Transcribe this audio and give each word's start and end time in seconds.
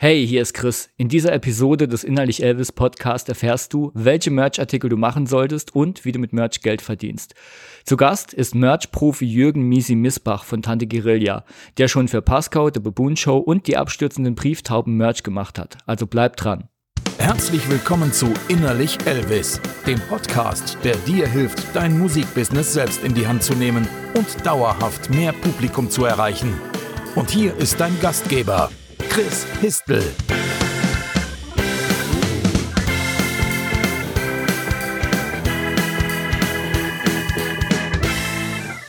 Hey, 0.00 0.24
hier 0.24 0.42
ist 0.42 0.54
Chris. 0.54 0.90
In 0.96 1.08
dieser 1.08 1.32
Episode 1.32 1.88
des 1.88 2.04
Innerlich 2.04 2.40
Elvis 2.40 2.70
Podcast 2.70 3.28
erfährst 3.28 3.74
du, 3.74 3.90
welche 3.94 4.30
Merch-Artikel 4.30 4.88
du 4.88 4.96
machen 4.96 5.26
solltest 5.26 5.74
und 5.74 6.04
wie 6.04 6.12
du 6.12 6.20
mit 6.20 6.32
Merch 6.32 6.60
Geld 6.60 6.82
verdienst. 6.82 7.34
Zu 7.84 7.96
Gast 7.96 8.32
ist 8.32 8.54
Merch-Profi 8.54 9.26
Jürgen 9.26 9.62
Misi 9.62 9.96
Missbach 9.96 10.44
von 10.44 10.62
Tante 10.62 10.86
Guerilla, 10.86 11.44
der 11.78 11.88
schon 11.88 12.06
für 12.06 12.22
Pascal, 12.22 12.70
The 12.72 12.78
Baboon 12.78 13.16
Show 13.16 13.38
und 13.38 13.66
die 13.66 13.76
abstürzenden 13.76 14.36
Brieftauben 14.36 14.96
Merch 14.96 15.24
gemacht 15.24 15.58
hat. 15.58 15.78
Also 15.84 16.06
bleib 16.06 16.36
dran. 16.36 16.68
Herzlich 17.18 17.68
willkommen 17.68 18.12
zu 18.12 18.32
Innerlich 18.46 18.98
Elvis, 19.04 19.60
dem 19.84 19.98
Podcast, 20.02 20.78
der 20.84 20.94
dir 21.08 21.26
hilft, 21.26 21.74
dein 21.74 21.98
Musikbusiness 21.98 22.72
selbst 22.72 23.02
in 23.02 23.14
die 23.14 23.26
Hand 23.26 23.42
zu 23.42 23.54
nehmen 23.54 23.88
und 24.14 24.46
dauerhaft 24.46 25.10
mehr 25.10 25.32
Publikum 25.32 25.90
zu 25.90 26.04
erreichen. 26.04 26.54
Und 27.16 27.30
hier 27.30 27.56
ist 27.56 27.80
dein 27.80 27.98
Gastgeber, 27.98 28.70
Chris 29.08 29.46
Histel. 29.60 30.02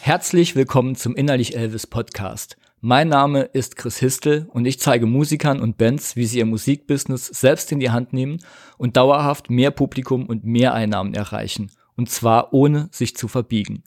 Herzlich 0.01 0.55
willkommen 0.55 0.95
zum 0.95 1.15
Innerlich 1.15 1.55
Elvis 1.55 1.87
Podcast. 1.87 2.57
Mein 2.81 3.07
Name 3.07 3.41
ist 3.41 3.75
Chris 3.75 3.97
Histel 3.97 4.47
und 4.51 4.65
ich 4.65 4.79
zeige 4.79 5.05
Musikern 5.05 5.61
und 5.61 5.77
Bands, 5.77 6.15
wie 6.15 6.25
sie 6.25 6.39
ihr 6.39 6.45
Musikbusiness 6.45 7.25
selbst 7.27 7.71
in 7.71 7.79
die 7.79 7.89
Hand 7.89 8.13
nehmen 8.13 8.39
und 8.77 8.97
dauerhaft 8.97 9.49
mehr 9.49 9.71
Publikum 9.71 10.27
und 10.27 10.43
mehr 10.43 10.73
Einnahmen 10.73 11.13
erreichen. 11.13 11.71
Und 11.95 12.09
zwar 12.09 12.53
ohne 12.53 12.89
sich 12.91 13.15
zu 13.15 13.27
verbiegen. 13.27 13.83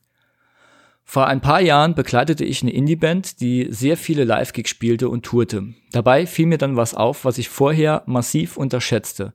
Vor 1.05 1.27
ein 1.27 1.41
paar 1.41 1.61
Jahren 1.61 1.95
begleitete 1.95 2.45
ich 2.45 2.62
eine 2.62 2.73
Indie-Band, 2.73 3.41
die 3.41 3.66
sehr 3.70 3.97
viele 3.97 4.24
Live-Gigs 4.24 4.70
spielte 4.70 5.09
und 5.09 5.25
tourte. 5.25 5.75
Dabei 5.91 6.27
fiel 6.27 6.47
mir 6.47 6.59
dann 6.59 6.77
was 6.77 6.95
auf, 6.95 7.25
was 7.25 7.38
ich 7.38 7.48
vorher 7.48 8.02
massiv 8.06 8.56
unterschätzte. 8.56 9.34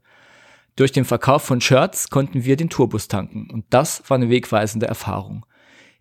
Durch 0.76 0.92
den 0.92 1.06
Verkauf 1.06 1.44
von 1.44 1.60
Shirts 1.60 2.10
konnten 2.10 2.46
wir 2.46 2.56
den 2.56 2.70
Tourbus 2.70 3.08
tanken 3.08 3.50
und 3.52 3.66
das 3.72 4.10
war 4.10 4.16
eine 4.16 4.30
wegweisende 4.30 4.88
Erfahrung. 4.88 5.46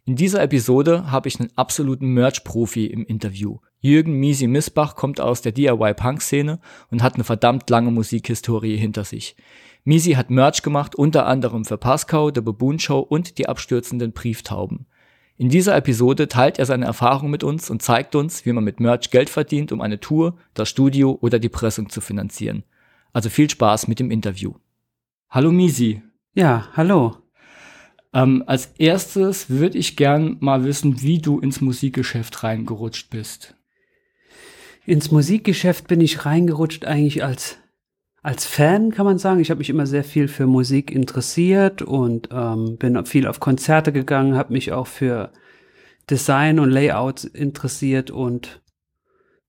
In 0.05 0.15
dieser 0.15 0.41
Episode 0.41 1.11
habe 1.11 1.29
ich 1.29 1.41
einen 1.41 1.51
absoluten 1.57 2.09
Merch-Profi 2.09 2.87
im 2.87 3.05
Interview. 3.05 3.59
Jürgen 3.81 4.13
Misi 4.13 4.47
Missbach 4.47 4.95
kommt 4.95 5.21
aus 5.21 5.43
der 5.43 5.53
DIY-Punk-Szene 5.53 6.61
und 6.91 7.03
hat 7.03 7.15
eine 7.15 7.25
verdammt 7.25 7.69
lange 7.71 7.91
Musikhistorie 7.91 8.77
hinter 8.77 9.05
sich. 9.05 9.35
Misi 9.83 10.13
hat 10.13 10.31
Merch 10.31 10.63
gemacht, 10.63 10.95
unter 10.95 11.27
anderem 11.27 11.65
für 11.65 11.77
Pascal, 11.77 12.31
The 12.35 12.41
Baboon 12.41 12.79
Show 12.79 13.01
und 13.01 13.39
die 13.39 13.49
abstürzenden 13.49 14.13
Brieftauben. 14.13 14.87
In 15.39 15.51
dieser 15.51 15.77
Episode 15.77 16.29
teilt 16.29 16.59
er 16.59 16.65
seine 16.65 16.87
Erfahrungen 16.87 17.31
mit 17.31 17.45
uns 17.45 17.69
und 17.69 17.83
zeigt 17.83 18.15
uns, 18.15 18.47
wie 18.47 18.53
man 18.53 18.65
mit 18.65 18.81
Merch 18.81 19.11
Geld 19.11 19.29
verdient, 19.29 19.71
um 19.71 19.83
eine 19.83 20.01
Tour, 20.01 20.37
das 20.55 20.71
Studio 20.71 21.19
oder 21.21 21.39
die 21.39 21.51
Pressung 21.51 21.91
zu 21.91 22.01
finanzieren. 22.01 22.65
Also 23.13 23.29
viel 23.29 23.51
Spaß 23.51 23.87
mit 23.87 24.01
dem 24.01 24.11
Interview. 24.11 24.55
Hallo 25.29 25.53
Misi. 25.53 26.03
Ja, 26.35 26.69
hallo. 26.75 27.17
Ähm, 28.15 28.45
als 28.47 28.73
erstes 28.79 29.51
würde 29.51 29.77
ich 29.77 29.97
gern 29.97 30.39
mal 30.41 30.65
wissen, 30.65 31.03
wie 31.03 31.19
du 31.19 31.39
ins 31.39 31.61
Musikgeschäft 31.61 32.43
reingerutscht 32.43 33.11
bist. 33.11 33.55
Ins 34.87 35.11
Musikgeschäft 35.11 35.87
bin 35.87 36.01
ich 36.01 36.25
reingerutscht 36.25 36.87
eigentlich 36.87 37.25
als 37.25 37.59
als 38.27 38.45
Fan 38.45 38.91
kann 38.91 39.07
man 39.07 39.19
sagen, 39.19 39.39
ich 39.39 39.51
habe 39.51 39.59
mich 39.59 39.71
immer 39.71 39.87
sehr 39.87 40.03
viel 40.03 40.27
für 40.27 40.49
Musik 40.49 40.91
interessiert 40.91 41.81
und 41.81 42.29
ähm, 42.33 42.77
bin 42.77 43.07
viel 43.07 43.29
auf 43.29 43.39
Konzerte 43.39 43.93
gegangen, 43.93 44.35
habe 44.35 44.53
mich 44.53 44.73
auch 44.73 44.89
für 44.89 45.31
Design 46.11 46.59
und 46.59 46.71
Layout 46.71 47.23
interessiert 47.23 48.11
und 48.11 48.63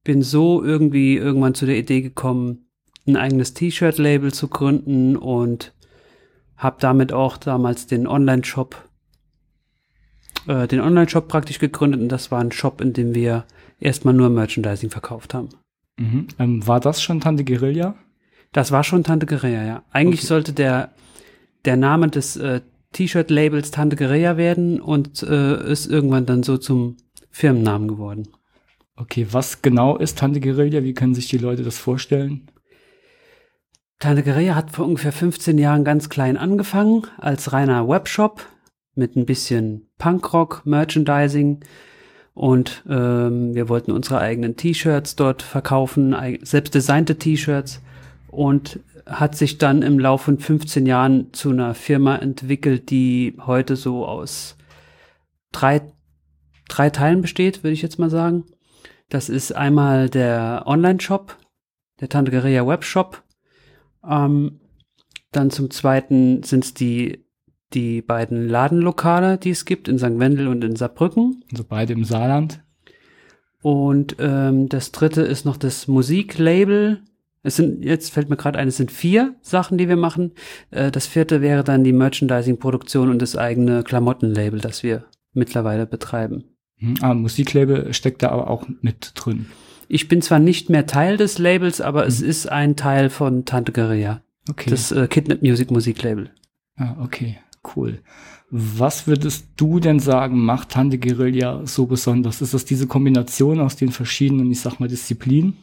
bin 0.03 0.21
so 0.21 0.63
irgendwie 0.63 1.17
irgendwann 1.17 1.55
zu 1.55 1.65
der 1.65 1.75
Idee 1.75 2.03
gekommen, 2.03 2.67
ein 3.07 3.17
eigenes 3.17 3.55
T-Shirt-Label 3.55 4.31
zu 4.31 4.47
gründen 4.47 5.17
und 5.17 5.73
habe 6.55 6.77
damit 6.79 7.11
auch 7.11 7.37
damals 7.37 7.87
den 7.87 8.05
Online-Shop, 8.05 8.75
äh, 10.45 10.67
den 10.67 10.81
Online-Shop 10.81 11.27
praktisch 11.27 11.57
gegründet 11.57 11.99
und 11.99 12.09
das 12.09 12.29
war 12.29 12.41
ein 12.41 12.51
Shop, 12.51 12.79
in 12.81 12.93
dem 12.93 13.15
wir 13.15 13.45
erstmal 13.79 14.13
nur 14.13 14.29
Merchandising 14.29 14.91
verkauft 14.91 15.33
haben. 15.33 15.49
Mhm. 15.97 16.27
Ähm, 16.37 16.67
war 16.67 16.79
das 16.79 17.01
schon 17.01 17.21
Tante 17.21 17.43
Guerilla? 17.43 17.95
Das 18.51 18.71
war 18.71 18.83
schon 18.83 19.03
Tante 19.03 19.25
Guerilla, 19.25 19.63
ja. 19.63 19.83
Eigentlich 19.91 20.21
okay. 20.21 20.27
sollte 20.27 20.53
der, 20.53 20.91
der 21.65 21.77
Name 21.77 22.09
des 22.09 22.37
äh, 22.37 22.61
T-Shirt-Labels 22.93 23.71
Tante 23.71 23.95
Guerilla 23.95 24.37
werden 24.37 24.81
und 24.81 25.21
äh, 25.23 25.71
ist 25.71 25.87
irgendwann 25.87 26.25
dann 26.25 26.43
so 26.43 26.57
zum 26.57 26.97
Firmennamen 27.29 27.87
geworden. 27.87 28.29
Okay, 28.95 29.27
was 29.29 29.61
genau 29.61 29.97
ist 29.97 30.17
Tante 30.17 30.39
Guerilla? 30.39 30.83
Wie 30.83 30.93
können 30.93 31.13
sich 31.13 31.27
die 31.27 31.37
Leute 31.37 31.63
das 31.63 31.77
vorstellen? 31.77 32.49
Tante 33.99 34.23
Guerilla 34.23 34.55
hat 34.55 34.71
vor 34.71 34.85
ungefähr 34.85 35.11
15 35.11 35.57
Jahren 35.57 35.83
ganz 35.83 36.09
klein 36.09 36.37
angefangen, 36.37 37.07
als 37.17 37.53
reiner 37.53 37.87
Webshop 37.87 38.45
mit 38.95 39.15
ein 39.15 39.25
bisschen 39.25 39.89
Punkrock, 39.97 40.63
Merchandising. 40.65 41.59
Und 42.33 42.83
ähm, 42.87 43.55
wir 43.55 43.69
wollten 43.69 43.91
unsere 43.91 44.19
eigenen 44.19 44.55
T-Shirts 44.55 45.15
dort 45.15 45.41
verkaufen, 45.41 46.15
selbst 46.43 46.75
designte 46.75 47.17
T-Shirts 47.17 47.81
und 48.29 48.79
hat 49.05 49.35
sich 49.35 49.57
dann 49.57 49.81
im 49.81 49.99
Laufe 49.99 50.25
von 50.25 50.39
15 50.39 50.85
Jahren 50.85 51.33
zu 51.33 51.49
einer 51.49 51.73
Firma 51.73 52.17
entwickelt, 52.17 52.89
die 52.89 53.37
heute 53.45 53.75
so 53.75 54.05
aus 54.05 54.57
drei, 55.51 55.81
drei 56.67 56.89
Teilen 56.89 57.21
besteht, 57.21 57.63
würde 57.63 57.73
ich 57.73 57.81
jetzt 57.81 57.99
mal 57.99 58.09
sagen. 58.09 58.45
Das 59.09 59.29
ist 59.29 59.55
einmal 59.55 60.09
der 60.09 60.63
Online-Shop, 60.65 61.37
der 62.01 62.09
Tante 62.09 62.31
Guerilla 62.31 62.67
Webshop. 62.67 63.23
Ähm, 64.07 64.59
dann 65.31 65.49
zum 65.49 65.71
zweiten 65.71 66.43
sind 66.43 66.65
es 66.65 66.73
die, 66.73 67.25
die 67.73 68.01
beiden 68.01 68.47
Ladenlokale, 68.47 69.37
die 69.37 69.51
es 69.51 69.65
gibt, 69.65 69.87
in 69.87 69.97
St. 69.97 70.19
Wendel 70.19 70.47
und 70.47 70.63
in 70.63 70.75
Saarbrücken. 70.75 71.43
Also 71.51 71.63
beide 71.67 71.93
im 71.93 72.03
Saarland. 72.03 72.63
Und 73.61 74.17
ähm, 74.19 74.69
das 74.69 74.91
dritte 74.91 75.21
ist 75.21 75.45
noch 75.45 75.57
das 75.57 75.87
Musiklabel, 75.87 77.01
es 77.47 77.55
sind, 77.55 77.83
jetzt 77.83 78.11
fällt 78.11 78.29
mir 78.29 78.37
gerade 78.37 78.59
ein, 78.59 78.67
es 78.67 78.77
sind 78.77 78.91
vier 78.91 79.35
Sachen, 79.41 79.77
die 79.77 79.87
wir 79.87 79.95
machen. 79.95 80.33
Äh, 80.69 80.91
das 80.91 81.07
vierte 81.07 81.41
wäre 81.41 81.63
dann 81.63 81.83
die 81.83 81.93
Merchandising-Produktion 81.93 83.09
und 83.09 83.21
das 83.21 83.35
eigene 83.35 83.83
Klamottenlabel, 83.83 84.59
das 84.59 84.83
wir 84.83 85.05
mittlerweile 85.33 85.85
betreiben. 85.85 86.43
Mhm. 86.79 86.95
Ah, 87.01 87.13
Musiklabel 87.13 87.93
steckt 87.93 88.21
da 88.21 88.29
aber 88.29 88.49
auch 88.49 88.67
mit 88.81 89.13
drin. 89.15 89.47
Ich 89.87 90.09
bin 90.09 90.21
zwar 90.21 90.39
nicht 90.39 90.69
mehr 90.69 90.85
Teil 90.85 91.15
des 91.15 91.39
Labels, 91.39 91.79
aber 91.79 92.03
mhm. 92.03 92.07
es 92.09 92.21
ist 92.21 92.51
ein 92.51 92.75
Teil 92.75 93.09
von 93.09 93.45
Tante 93.45 93.71
Guerilla. 93.71 94.21
Okay. 94.49 94.69
Das 94.69 94.91
äh, 94.91 95.07
Kidnap 95.07 95.41
Music 95.41 95.71
Musiklabel. 95.71 96.29
Ah, 96.75 96.95
okay, 97.01 97.37
cool. 97.75 97.99
Was 98.49 99.07
würdest 99.07 99.47
du 99.57 99.79
denn 99.79 99.99
sagen, 99.99 100.39
macht 100.39 100.69
Tante 100.69 100.97
Guerilla 100.97 101.65
so 101.65 101.85
besonders? 101.85 102.41
Ist 102.41 102.53
das 102.53 102.65
diese 102.65 102.87
Kombination 102.87 103.59
aus 103.59 103.75
den 103.75 103.89
verschiedenen, 103.89 104.51
ich 104.51 104.61
sag 104.61 104.79
mal, 104.79 104.87
Disziplinen? 104.87 105.57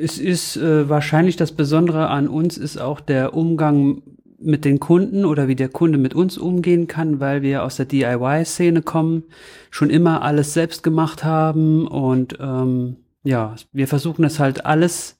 Es 0.00 0.18
ist 0.18 0.56
äh, 0.56 0.88
wahrscheinlich 0.88 1.36
das 1.36 1.52
Besondere 1.52 2.08
an 2.08 2.28
uns 2.28 2.56
ist 2.56 2.78
auch 2.78 3.00
der 3.00 3.34
Umgang 3.34 4.02
mit 4.40 4.64
den 4.64 4.78
Kunden 4.78 5.24
oder 5.24 5.48
wie 5.48 5.56
der 5.56 5.68
Kunde 5.68 5.98
mit 5.98 6.14
uns 6.14 6.38
umgehen 6.38 6.86
kann, 6.86 7.18
weil 7.18 7.42
wir 7.42 7.64
aus 7.64 7.76
der 7.76 7.86
DIY-Szene 7.86 8.82
kommen, 8.82 9.24
schon 9.70 9.90
immer 9.90 10.22
alles 10.22 10.54
selbst 10.54 10.82
gemacht 10.82 11.24
haben 11.24 11.88
und 11.88 12.38
ähm, 12.40 12.96
ja, 13.24 13.56
wir 13.72 13.88
versuchen 13.88 14.24
es 14.24 14.38
halt 14.38 14.64
alles, 14.64 15.18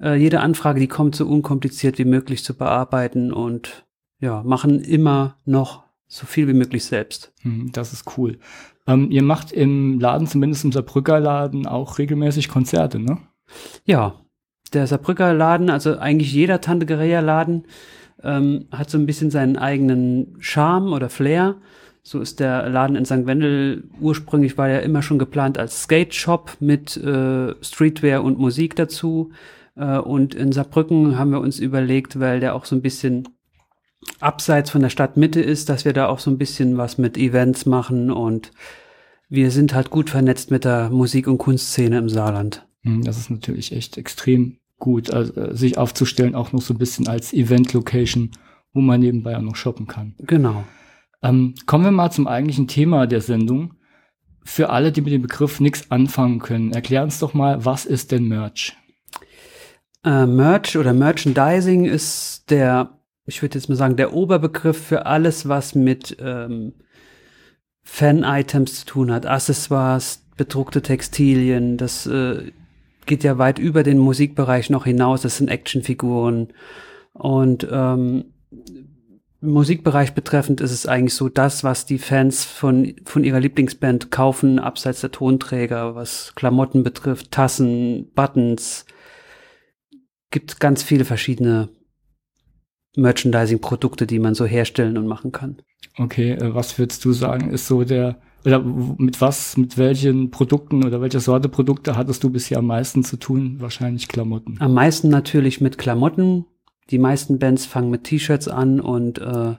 äh, 0.00 0.14
jede 0.14 0.40
Anfrage, 0.40 0.80
die 0.80 0.88
kommt, 0.88 1.14
so 1.14 1.26
unkompliziert 1.26 1.98
wie 1.98 2.06
möglich 2.06 2.44
zu 2.44 2.54
bearbeiten 2.54 3.32
und 3.32 3.86
ja, 4.20 4.42
machen 4.42 4.80
immer 4.80 5.36
noch 5.44 5.84
so 6.06 6.24
viel 6.24 6.48
wie 6.48 6.54
möglich 6.54 6.84
selbst. 6.84 7.32
Hm, 7.42 7.70
das 7.72 7.92
ist 7.92 8.16
cool. 8.16 8.38
Ähm, 8.86 9.10
ihr 9.10 9.22
macht 9.22 9.52
im 9.52 10.00
Laden, 10.00 10.26
zumindest 10.26 10.64
im 10.64 10.72
Saarbrücker 10.72 11.20
Laden, 11.20 11.66
auch 11.66 11.98
regelmäßig 11.98 12.48
Konzerte, 12.48 12.98
ne? 12.98 13.18
Ja, 13.84 14.20
der 14.72 14.86
Saarbrücker 14.86 15.32
Laden, 15.32 15.70
also 15.70 15.98
eigentlich 15.98 16.32
jeder 16.32 16.60
Tante 16.60 16.86
Guerilla 16.86 17.20
Laden, 17.20 17.66
ähm, 18.22 18.66
hat 18.72 18.90
so 18.90 18.98
ein 18.98 19.06
bisschen 19.06 19.30
seinen 19.30 19.56
eigenen 19.56 20.36
Charme 20.40 20.92
oder 20.92 21.08
Flair. 21.08 21.56
So 22.02 22.20
ist 22.20 22.40
der 22.40 22.68
Laden 22.68 22.96
in 22.96 23.04
St. 23.04 23.26
Wendel 23.26 23.88
ursprünglich 24.00 24.56
war 24.56 24.68
ja 24.68 24.78
immer 24.78 25.02
schon 25.02 25.18
geplant 25.18 25.58
als 25.58 25.82
Skate 25.82 26.14
Shop 26.14 26.56
mit 26.60 26.96
äh, 26.96 27.54
Streetwear 27.62 28.22
und 28.22 28.38
Musik 28.38 28.76
dazu. 28.76 29.32
Äh, 29.76 29.98
und 29.98 30.34
in 30.34 30.52
Saarbrücken 30.52 31.18
haben 31.18 31.32
wir 31.32 31.40
uns 31.40 31.58
überlegt, 31.58 32.20
weil 32.20 32.40
der 32.40 32.54
auch 32.54 32.64
so 32.64 32.76
ein 32.76 32.82
bisschen 32.82 33.28
abseits 34.20 34.70
von 34.70 34.82
der 34.82 34.90
Stadtmitte 34.90 35.40
ist, 35.40 35.68
dass 35.68 35.84
wir 35.84 35.92
da 35.92 36.06
auch 36.06 36.18
so 36.18 36.30
ein 36.30 36.38
bisschen 36.38 36.78
was 36.78 36.98
mit 36.98 37.16
Events 37.16 37.66
machen 37.66 38.10
und 38.10 38.52
wir 39.28 39.50
sind 39.50 39.74
halt 39.74 39.90
gut 39.90 40.10
vernetzt 40.10 40.50
mit 40.50 40.64
der 40.64 40.90
Musik- 40.90 41.26
und 41.26 41.38
Kunstszene 41.38 41.98
im 41.98 42.08
Saarland. 42.08 42.65
Hm, 42.86 43.02
das 43.02 43.18
ist 43.18 43.30
natürlich 43.30 43.72
echt 43.72 43.98
extrem 43.98 44.58
gut, 44.78 45.10
also, 45.10 45.34
äh, 45.34 45.56
sich 45.56 45.76
aufzustellen, 45.76 46.34
auch 46.34 46.52
noch 46.52 46.62
so 46.62 46.72
ein 46.72 46.78
bisschen 46.78 47.08
als 47.08 47.32
Event-Location, 47.32 48.30
wo 48.72 48.80
man 48.80 49.00
nebenbei 49.00 49.36
auch 49.36 49.42
noch 49.42 49.56
shoppen 49.56 49.86
kann. 49.86 50.14
Genau. 50.18 50.64
Ähm, 51.22 51.54
kommen 51.66 51.84
wir 51.84 51.90
mal 51.90 52.10
zum 52.10 52.28
eigentlichen 52.28 52.68
Thema 52.68 53.06
der 53.06 53.20
Sendung. 53.20 53.74
Für 54.44 54.70
alle, 54.70 54.92
die 54.92 55.00
mit 55.00 55.12
dem 55.12 55.22
Begriff 55.22 55.58
nichts 55.58 55.90
anfangen 55.90 56.38
können, 56.38 56.72
erklär 56.72 57.02
uns 57.02 57.18
doch 57.18 57.34
mal, 57.34 57.64
was 57.64 57.84
ist 57.84 58.12
denn 58.12 58.28
Merch? 58.28 58.76
Äh, 60.04 60.26
Merch 60.26 60.76
oder 60.76 60.92
Merchandising 60.92 61.84
ist 61.84 62.48
der, 62.50 63.00
ich 63.24 63.42
würde 63.42 63.58
jetzt 63.58 63.68
mal 63.68 63.74
sagen, 63.74 63.96
der 63.96 64.12
Oberbegriff 64.12 64.80
für 64.80 65.06
alles, 65.06 65.48
was 65.48 65.74
mit 65.74 66.16
ähm, 66.20 66.74
Fan-Items 67.82 68.80
zu 68.80 68.86
tun 68.86 69.10
hat. 69.10 69.26
Accessoires, 69.26 70.22
bedruckte 70.36 70.82
Textilien, 70.82 71.76
das 71.76 72.06
äh, 72.06 72.52
geht 73.06 73.24
ja 73.24 73.38
weit 73.38 73.58
über 73.58 73.82
den 73.82 73.98
Musikbereich 73.98 74.70
noch 74.70 74.84
hinaus. 74.84 75.22
Das 75.22 75.38
sind 75.38 75.48
Actionfiguren. 75.48 76.52
Und 77.12 77.66
ähm, 77.70 78.26
Musikbereich 79.40 80.14
betreffend 80.14 80.60
ist 80.60 80.72
es 80.72 80.86
eigentlich 80.86 81.14
so 81.14 81.28
das, 81.28 81.62
was 81.62 81.86
die 81.86 81.98
Fans 81.98 82.44
von, 82.44 82.94
von 83.04 83.24
ihrer 83.24 83.40
Lieblingsband 83.40 84.10
kaufen, 84.10 84.58
abseits 84.58 85.00
der 85.00 85.12
Tonträger, 85.12 85.94
was 85.94 86.34
Klamotten 86.34 86.82
betrifft, 86.82 87.30
Tassen, 87.30 88.10
Buttons. 88.14 88.86
Gibt 90.30 90.58
ganz 90.58 90.82
viele 90.82 91.04
verschiedene 91.04 91.68
Merchandising-Produkte, 92.96 94.06
die 94.06 94.18
man 94.18 94.34
so 94.34 94.46
herstellen 94.46 94.98
und 94.98 95.06
machen 95.06 95.32
kann. 95.32 95.58
Okay, 95.98 96.32
äh, 96.32 96.54
was 96.54 96.78
würdest 96.78 97.04
du 97.04 97.12
sagen, 97.12 97.50
ist 97.50 97.66
so 97.66 97.84
der, 97.84 98.18
oder 98.44 98.60
mit 98.60 99.20
was, 99.20 99.56
mit 99.56 99.76
welchen 99.76 100.30
Produkten 100.30 100.84
oder 100.84 101.00
welcher 101.00 101.20
Sorte 101.20 101.48
Produkte 101.48 101.96
hattest 101.96 102.22
du 102.22 102.30
bisher 102.30 102.58
am 102.58 102.66
meisten 102.66 103.02
zu 103.02 103.16
tun? 103.16 103.56
Wahrscheinlich 103.58 104.08
Klamotten. 104.08 104.56
Am 104.60 104.74
meisten 104.74 105.08
natürlich 105.08 105.60
mit 105.60 105.78
Klamotten, 105.78 106.44
die 106.90 106.98
meisten 106.98 107.38
Bands 107.38 107.66
fangen 107.66 107.90
mit 107.90 108.04
T-Shirts 108.04 108.48
an 108.48 108.80
und 108.80 109.18
äh, 109.18 109.54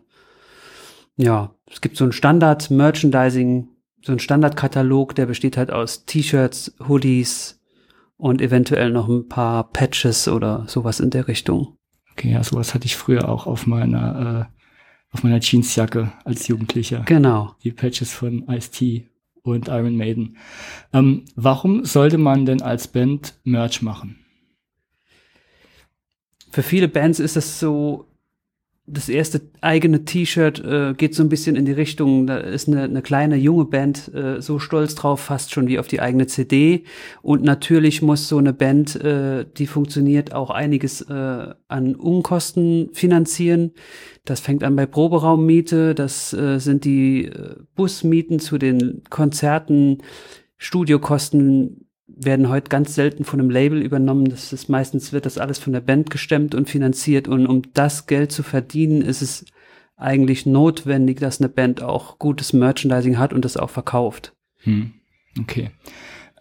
ja, 1.18 1.52
es 1.70 1.82
gibt 1.82 1.98
so 1.98 2.06
ein 2.06 2.12
Standard-Merchandising, 2.12 3.68
so 4.04 4.12
ein 4.14 4.20
Standardkatalog, 4.20 5.16
der 5.16 5.26
besteht 5.26 5.58
halt 5.58 5.72
aus 5.72 6.06
T-Shirts, 6.06 6.76
Hoodies 6.88 7.60
und 8.18 8.42
eventuell 8.42 8.92
noch 8.92 9.10
ein 9.10 9.28
paar 9.28 9.70
Patches 9.72 10.28
oder 10.28 10.66
sowas 10.68 11.00
in 11.00 11.10
der 11.10 11.28
Richtung. 11.28 11.76
Okay, 12.14 12.32
ja, 12.32 12.44
sowas 12.44 12.74
hatte 12.74 12.86
ich 12.86 12.96
früher 12.96 13.30
auch 13.30 13.46
auf 13.46 13.68
meiner, 13.68 14.50
äh, 14.50 14.57
auf 15.18 15.24
meiner 15.24 15.40
Jeansjacke 15.42 16.12
als 16.24 16.48
Jugendlicher. 16.48 17.02
Genau. 17.06 17.56
Die 17.64 17.72
Patches 17.72 18.12
von 18.12 18.48
Ice-T 18.48 19.10
und 19.42 19.68
Iron 19.68 19.98
Maiden. 19.98 20.38
Ähm, 20.94 21.26
warum 21.36 21.86
sollte 21.86 22.20
man 22.20 22.46
denn 22.46 22.62
als 22.62 22.88
Band 22.88 23.40
Merch 23.44 23.82
machen? 23.82 24.20
für 26.58 26.64
viele 26.64 26.88
Bands 26.88 27.20
ist 27.20 27.36
das 27.36 27.60
so, 27.60 28.07
das 28.90 29.10
erste 29.10 29.42
eigene 29.60 30.06
T-Shirt 30.06 30.64
äh, 30.64 30.94
geht 30.94 31.14
so 31.14 31.22
ein 31.22 31.28
bisschen 31.28 31.58
in 31.58 31.66
die 31.66 31.74
Richtung, 31.74 32.26
da 32.26 32.38
ist 32.38 32.70
eine, 32.70 32.84
eine 32.84 33.02
kleine 33.02 33.36
junge 33.36 33.66
Band 33.66 34.14
äh, 34.14 34.42
so 34.42 34.60
stolz 34.60 34.96
drauf, 34.96 35.20
fast 35.20 35.54
schon 35.54 35.68
wie 35.68 35.78
auf 35.78 35.88
die 35.88 36.00
eigene 36.00 36.28
CD. 36.28 36.86
Und 37.22 37.44
natürlich 37.44 38.02
muss 38.02 38.30
so 38.30 38.38
eine 38.38 38.54
Band, 38.54 38.96
äh, 38.96 39.46
die 39.58 39.68
funktioniert, 39.68 40.34
auch 40.34 40.52
einiges 40.52 41.02
äh, 41.02 41.54
an 41.68 41.96
Unkosten 41.96 42.90
finanzieren. 42.94 43.74
Das 44.24 44.40
fängt 44.40 44.64
an 44.64 44.78
bei 44.78 44.86
Proberaummiete, 44.86 45.94
das 45.94 46.32
äh, 46.32 46.60
sind 46.60 46.86
die 46.86 47.26
äh, 47.26 47.56
Busmieten 47.76 48.40
zu 48.40 48.58
den 48.58 49.04
Konzerten, 49.10 49.98
Studiokosten, 50.58 51.87
werden 52.08 52.50
heute 52.50 52.70
ganz 52.70 52.96
selten 52.96 53.26
von 53.26 53.40
einem 53.40 53.50
Label 53.50 53.82
übernommen. 53.82 54.30
Das 54.30 54.54
ist 54.54 54.70
meistens 54.70 55.12
wird 55.14 55.26
das 55.26 55.38
alles 55.38 55.60
von 55.60 55.74
der 55.74 55.82
Band 55.82 56.10
gestemmt 56.10 56.56
und 56.56 56.70
finanziert. 56.70 57.28
Und 57.28 57.46
um 57.48 57.62
das 57.74 58.08
Geld 58.08 58.32
zu 58.32 58.44
verdienen, 58.44 59.02
ist 59.02 59.22
es 59.22 59.46
eigentlich 59.98 60.46
notwendig, 60.46 61.20
dass 61.20 61.42
eine 61.42 61.50
Band 61.50 61.82
auch 61.82 62.20
gutes 62.20 62.54
Merchandising 62.54 63.18
hat 63.18 63.34
und 63.34 63.44
das 63.44 63.58
auch 63.58 63.70
verkauft. 63.70 64.34
Hm. 64.60 64.94
Okay. 65.40 65.72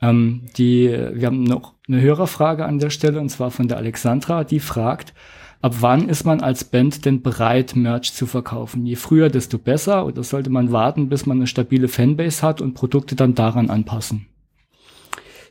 Ähm, 0.03 0.43
die, 0.57 0.89
wir 0.89 1.27
haben 1.27 1.43
noch 1.43 1.75
eine 1.89 2.01
Hörerfrage 2.01 2.65
an 2.65 2.79
der 2.79 2.91
Stelle 2.91 3.21
und 3.21 3.31
zwar 3.31 3.51
von 3.51 3.67
der 3.67 3.79
Alexandra, 3.79 4.45
die 4.45 4.61
fragt, 4.61 5.15
ab 5.63 5.77
wann 5.81 6.09
ist 6.09 6.25
man 6.25 6.43
als 6.43 6.65
Band 6.65 7.07
denn 7.07 7.23
bereit, 7.23 7.75
Merch 7.77 8.13
zu 8.13 8.27
verkaufen? 8.27 8.85
Je 8.85 8.97
früher, 8.97 9.31
desto 9.31 9.59
besser 9.59 10.07
oder 10.07 10.23
sollte 10.23 10.51
man 10.51 10.71
warten, 10.71 11.09
bis 11.09 11.25
man 11.25 11.39
eine 11.39 11.47
stabile 11.47 11.89
Fanbase 11.89 12.43
hat 12.43 12.61
und 12.61 12.75
Produkte 12.75 13.17
dann 13.17 13.35
daran 13.35 13.71
anpassen? 13.71 14.27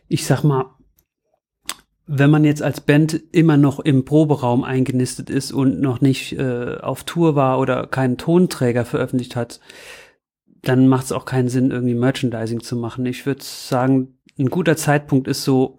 Ich 0.07 0.25
sag 0.25 0.43
mal, 0.43 0.75
wenn 2.07 2.29
man 2.29 2.43
jetzt 2.43 2.61
als 2.61 2.81
Band 2.81 3.19
immer 3.31 3.57
noch 3.57 3.79
im 3.79 4.05
Proberaum 4.05 4.63
eingenistet 4.63 5.29
ist 5.29 5.51
und 5.51 5.81
noch 5.81 6.01
nicht 6.01 6.33
äh, 6.33 6.77
auf 6.77 7.03
Tour 7.03 7.35
war 7.35 7.59
oder 7.59 7.87
keinen 7.87 8.17
Tonträger 8.17 8.85
veröffentlicht 8.85 9.35
hat, 9.35 9.59
dann 10.61 10.87
macht 10.87 11.05
es 11.05 11.11
auch 11.11 11.25
keinen 11.25 11.49
Sinn, 11.49 11.71
irgendwie 11.71 11.95
Merchandising 11.95 12.61
zu 12.61 12.75
machen. 12.75 13.05
Ich 13.05 13.25
würde 13.25 13.43
sagen, 13.43 14.19
ein 14.37 14.49
guter 14.49 14.75
Zeitpunkt 14.77 15.27
ist 15.27 15.43
so 15.43 15.77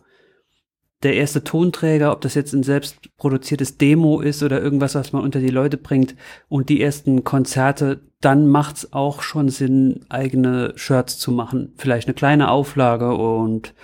der 1.02 1.14
erste 1.14 1.44
Tonträger, 1.44 2.12
ob 2.12 2.22
das 2.22 2.34
jetzt 2.34 2.52
ein 2.54 2.62
selbstproduziertes 2.62 3.76
Demo 3.76 4.20
ist 4.20 4.42
oder 4.42 4.60
irgendwas, 4.60 4.94
was 4.94 5.12
man 5.12 5.22
unter 5.22 5.40
die 5.40 5.48
Leute 5.48 5.76
bringt 5.76 6.16
und 6.48 6.68
die 6.68 6.80
ersten 6.80 7.22
Konzerte, 7.22 8.00
dann 8.20 8.48
macht's 8.48 8.92
auch 8.92 9.22
schon 9.22 9.50
Sinn, 9.50 10.06
eigene 10.08 10.72
Shirts 10.76 11.18
zu 11.18 11.30
machen. 11.32 11.74
Vielleicht 11.76 12.08
eine 12.08 12.14
kleine 12.14 12.50
Auflage 12.50 13.14
und 13.14 13.74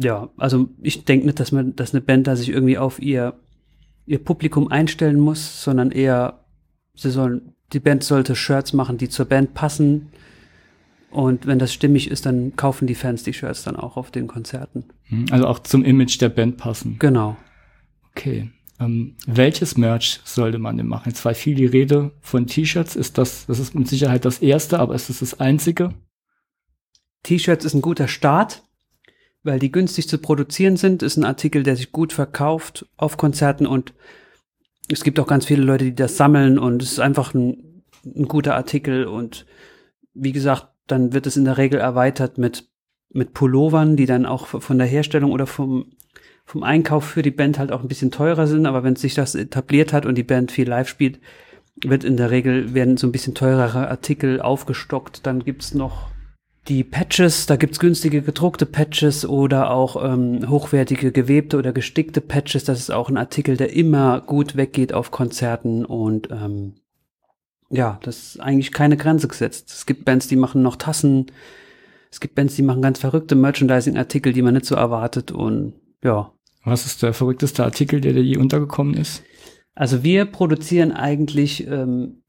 ja, 0.00 0.30
also 0.36 0.68
ich 0.80 1.04
denke 1.04 1.26
nicht, 1.26 1.40
dass 1.40 1.52
man, 1.52 1.74
dass 1.74 1.92
eine 1.92 2.00
Band 2.00 2.26
da 2.26 2.36
sich 2.36 2.50
irgendwie 2.50 2.78
auf 2.78 3.00
ihr, 3.02 3.34
ihr 4.06 4.22
Publikum 4.22 4.68
einstellen 4.68 5.18
muss, 5.18 5.62
sondern 5.62 5.90
eher, 5.90 6.44
sie 6.94 7.10
sollen, 7.10 7.54
die 7.72 7.80
Band 7.80 8.04
sollte 8.04 8.36
Shirts 8.36 8.72
machen, 8.72 8.96
die 8.96 9.08
zur 9.08 9.26
Band 9.26 9.54
passen. 9.54 10.12
Und 11.10 11.46
wenn 11.46 11.58
das 11.58 11.72
stimmig 11.72 12.10
ist, 12.10 12.26
dann 12.26 12.54
kaufen 12.54 12.86
die 12.86 12.94
Fans 12.94 13.24
die 13.24 13.32
Shirts 13.32 13.64
dann 13.64 13.76
auch 13.76 13.96
auf 13.96 14.10
den 14.10 14.28
Konzerten. 14.28 14.84
Hm, 15.04 15.26
also 15.30 15.46
auch 15.46 15.58
zum 15.58 15.84
Image 15.84 16.20
der 16.20 16.28
Band 16.28 16.58
passen. 16.58 16.96
Genau. 17.00 17.36
Okay. 18.12 18.50
Ähm, 18.78 19.16
welches 19.26 19.76
Merch 19.76 20.20
sollte 20.24 20.58
man 20.58 20.76
denn 20.76 20.86
machen? 20.86 21.08
Jetzt 21.08 21.24
war 21.24 21.34
viel 21.34 21.56
die 21.56 21.66
Rede 21.66 22.12
von 22.20 22.46
T-Shirts. 22.46 22.94
Ist 22.94 23.18
das, 23.18 23.46
das 23.46 23.58
ist 23.58 23.74
mit 23.74 23.88
Sicherheit 23.88 24.24
das 24.24 24.38
erste, 24.38 24.78
aber 24.78 24.94
ist 24.94 25.08
das 25.08 25.18
das 25.18 25.40
einzige? 25.40 25.92
T-Shirts 27.24 27.64
ist 27.64 27.74
ein 27.74 27.82
guter 27.82 28.06
Start 28.06 28.62
weil 29.42 29.58
die 29.58 29.72
günstig 29.72 30.08
zu 30.08 30.18
produzieren 30.18 30.76
sind, 30.76 31.02
ist 31.02 31.16
ein 31.16 31.24
Artikel, 31.24 31.62
der 31.62 31.76
sich 31.76 31.92
gut 31.92 32.12
verkauft 32.12 32.86
auf 32.96 33.16
Konzerten 33.16 33.66
und 33.66 33.94
es 34.90 35.04
gibt 35.04 35.20
auch 35.20 35.26
ganz 35.26 35.44
viele 35.44 35.62
Leute, 35.62 35.84
die 35.84 35.94
das 35.94 36.16
sammeln 36.16 36.58
und 36.58 36.82
es 36.82 36.92
ist 36.92 37.00
einfach 37.00 37.34
ein, 37.34 37.82
ein 38.04 38.26
guter 38.26 38.54
Artikel 38.54 39.06
und 39.06 39.46
wie 40.14 40.32
gesagt, 40.32 40.68
dann 40.86 41.12
wird 41.12 41.26
es 41.26 41.36
in 41.36 41.44
der 41.44 41.58
Regel 41.58 41.78
erweitert 41.78 42.38
mit, 42.38 42.68
mit 43.10 43.34
Pullovern, 43.34 43.96
die 43.96 44.06
dann 44.06 44.26
auch 44.26 44.46
von 44.46 44.78
der 44.78 44.86
Herstellung 44.86 45.32
oder 45.32 45.46
vom, 45.46 45.92
vom 46.44 46.62
Einkauf 46.62 47.04
für 47.04 47.22
die 47.22 47.30
Band 47.30 47.58
halt 47.58 47.72
auch 47.72 47.82
ein 47.82 47.88
bisschen 47.88 48.10
teurer 48.10 48.46
sind, 48.46 48.66
aber 48.66 48.82
wenn 48.82 48.96
sich 48.96 49.14
das 49.14 49.34
etabliert 49.34 49.92
hat 49.92 50.06
und 50.06 50.16
die 50.16 50.22
Band 50.22 50.50
viel 50.50 50.68
live 50.68 50.88
spielt, 50.88 51.20
wird 51.84 52.04
in 52.04 52.16
der 52.16 52.30
Regel, 52.30 52.74
werden 52.74 52.96
so 52.96 53.06
ein 53.06 53.12
bisschen 53.12 53.34
teurere 53.34 53.88
Artikel 53.88 54.40
aufgestockt, 54.40 55.26
dann 55.26 55.44
gibt's 55.44 55.74
noch 55.74 56.10
die 56.68 56.84
Patches, 56.84 57.46
da 57.46 57.56
gibt's 57.56 57.78
günstige 57.78 58.22
gedruckte 58.22 58.66
Patches 58.66 59.24
oder 59.26 59.70
auch 59.70 60.02
ähm, 60.04 60.48
hochwertige 60.48 61.12
gewebte 61.12 61.56
oder 61.56 61.72
gestickte 61.72 62.20
Patches. 62.20 62.64
Das 62.64 62.78
ist 62.78 62.90
auch 62.90 63.08
ein 63.08 63.16
Artikel, 63.16 63.56
der 63.56 63.72
immer 63.72 64.20
gut 64.20 64.56
weggeht 64.56 64.92
auf 64.92 65.10
Konzerten 65.10 65.84
und 65.84 66.30
ähm, 66.30 66.74
ja, 67.70 67.98
das 68.02 68.18
ist 68.18 68.40
eigentlich 68.40 68.72
keine 68.72 68.96
Grenze 68.96 69.28
gesetzt. 69.28 69.70
Es 69.70 69.86
gibt 69.86 70.04
Bands, 70.04 70.28
die 70.28 70.36
machen 70.36 70.62
noch 70.62 70.76
Tassen. 70.76 71.26
Es 72.10 72.20
gibt 72.20 72.34
Bands, 72.34 72.54
die 72.56 72.62
machen 72.62 72.80
ganz 72.80 72.98
verrückte 72.98 73.34
Merchandising-Artikel, 73.34 74.32
die 74.32 74.42
man 74.42 74.54
nicht 74.54 74.66
so 74.66 74.74
erwartet 74.74 75.30
und 75.30 75.74
ja. 76.02 76.32
Was 76.64 76.86
ist 76.86 77.02
der 77.02 77.14
verrückteste 77.14 77.64
Artikel, 77.64 78.00
der 78.00 78.12
dir 78.12 78.22
je 78.22 78.36
untergekommen 78.36 78.94
ist? 78.94 79.22
Also 79.74 80.02
wir 80.02 80.24
produzieren 80.24 80.92
eigentlich 80.92 81.66
ähm, 81.66 82.22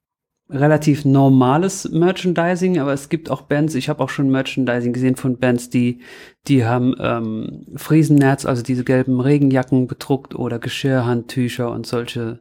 relativ 0.49 1.05
normales 1.05 1.89
Merchandising, 1.89 2.79
aber 2.79 2.93
es 2.93 3.09
gibt 3.09 3.29
auch 3.29 3.43
Bands, 3.43 3.75
ich 3.75 3.87
habe 3.87 4.03
auch 4.03 4.09
schon 4.09 4.29
Merchandising 4.29 4.93
gesehen 4.93 5.15
von 5.15 5.37
Bands, 5.37 5.69
die, 5.69 5.99
die 6.47 6.65
haben 6.65 6.95
ähm, 6.99 7.65
Friesennerz, 7.75 8.45
also 8.45 8.63
diese 8.63 8.83
gelben 8.83 9.19
Regenjacken 9.19 9.87
bedruckt 9.87 10.33
oder 10.33 10.57
Geschirrhandtücher 10.57 11.71
und 11.71 11.85
solche 11.85 12.39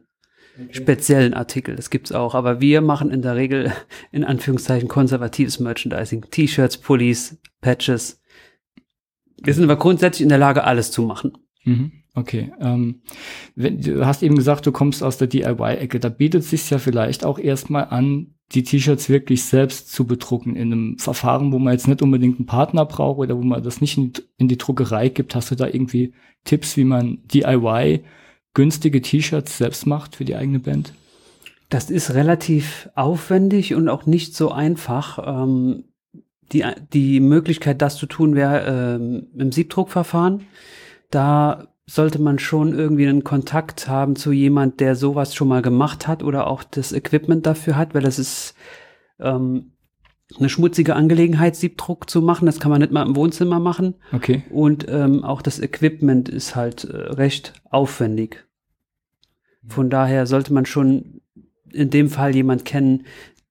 okay. 0.59 0.73
speziellen 0.73 1.35
Artikel. 1.35 1.75
Das 1.75 1.91
gibt's 1.91 2.11
auch. 2.11 2.33
Aber 2.33 2.61
wir 2.61 2.81
machen 2.81 3.11
in 3.11 3.21
der 3.21 3.35
Regel 3.35 3.71
in 4.11 4.23
Anführungszeichen 4.23 4.89
konservatives 4.89 5.59
Merchandising. 5.59 6.25
T-Shirts, 6.31 6.77
Pullis, 6.77 7.37
Patches. 7.61 8.21
Wir 9.41 9.53
sind 9.53 9.63
aber 9.63 9.77
grundsätzlich 9.77 10.23
in 10.23 10.29
der 10.29 10.37
Lage, 10.37 10.63
alles 10.63 10.91
zu 10.91 11.03
machen. 11.03 11.37
Mhm. 11.63 11.91
Okay, 12.15 12.51
ähm, 12.59 13.01
wenn, 13.55 13.81
du 13.81 14.05
hast 14.05 14.23
eben 14.23 14.35
gesagt, 14.35 14.65
du 14.65 14.71
kommst 14.71 15.03
aus 15.03 15.17
der 15.17 15.27
DIY-Ecke. 15.27 15.99
Da 15.99 16.09
bietet 16.09 16.43
es 16.43 16.49
sich 16.49 16.69
ja 16.69 16.79
vielleicht 16.79 17.23
auch 17.23 17.39
erstmal 17.39 17.85
an, 17.85 18.33
die 18.51 18.63
T-Shirts 18.63 19.09
wirklich 19.09 19.45
selbst 19.45 19.91
zu 19.91 20.05
bedrucken 20.05 20.55
in 20.55 20.73
einem 20.73 20.97
Verfahren, 20.97 21.51
wo 21.51 21.59
man 21.59 21.73
jetzt 21.73 21.87
nicht 21.87 22.01
unbedingt 22.01 22.39
einen 22.39 22.47
Partner 22.47 22.85
braucht 22.85 23.19
oder 23.19 23.37
wo 23.37 23.43
man 23.43 23.61
das 23.61 23.79
nicht 23.79 23.97
in, 23.97 24.13
in 24.37 24.47
die 24.47 24.57
Druckerei 24.57 25.09
gibt. 25.09 25.35
Hast 25.35 25.51
du 25.51 25.55
da 25.55 25.67
irgendwie 25.67 26.13
Tipps, 26.45 26.75
wie 26.75 26.83
man 26.83 27.19
DIY 27.27 28.03
günstige 28.55 29.01
T-Shirts 29.01 29.59
selbst 29.59 29.85
macht 29.85 30.15
für 30.15 30.25
die 30.25 30.35
eigene 30.35 30.59
Band? 30.59 30.93
Das 31.69 31.91
ist 31.91 32.15
relativ 32.15 32.89
aufwendig 32.95 33.75
und 33.75 33.87
auch 33.87 34.07
nicht 34.07 34.35
so 34.35 34.51
einfach. 34.51 35.19
Ähm, 35.43 35.83
die, 36.51 36.65
die 36.93 37.19
Möglichkeit, 37.19 37.81
das 37.83 37.97
zu 37.97 38.07
tun, 38.07 38.33
wäre 38.33 38.97
ähm, 38.97 39.27
im 39.37 39.51
Siebdruckverfahren. 39.51 40.47
Da 41.11 41.67
sollte 41.89 42.21
man 42.21 42.37
schon 42.37 42.73
irgendwie 42.73 43.07
einen 43.07 43.23
Kontakt 43.23 43.87
haben 43.87 44.15
zu 44.15 44.31
jemand, 44.31 44.79
der 44.79 44.95
sowas 44.95 45.33
schon 45.33 45.47
mal 45.47 45.63
gemacht 45.63 46.07
hat 46.07 46.21
oder 46.21 46.47
auch 46.47 46.63
das 46.63 46.91
Equipment 46.91 47.47
dafür 47.47 47.77
hat, 47.77 47.95
weil 47.95 48.03
das 48.03 48.19
ist 48.19 48.53
ähm, 49.19 49.71
eine 50.37 50.49
schmutzige 50.49 50.95
Angelegenheit, 50.95 51.55
Siebdruck 51.55 52.07
zu 52.07 52.21
machen. 52.21 52.45
Das 52.45 52.59
kann 52.59 52.69
man 52.69 52.81
nicht 52.81 52.93
mal 52.93 53.05
im 53.07 53.15
Wohnzimmer 53.15 53.59
machen. 53.59 53.95
Okay. 54.11 54.43
Und 54.51 54.85
ähm, 54.87 55.23
auch 55.23 55.41
das 55.41 55.59
Equipment 55.59 56.29
ist 56.29 56.55
halt 56.55 56.83
äh, 56.83 56.95
recht 56.95 57.53
aufwendig. 57.71 58.45
Von 59.67 59.89
daher 59.89 60.27
sollte 60.27 60.53
man 60.53 60.67
schon 60.67 61.21
in 61.71 61.89
dem 61.89 62.09
Fall 62.09 62.35
jemand 62.35 62.65
kennen, 62.65 63.05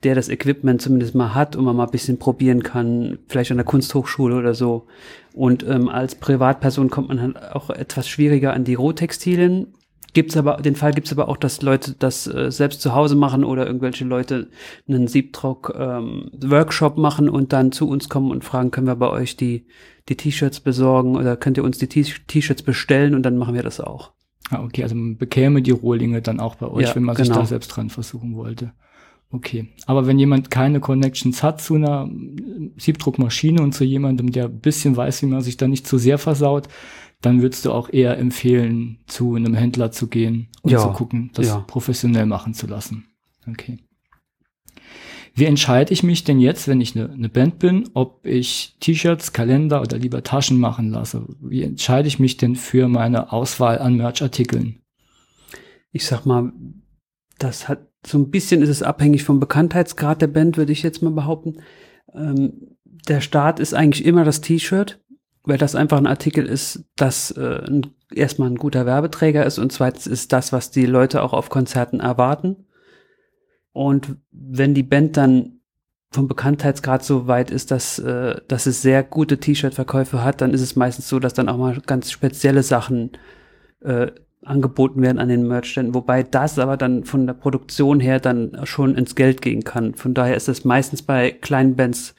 der 0.05 0.15
das 0.15 0.29
Equipment 0.29 0.81
zumindest 0.81 1.15
mal 1.15 1.35
hat 1.35 1.57
und 1.57 1.65
man 1.65 1.77
mal 1.77 1.87
ein 1.87 1.91
bisschen 1.91 2.19
probieren 2.19 2.63
kann, 2.63 3.19
vielleicht 3.27 3.51
an 3.51 3.57
der 3.57 3.67
Kunsthochschule 3.67 4.37
oder 4.37 4.55
so. 4.55 4.87
Und 5.35 5.67
ähm, 5.67 5.89
als 5.89 6.15
Privatperson 6.15 6.91
kommt 6.91 7.09
man 7.09 7.21
halt 7.21 7.43
auch 7.53 7.71
etwas 7.71 8.09
schwieriger 8.09 8.53
an 8.53 8.65
die 8.65 8.75
Rohtextilien. 8.75 9.75
Gibt's 10.15 10.37
aber, 10.37 10.57
den 10.59 10.77
Fall 10.77 10.93
gibt's 10.93 11.13
aber 11.13 11.29
auch, 11.29 11.37
dass 11.37 11.63
Leute 11.63 11.95
das 11.99 12.27
äh, 12.27 12.51
selbst 12.51 12.81
zu 12.81 12.95
Hause 12.95 13.15
machen 13.15 13.45
oder 13.45 13.67
irgendwelche 13.67 14.05
Leute 14.05 14.49
einen 14.89 15.07
Siebdruck-Workshop 15.07 16.97
ähm, 16.97 17.03
machen 17.03 17.29
und 17.29 17.53
dann 17.53 17.73
zu 17.73 17.89
uns 17.89 18.09
kommen 18.09 18.31
und 18.31 18.43
fragen, 18.43 18.71
können 18.71 18.87
wir 18.87 18.97
bei 18.97 19.11
euch 19.11 19.37
die, 19.37 19.67
die 20.09 20.17
T-Shirts 20.17 20.61
besorgen 20.61 21.17
oder 21.17 21.37
könnt 21.37 21.57
ihr 21.59 21.65
uns 21.65 21.79
die 21.79 21.89
T-Shirts 21.89 22.63
bestellen 22.63 23.15
und 23.15 23.23
dann 23.25 23.37
machen 23.37 23.55
wir 23.55 23.63
das 23.63 23.81
auch. 23.81 24.13
Ah, 24.51 24.65
okay, 24.65 24.83
also 24.83 24.95
man 24.95 25.19
bekäme 25.19 25.61
die 25.61 25.73
Rohlinge 25.73 26.23
dann 26.23 26.41
auch 26.41 26.55
bei 26.55 26.69
euch, 26.69 26.89
Ja, 26.89 26.95
wenn 26.95 27.03
man 27.03 27.17
sich 27.17 27.29
genau. 27.29 27.41
da 27.41 27.47
selbst 27.47 27.69
dran 27.69 27.91
versuchen 27.91 28.35
wollte. 28.35 28.73
Okay, 29.31 29.69
aber 29.87 30.07
wenn 30.07 30.19
jemand 30.19 30.51
keine 30.51 30.81
Connections 30.81 31.43
hat 31.43 31.61
zu 31.61 31.75
einer 31.75 32.09
Siebdruckmaschine 32.77 33.61
und 33.63 33.73
zu 33.73 33.85
jemandem, 33.85 34.33
der 34.33 34.47
ein 34.47 34.61
bisschen 34.61 34.97
weiß, 34.97 35.23
wie 35.23 35.27
man 35.27 35.43
sich 35.43 35.59
da 35.59 35.69
nicht 35.69 35.87
zu 35.87 35.99
sehr 35.99 36.17
versaut, 36.17 36.69
dann 37.21 37.43
würdest 37.43 37.65
du 37.65 37.73
auch 37.73 37.93
eher 37.93 38.17
empfehlen, 38.17 39.01
zu 39.07 39.35
einem 39.35 39.55
Händler 39.55 39.93
zu 39.93 40.07
gehen 40.07 40.49
und 40.63 40.73
Ja, 40.73 40.79
zu 40.79 40.91
gucken, 40.93 41.31
das 41.35 41.49
ja. 41.49 41.59
professionell 41.61 42.27
machen 42.27 42.55
zu 42.55 42.67
lassen. 42.67 43.07
Okay. 43.47 43.79
Wie 45.35 45.45
entscheide 45.45 45.93
ich 45.93 46.03
mich 46.03 46.25
denn 46.25 46.41
jetzt, 46.41 46.67
wenn 46.67 46.81
ich 46.81 46.97
eine, 46.97 47.11
eine 47.11 47.29
Band 47.29 47.59
bin, 47.59 47.91
ob 47.95 48.25
ich 48.25 48.77
T-Shirts, 48.81 49.33
Kalender 49.33 49.83
oder 49.83 49.99
lieber 49.99 50.23
Taschen 50.23 50.59
machen 50.59 50.91
lasse? 50.91 51.27
Wie 51.41 51.63
entscheide 51.63 52.09
ich 52.09 52.19
mich 52.19 52.39
denn 52.39 52.57
für 52.57 52.89
meine 52.89 53.31
Auswahl 53.33 53.79
an 53.79 53.97
Merchartikeln? 53.97 54.81
ich 55.93 56.07
sag 56.07 56.27
mal, 56.27 56.53
das 57.39 57.69
hat 57.69 57.89
so 58.09 58.19
ein 58.19 58.31
bisschen 58.31 58.63
ist 58.63 58.69
es 58.69 58.83
abhängig 58.83 59.25
vom 59.25 59.41
Bekanntheitsgrad 59.41 60.23
der 60.23 60.29
Band, 60.29 60.57
würde 60.57 60.73
ich 60.73 60.83
jetzt 60.83 61.03
mal 61.03 61.13
behaupten. 61.13 61.59
Ähm, 62.15 62.77
der 62.85 63.21
Start 63.21 63.61
ist 63.61 63.75
eigentlich 63.75 64.05
immer 64.05 64.25
das 64.25 64.41
T-Shirt, 64.41 65.01
weil 65.45 65.59
das 65.59 65.75
einfach 65.75 65.99
ein 65.99 66.07
Artikel 66.07 66.47
ist, 66.47 66.85
das 66.97 67.31
äh, 67.33 67.63
ein, 67.67 67.87
erstmal 68.13 68.51
ein 68.51 68.57
guter 68.57 68.87
Werbeträger 68.87 69.45
ist 69.45 69.59
und 69.59 69.73
zweitens 69.73 70.07
ist 70.07 70.33
das, 70.33 70.53
was 70.53 70.71
die 70.71 70.87
Leute 70.87 71.23
auch 71.23 71.33
auf 71.33 71.51
Konzerten 71.51 72.01
erwarten. 72.01 72.65
Und 73.73 74.17
wenn 74.31 74.75
die 74.75 74.83
Band 74.83 75.17
dann 75.17 75.61
vom 76.11 76.27
Bekanntheitsgrad 76.27 77.05
so 77.05 77.27
weit 77.27 77.51
ist, 77.51 77.71
dass, 77.71 77.99
äh, 77.99 78.41
dass 78.49 78.67
es 78.67 78.81
sehr 78.81 79.03
gute 79.03 79.39
T-Shirt-Verkäufe 79.39 80.25
hat, 80.25 80.41
dann 80.41 80.55
ist 80.55 80.63
es 80.63 80.77
meistens 80.77 81.09
so, 81.09 81.19
dass 81.19 81.35
dann 81.35 81.49
auch 81.49 81.59
mal 81.59 81.79
ganz 81.87 82.11
spezielle 82.11 82.63
Sachen 82.63 83.13
äh, 83.81 84.11
angeboten 84.45 85.03
werden 85.03 85.19
an 85.19 85.29
den 85.29 85.47
Merchständen, 85.49 85.95
wobei 85.95 86.23
das 86.23 86.59
aber 86.59 86.77
dann 86.77 87.05
von 87.05 87.27
der 87.27 87.35
Produktion 87.35 88.01
her 88.01 88.21
dann 88.21 88.59
schon 88.65 88.95
ins 88.95 89.15
Geld 89.15 89.43
gehen 89.43 89.65
kann. 89.65 89.95
Von 89.95 90.15
daher 90.15 90.37
ist 90.37 90.49
es 90.49 90.65
meistens 90.65 91.03
bei 91.03 91.31
kleinen 91.33 91.77
Bands 91.77 92.15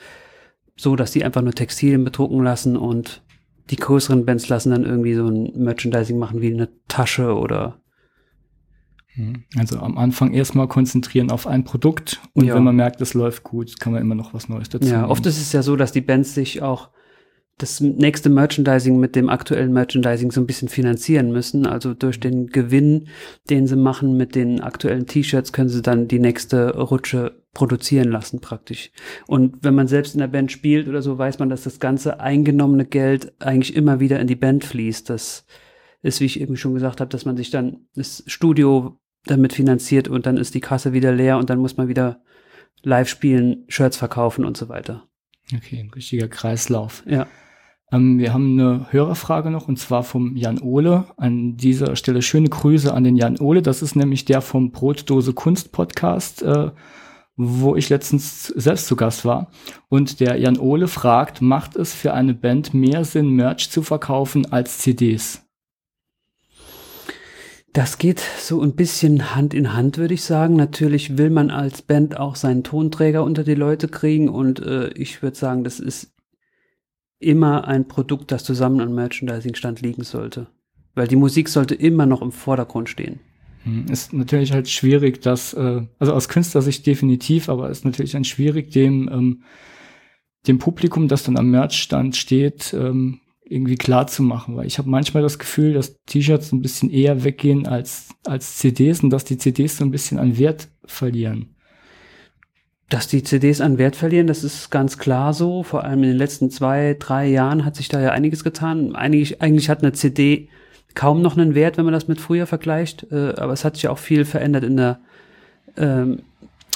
so, 0.76 0.96
dass 0.96 1.12
die 1.12 1.24
einfach 1.24 1.42
nur 1.42 1.54
Textilien 1.54 2.04
bedrucken 2.04 2.44
lassen 2.44 2.78
und 2.78 3.24
die 3.70 3.76
größeren 3.78 4.26
Bands 4.26 4.50
lassen 4.50 4.72
dann 4.72 4.84
irgendwie 4.86 5.14
so 5.14 5.28
ein 5.28 5.52
Merchandising 5.56 6.18
machen 6.18 6.42
wie 6.42 6.54
eine 6.54 6.70
Tasche 6.88 7.36
oder 7.36 7.80
Also 9.58 9.80
am 9.80 9.98
Anfang 9.98 10.34
erstmal 10.34 10.68
konzentrieren 10.68 11.30
auf 11.32 11.46
ein 11.48 11.64
Produkt 11.66 12.22
und 12.34 12.46
Ja. 12.46 12.56
wenn 12.56 12.64
man 12.64 12.76
merkt, 12.76 13.02
es 13.02 13.14
läuft 13.14 13.44
gut, 13.44 13.80
kann 13.80 13.92
man 13.94 14.02
immer 14.02 14.16
noch 14.16 14.34
was 14.34 14.48
Neues 14.50 14.70
dazu. 14.70 14.88
Ja, 14.88 15.02
nehmen. 15.02 15.12
oft 15.12 15.26
ist 15.26 15.40
es 15.42 15.52
ja 15.52 15.62
so, 15.62 15.76
dass 15.76 15.92
die 15.92 16.02
Bands 16.02 16.34
sich 16.34 16.62
auch 16.62 16.90
das 17.60 17.82
nächste 17.82 18.30
Merchandising 18.30 19.00
mit 19.00 19.16
dem 19.16 19.30
aktuellen 19.30 19.74
Merchandising 19.74 20.32
so 20.32 20.40
ein 20.40 20.48
bisschen 20.48 20.70
finanzieren 20.70 21.32
müssen. 21.32 21.66
Also 21.66 21.94
durch 21.94 22.20
den 22.20 22.48
Gewinn, 22.48 23.10
den 23.50 23.68
sie 23.68 23.76
machen 23.76 24.16
mit 24.16 24.34
den 24.34 24.62
aktuellen 24.62 25.06
T-Shirts, 25.06 25.52
können 25.52 25.68
sie 25.68 25.82
dann 25.82 26.08
die 26.08 26.20
nächste 26.20 26.78
Rutsche 26.78 27.44
produzieren 27.54 28.10
lassen 28.10 28.40
praktisch. 28.40 28.92
Und 29.28 29.58
wenn 29.62 29.76
man 29.76 29.88
selbst 29.88 30.14
in 30.14 30.22
der 30.22 30.28
Band 30.28 30.54
spielt 30.54 30.88
oder 30.88 31.02
so, 31.02 31.18
weiß 31.18 31.40
man, 31.40 31.50
dass 31.50 31.64
das 31.64 31.80
ganze 31.80 32.22
eingenommene 32.22 32.86
Geld 32.86 33.34
eigentlich 33.40 33.76
immer 33.76 34.00
wieder 34.00 34.20
in 34.22 34.28
die 34.28 34.36
Band 34.36 34.64
fließt. 34.64 35.10
Das 35.10 35.46
ist, 36.02 36.22
wie 36.22 36.26
ich 36.26 36.40
eben 36.40 36.56
schon 36.56 36.74
gesagt 36.74 37.02
habe, 37.02 37.10
dass 37.10 37.26
man 37.26 37.36
sich 37.36 37.50
dann 37.50 37.88
das 37.94 38.24
Studio 38.26 38.98
damit 39.26 39.52
finanziert 39.52 40.08
und 40.08 40.26
dann 40.26 40.38
ist 40.38 40.56
die 40.56 40.62
Kasse 40.62 40.94
wieder 40.94 41.12
leer 41.12 41.38
und 41.38 41.50
dann 41.50 41.60
muss 41.60 41.76
man 41.76 41.90
wieder 41.90 42.22
live 42.84 43.10
spielen, 43.10 43.66
Shirts 43.68 43.98
verkaufen 43.98 44.46
und 44.46 44.56
so 44.56 44.70
weiter. 44.70 45.10
Okay, 45.54 45.80
ein 45.80 45.90
richtiger 45.90 46.30
Kreislauf. 46.30 47.04
Ja. 47.06 47.28
Ähm, 47.92 48.20
wir 48.20 48.34
haben 48.34 48.60
eine 48.60 48.88
Hörerfrage 48.92 49.50
noch 49.50 49.68
und 49.68 49.78
zwar 49.80 50.04
vom 50.04 50.36
Jan 50.36 50.62
Ole. 50.62 51.06
An 51.18 51.58
dieser 51.58 51.96
Stelle 51.96 52.22
schöne 52.22 52.50
Grüße 52.50 52.94
an 52.94 53.04
den 53.04 53.16
Jan 53.16 53.40
Ole. 53.40 53.62
Das 53.62 53.82
ist 53.82 53.96
nämlich 53.96 54.26
der 54.26 54.42
vom 54.42 54.72
Brotdose 54.72 55.34
Kunst 55.34 55.72
Podcast, 55.72 56.44
äh, 56.44 56.72
wo 57.36 57.76
ich 57.76 57.90
letztens 57.90 58.48
selbst 58.48 58.88
zu 58.88 58.96
Gast 58.96 59.26
war. 59.26 59.50
Und 59.88 60.20
der 60.20 60.38
Jan 60.38 60.60
Ole 60.60 60.88
fragt, 60.88 61.42
macht 61.42 61.76
es 61.76 61.94
für 61.94 62.14
eine 62.14 62.34
Band 62.34 62.74
mehr 62.74 63.06
Sinn, 63.06 63.30
Merch 63.30 63.72
zu 63.72 63.82
verkaufen 63.82 64.52
als 64.52 64.80
CDs? 64.80 65.46
Das 67.72 68.00
geht 68.00 68.20
so 68.20 68.62
ein 68.62 68.76
bisschen 68.76 69.36
Hand 69.36 69.54
in 69.54 69.74
Hand, 69.74 70.00
würde 70.00 70.16
ich 70.16 70.24
sagen. 70.24 70.56
Natürlich 70.56 71.18
will 71.20 71.30
man 71.30 71.52
als 71.52 71.84
Band 71.84 72.18
auch 72.20 72.36
seinen 72.36 72.64
Tonträger 72.64 73.24
unter 73.24 73.44
die 73.44 73.56
Leute 73.56 73.88
kriegen 73.88 74.28
und 74.28 74.60
äh, 74.60 74.90
ich 74.90 75.22
würde 75.22 75.38
sagen, 75.38 75.64
das 75.64 75.80
ist 75.80 76.12
immer 77.20 77.68
ein 77.68 77.88
Produkt, 77.88 78.32
das 78.32 78.44
zusammen 78.44 78.82
am 78.82 78.96
Merchandising-Stand 78.96 79.82
liegen 79.82 80.04
sollte. 80.04 80.48
Weil 80.96 81.08
die 81.08 81.16
Musik 81.16 81.50
sollte 81.50 81.76
immer 81.76 82.06
noch 82.06 82.22
im 82.22 82.32
Vordergrund 82.32 82.90
stehen. 82.90 83.20
Hm, 83.64 83.88
Ist 83.88 84.14
natürlich 84.14 84.52
halt 84.52 84.70
schwierig, 84.70 85.22
das, 85.22 85.54
äh, 85.54 85.82
also 86.00 86.14
aus 86.14 86.30
Künstlersicht 86.30 86.86
definitiv, 86.86 87.50
aber 87.50 87.70
ist 87.70 87.86
natürlich 87.86 88.12
dann 88.12 88.24
schwierig, 88.24 88.72
dem, 88.72 89.10
ähm, 89.12 89.44
dem 90.48 90.58
Publikum, 90.58 91.08
das 91.08 91.24
dann 91.24 91.38
am 91.38 91.52
Merchstand 91.52 92.16
steht, 92.16 92.74
ähm, 92.74 93.20
irgendwie 93.44 93.76
klar 93.76 94.08
zu 94.08 94.24
machen, 94.24 94.56
weil 94.56 94.68
ich 94.68 94.78
habe 94.78 94.90
manchmal 94.90 95.24
das 95.24 95.40
Gefühl, 95.40 95.74
dass 95.74 95.98
T-Shirts 96.06 96.52
ein 96.52 96.62
bisschen 96.62 96.90
eher 96.90 97.24
weggehen 97.24 97.68
als, 97.68 98.10
als 98.26 98.58
CDs 98.58 99.04
und 99.04 99.10
dass 99.10 99.26
die 99.26 99.38
CDs 99.38 99.78
so 99.78 99.84
ein 99.84 99.92
bisschen 99.92 100.20
an 100.20 100.38
Wert 100.38 100.70
verlieren. 100.86 101.56
Dass 102.90 103.08
die 103.08 103.24
CDs 103.24 103.62
an 103.62 103.78
Wert 103.78 103.96
verlieren, 103.96 104.28
das 104.28 104.44
ist 104.44 104.72
ganz 104.72 104.98
klar 104.98 105.34
so. 105.34 105.64
Vor 105.64 105.84
allem 105.84 106.04
in 106.04 106.10
den 106.10 106.18
letzten 106.18 106.50
zwei, 106.50 106.96
drei 106.98 107.28
Jahren 107.28 107.64
hat 107.64 107.76
sich 107.76 107.88
da 107.88 108.02
ja 108.02 108.12
einiges 108.12 108.44
getan. 108.44 108.96
Eigentlich, 108.96 109.42
eigentlich 109.42 109.70
hat 109.70 109.84
eine 109.84 109.94
CD 109.94 110.50
kaum 110.96 111.22
noch 111.22 111.38
einen 111.38 111.54
Wert, 111.54 111.78
wenn 111.78 111.86
man 111.86 111.94
das 111.94 112.08
mit 112.08 112.20
früher 112.20 112.48
vergleicht. 112.48 113.06
Äh, 113.12 113.34
aber 113.38 113.54
es 113.54 113.64
hat 113.64 113.76
sich 113.76 113.88
auch 113.88 114.00
viel 114.00 114.26
verändert 114.26 114.64
in 114.64 114.78
der 114.78 115.00
ähm, 115.78 116.24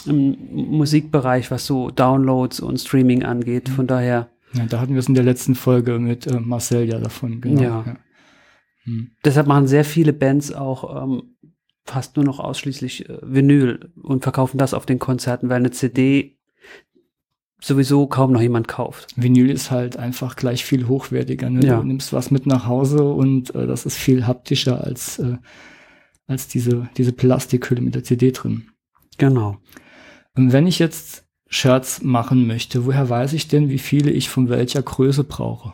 im 0.05 0.37
Musikbereich, 0.51 1.51
was 1.51 1.65
so 1.65 1.89
Downloads 1.89 2.59
und 2.59 2.79
Streaming 2.79 3.23
angeht. 3.23 3.69
Von 3.69 3.87
daher, 3.87 4.29
Ja, 4.53 4.65
da 4.65 4.79
hatten 4.79 4.93
wir 4.93 4.99
es 4.99 5.07
in 5.07 5.15
der 5.15 5.23
letzten 5.23 5.55
Folge 5.55 5.99
mit 5.99 6.27
äh, 6.27 6.39
Marcel 6.39 6.87
ja 6.87 6.99
davon, 6.99 7.41
genau. 7.41 7.61
Ja. 7.61 7.85
Hm. 8.85 9.11
deshalb 9.23 9.47
machen 9.47 9.65
sehr 9.65 9.85
viele 9.85 10.11
Bands 10.11 10.51
auch 10.51 11.03
ähm, 11.03 11.32
fast 11.85 12.15
nur 12.15 12.25
noch 12.25 12.39
ausschließlich 12.39 13.09
äh, 13.09 13.17
Vinyl 13.21 13.91
und 14.01 14.23
verkaufen 14.23 14.57
das 14.57 14.73
auf 14.73 14.85
den 14.85 14.99
Konzerten, 14.99 15.49
weil 15.49 15.57
eine 15.57 15.71
CD 15.71 16.37
sowieso 17.61 18.07
kaum 18.07 18.33
noch 18.33 18.41
jemand 18.41 18.67
kauft. 18.67 19.13
Vinyl 19.15 19.49
ist 19.49 19.71
halt 19.71 19.97
einfach 19.97 20.35
gleich 20.35 20.65
viel 20.65 20.87
hochwertiger. 20.87 21.49
Ne? 21.49 21.65
Ja. 21.65 21.77
Du 21.77 21.83
nimmst 21.83 22.11
was 22.11 22.29
mit 22.29 22.45
nach 22.45 22.67
Hause 22.67 23.03
und 23.03 23.55
äh, 23.55 23.67
das 23.67 23.85
ist 23.85 23.97
viel 23.97 24.27
haptischer 24.27 24.83
als, 24.83 25.19
äh, 25.19 25.37
als 26.27 26.47
diese, 26.47 26.89
diese 26.97 27.13
Plastikhülle 27.13 27.81
mit 27.81 27.95
der 27.95 28.03
CD 28.03 28.31
drin. 28.31 28.69
Genau. 29.17 29.57
Und 30.35 30.51
wenn 30.51 30.67
ich 30.67 30.79
jetzt 30.79 31.25
Shirts 31.47 32.01
machen 32.01 32.47
möchte, 32.47 32.85
woher 32.85 33.09
weiß 33.09 33.33
ich 33.33 33.47
denn, 33.47 33.69
wie 33.69 33.79
viele 33.79 34.11
ich 34.11 34.29
von 34.29 34.49
welcher 34.49 34.81
Größe 34.81 35.23
brauche? 35.23 35.73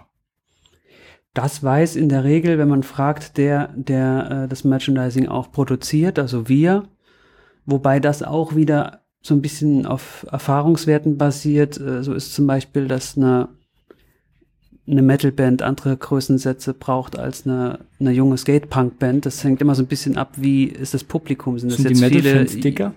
Das 1.41 1.63
weiß 1.63 1.95
in 1.95 2.09
der 2.09 2.25
Regel, 2.25 2.57
wenn 2.57 2.67
man 2.67 2.83
fragt, 2.83 3.37
der, 3.37 3.69
der 3.73 4.43
äh, 4.43 4.47
das 4.49 4.65
Merchandising 4.65 5.29
auch 5.29 5.53
produziert, 5.53 6.19
also 6.19 6.49
wir, 6.49 6.83
wobei 7.65 8.01
das 8.01 8.23
auch 8.23 8.57
wieder 8.57 9.05
so 9.21 9.35
ein 9.35 9.41
bisschen 9.41 9.85
auf 9.85 10.25
Erfahrungswerten 10.29 11.17
basiert. 11.17 11.79
Äh, 11.79 12.03
so 12.03 12.13
ist 12.13 12.33
zum 12.33 12.45
Beispiel, 12.45 12.89
dass 12.89 13.15
eine, 13.15 13.47
eine 14.89 15.01
Metalband 15.01 15.61
andere 15.61 15.95
Größensätze 15.95 16.73
braucht 16.73 17.17
als 17.17 17.45
eine, 17.45 17.79
eine 17.99 18.11
junge 18.11 18.37
Skate-Punk-Band. 18.37 19.25
Das 19.25 19.43
hängt 19.43 19.61
immer 19.61 19.75
so 19.75 19.83
ein 19.83 19.87
bisschen 19.87 20.17
ab, 20.17 20.33
wie 20.37 20.65
ist 20.65 20.93
das 20.93 21.03
Publikum. 21.03 21.59
Sind, 21.59 21.71
das 21.71 21.77
Sind 21.77 21.89
jetzt 21.89 21.99
die 21.99 22.17
Metal-Fans 22.17 22.59
dicker? 22.59 22.93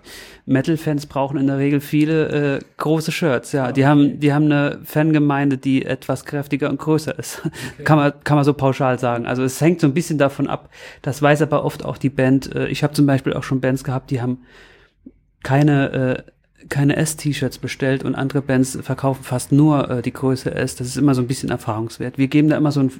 Metal-Fans 0.46 1.06
brauchen 1.06 1.36
in 1.36 1.46
der 1.46 1.58
Regel 1.58 1.80
viele 1.80 2.56
äh, 2.56 2.60
große 2.78 3.12
Shirts. 3.12 3.52
Ja, 3.52 3.72
die 3.72 3.86
haben, 3.86 4.20
die 4.20 4.32
haben 4.32 4.46
eine 4.46 4.80
Fangemeinde, 4.84 5.58
die 5.58 5.84
etwas 5.84 6.24
kräftiger 6.24 6.70
und 6.70 6.78
größer 6.78 7.18
ist. 7.18 7.42
Okay. 7.74 7.84
kann 7.84 7.98
man, 7.98 8.12
kann 8.24 8.36
man 8.36 8.44
so 8.44 8.54
pauschal 8.54 8.98
sagen. 8.98 9.26
Also 9.26 9.42
es 9.42 9.60
hängt 9.60 9.80
so 9.80 9.86
ein 9.86 9.94
bisschen 9.94 10.18
davon 10.18 10.46
ab. 10.46 10.70
Das 11.02 11.20
weiß 11.20 11.42
aber 11.42 11.64
oft 11.64 11.84
auch 11.84 11.98
die 11.98 12.10
Band. 12.10 12.54
Äh, 12.54 12.68
ich 12.68 12.82
habe 12.82 12.94
zum 12.94 13.06
Beispiel 13.06 13.34
auch 13.34 13.42
schon 13.42 13.60
Bands 13.60 13.84
gehabt, 13.84 14.10
die 14.10 14.20
haben 14.20 14.38
keine 15.42 15.92
äh, 15.92 16.22
keine 16.68 16.96
S-T-Shirts 16.96 17.58
bestellt 17.58 18.04
und 18.04 18.14
andere 18.14 18.42
Bands 18.42 18.78
verkaufen 18.82 19.24
fast 19.24 19.52
nur 19.52 19.90
äh, 19.90 20.02
die 20.02 20.12
Größe 20.12 20.54
S. 20.54 20.76
Das 20.76 20.86
ist 20.86 20.96
immer 20.96 21.14
so 21.14 21.22
ein 21.22 21.26
bisschen 21.26 21.50
Erfahrungswert. 21.50 22.18
Wir 22.18 22.28
geben 22.28 22.48
da 22.48 22.56
immer 22.56 22.72
so 22.72 22.80
einen 22.80 22.92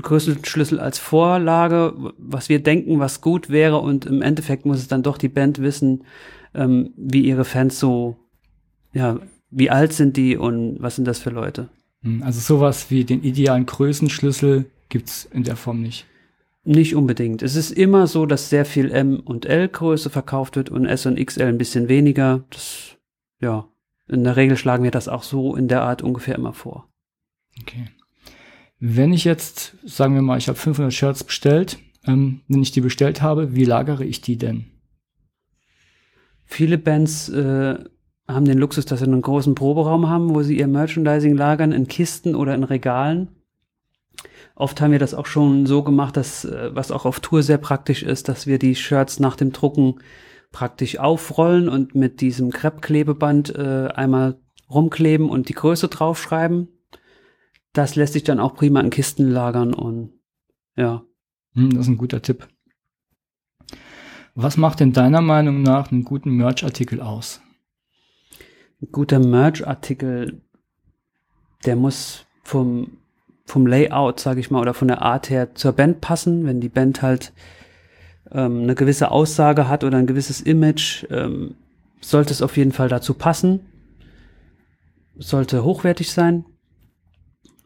Größenschlüssel 0.00 0.80
als 0.80 0.98
Vorlage, 0.98 1.94
was 2.18 2.48
wir 2.48 2.62
denken, 2.62 2.98
was 2.98 3.20
gut 3.20 3.50
wäre 3.50 3.78
und 3.78 4.06
im 4.06 4.22
Endeffekt 4.22 4.66
muss 4.66 4.78
es 4.78 4.88
dann 4.88 5.02
doch 5.02 5.18
die 5.18 5.28
Band 5.28 5.60
wissen, 5.60 6.04
ähm, 6.54 6.92
wie 6.96 7.20
ihre 7.20 7.44
Fans 7.44 7.78
so, 7.78 8.16
ja, 8.92 9.20
wie 9.50 9.70
alt 9.70 9.92
sind 9.92 10.16
die 10.16 10.36
und 10.36 10.76
was 10.80 10.96
sind 10.96 11.06
das 11.06 11.18
für 11.18 11.30
Leute. 11.30 11.68
Hm, 12.02 12.22
also 12.22 12.40
sowas 12.40 12.90
wie 12.90 13.04
den 13.04 13.22
idealen 13.22 13.66
Größenschlüssel 13.66 14.66
gibt's 14.88 15.28
in 15.32 15.44
der 15.44 15.56
Form 15.56 15.80
nicht. 15.82 16.06
Nicht 16.70 16.94
unbedingt. 16.94 17.42
Es 17.42 17.56
ist 17.56 17.72
immer 17.72 18.06
so, 18.06 18.26
dass 18.26 18.48
sehr 18.48 18.64
viel 18.64 18.92
M 18.92 19.18
und 19.18 19.44
L 19.44 19.66
Größe 19.66 20.08
verkauft 20.08 20.54
wird 20.54 20.70
und 20.70 20.86
S 20.86 21.04
und 21.04 21.18
XL 21.18 21.42
ein 21.42 21.58
bisschen 21.58 21.88
weniger. 21.88 22.44
Das, 22.48 22.96
ja, 23.40 23.66
in 24.06 24.22
der 24.22 24.36
Regel 24.36 24.56
schlagen 24.56 24.84
wir 24.84 24.92
das 24.92 25.08
auch 25.08 25.24
so 25.24 25.56
in 25.56 25.66
der 25.66 25.82
Art 25.82 26.00
ungefähr 26.00 26.36
immer 26.36 26.52
vor. 26.52 26.88
Okay. 27.60 27.88
Wenn 28.78 29.12
ich 29.12 29.24
jetzt, 29.24 29.78
sagen 29.84 30.14
wir 30.14 30.22
mal, 30.22 30.38
ich 30.38 30.46
habe 30.46 30.56
500 30.56 30.94
Shirts 30.94 31.24
bestellt, 31.24 31.80
ähm, 32.06 32.42
wenn 32.46 32.62
ich 32.62 32.70
die 32.70 32.82
bestellt 32.82 33.20
habe, 33.20 33.56
wie 33.56 33.64
lagere 33.64 34.04
ich 34.04 34.20
die 34.20 34.38
denn? 34.38 34.66
Viele 36.44 36.78
Bands 36.78 37.28
äh, 37.30 37.82
haben 38.28 38.44
den 38.44 38.58
Luxus, 38.58 38.84
dass 38.84 39.00
sie 39.00 39.06
einen 39.06 39.22
großen 39.22 39.56
Proberaum 39.56 40.08
haben, 40.08 40.36
wo 40.36 40.44
sie 40.44 40.56
ihr 40.56 40.68
Merchandising 40.68 41.34
lagern 41.34 41.72
in 41.72 41.88
Kisten 41.88 42.36
oder 42.36 42.54
in 42.54 42.62
Regalen. 42.62 43.39
Oft 44.60 44.82
haben 44.82 44.92
wir 44.92 44.98
das 44.98 45.14
auch 45.14 45.24
schon 45.24 45.64
so 45.64 45.82
gemacht, 45.82 46.18
dass, 46.18 46.44
äh, 46.44 46.74
was 46.74 46.90
auch 46.90 47.06
auf 47.06 47.20
Tour 47.20 47.42
sehr 47.42 47.56
praktisch 47.56 48.02
ist, 48.02 48.28
dass 48.28 48.46
wir 48.46 48.58
die 48.58 48.74
Shirts 48.74 49.18
nach 49.18 49.34
dem 49.34 49.52
Drucken 49.52 50.00
praktisch 50.52 50.98
aufrollen 50.98 51.70
und 51.70 51.94
mit 51.94 52.20
diesem 52.20 52.50
Kreppklebeband 52.50 53.54
äh, 53.56 53.88
einmal 53.94 54.38
rumkleben 54.68 55.30
und 55.30 55.48
die 55.48 55.54
Größe 55.54 55.88
draufschreiben. 55.88 56.68
Das 57.72 57.96
lässt 57.96 58.12
sich 58.12 58.22
dann 58.22 58.38
auch 58.38 58.54
prima 58.54 58.80
in 58.80 58.90
Kisten 58.90 59.30
lagern 59.30 59.72
und 59.72 60.12
ja. 60.76 61.04
Hm, 61.54 61.70
das 61.70 61.86
ist 61.86 61.88
ein 61.88 61.98
guter 61.98 62.20
Tipp. 62.20 62.46
Was 64.34 64.58
macht 64.58 64.80
denn 64.80 64.92
deiner 64.92 65.22
Meinung 65.22 65.62
nach 65.62 65.90
einen 65.90 66.04
guten 66.04 66.32
Merch-Artikel 66.32 67.00
aus? 67.00 67.40
Ein 68.82 68.92
guter 68.92 69.20
Merch-Artikel, 69.20 70.42
der 71.64 71.76
muss 71.76 72.26
vom 72.42 72.99
vom 73.50 73.66
Layout, 73.66 74.20
sage 74.20 74.40
ich 74.40 74.50
mal, 74.50 74.60
oder 74.60 74.74
von 74.74 74.88
der 74.88 75.02
Art 75.02 75.28
her 75.28 75.54
zur 75.54 75.72
Band 75.72 76.00
passen. 76.00 76.46
Wenn 76.46 76.60
die 76.60 76.68
Band 76.68 77.02
halt 77.02 77.32
ähm, 78.30 78.62
eine 78.62 78.74
gewisse 78.74 79.10
Aussage 79.10 79.68
hat 79.68 79.84
oder 79.84 79.98
ein 79.98 80.06
gewisses 80.06 80.40
Image, 80.40 81.04
ähm, 81.10 81.56
sollte 82.00 82.32
es 82.32 82.42
auf 82.42 82.56
jeden 82.56 82.72
Fall 82.72 82.88
dazu 82.88 83.14
passen. 83.14 83.60
Sollte 85.16 85.64
hochwertig 85.64 86.12
sein. 86.12 86.44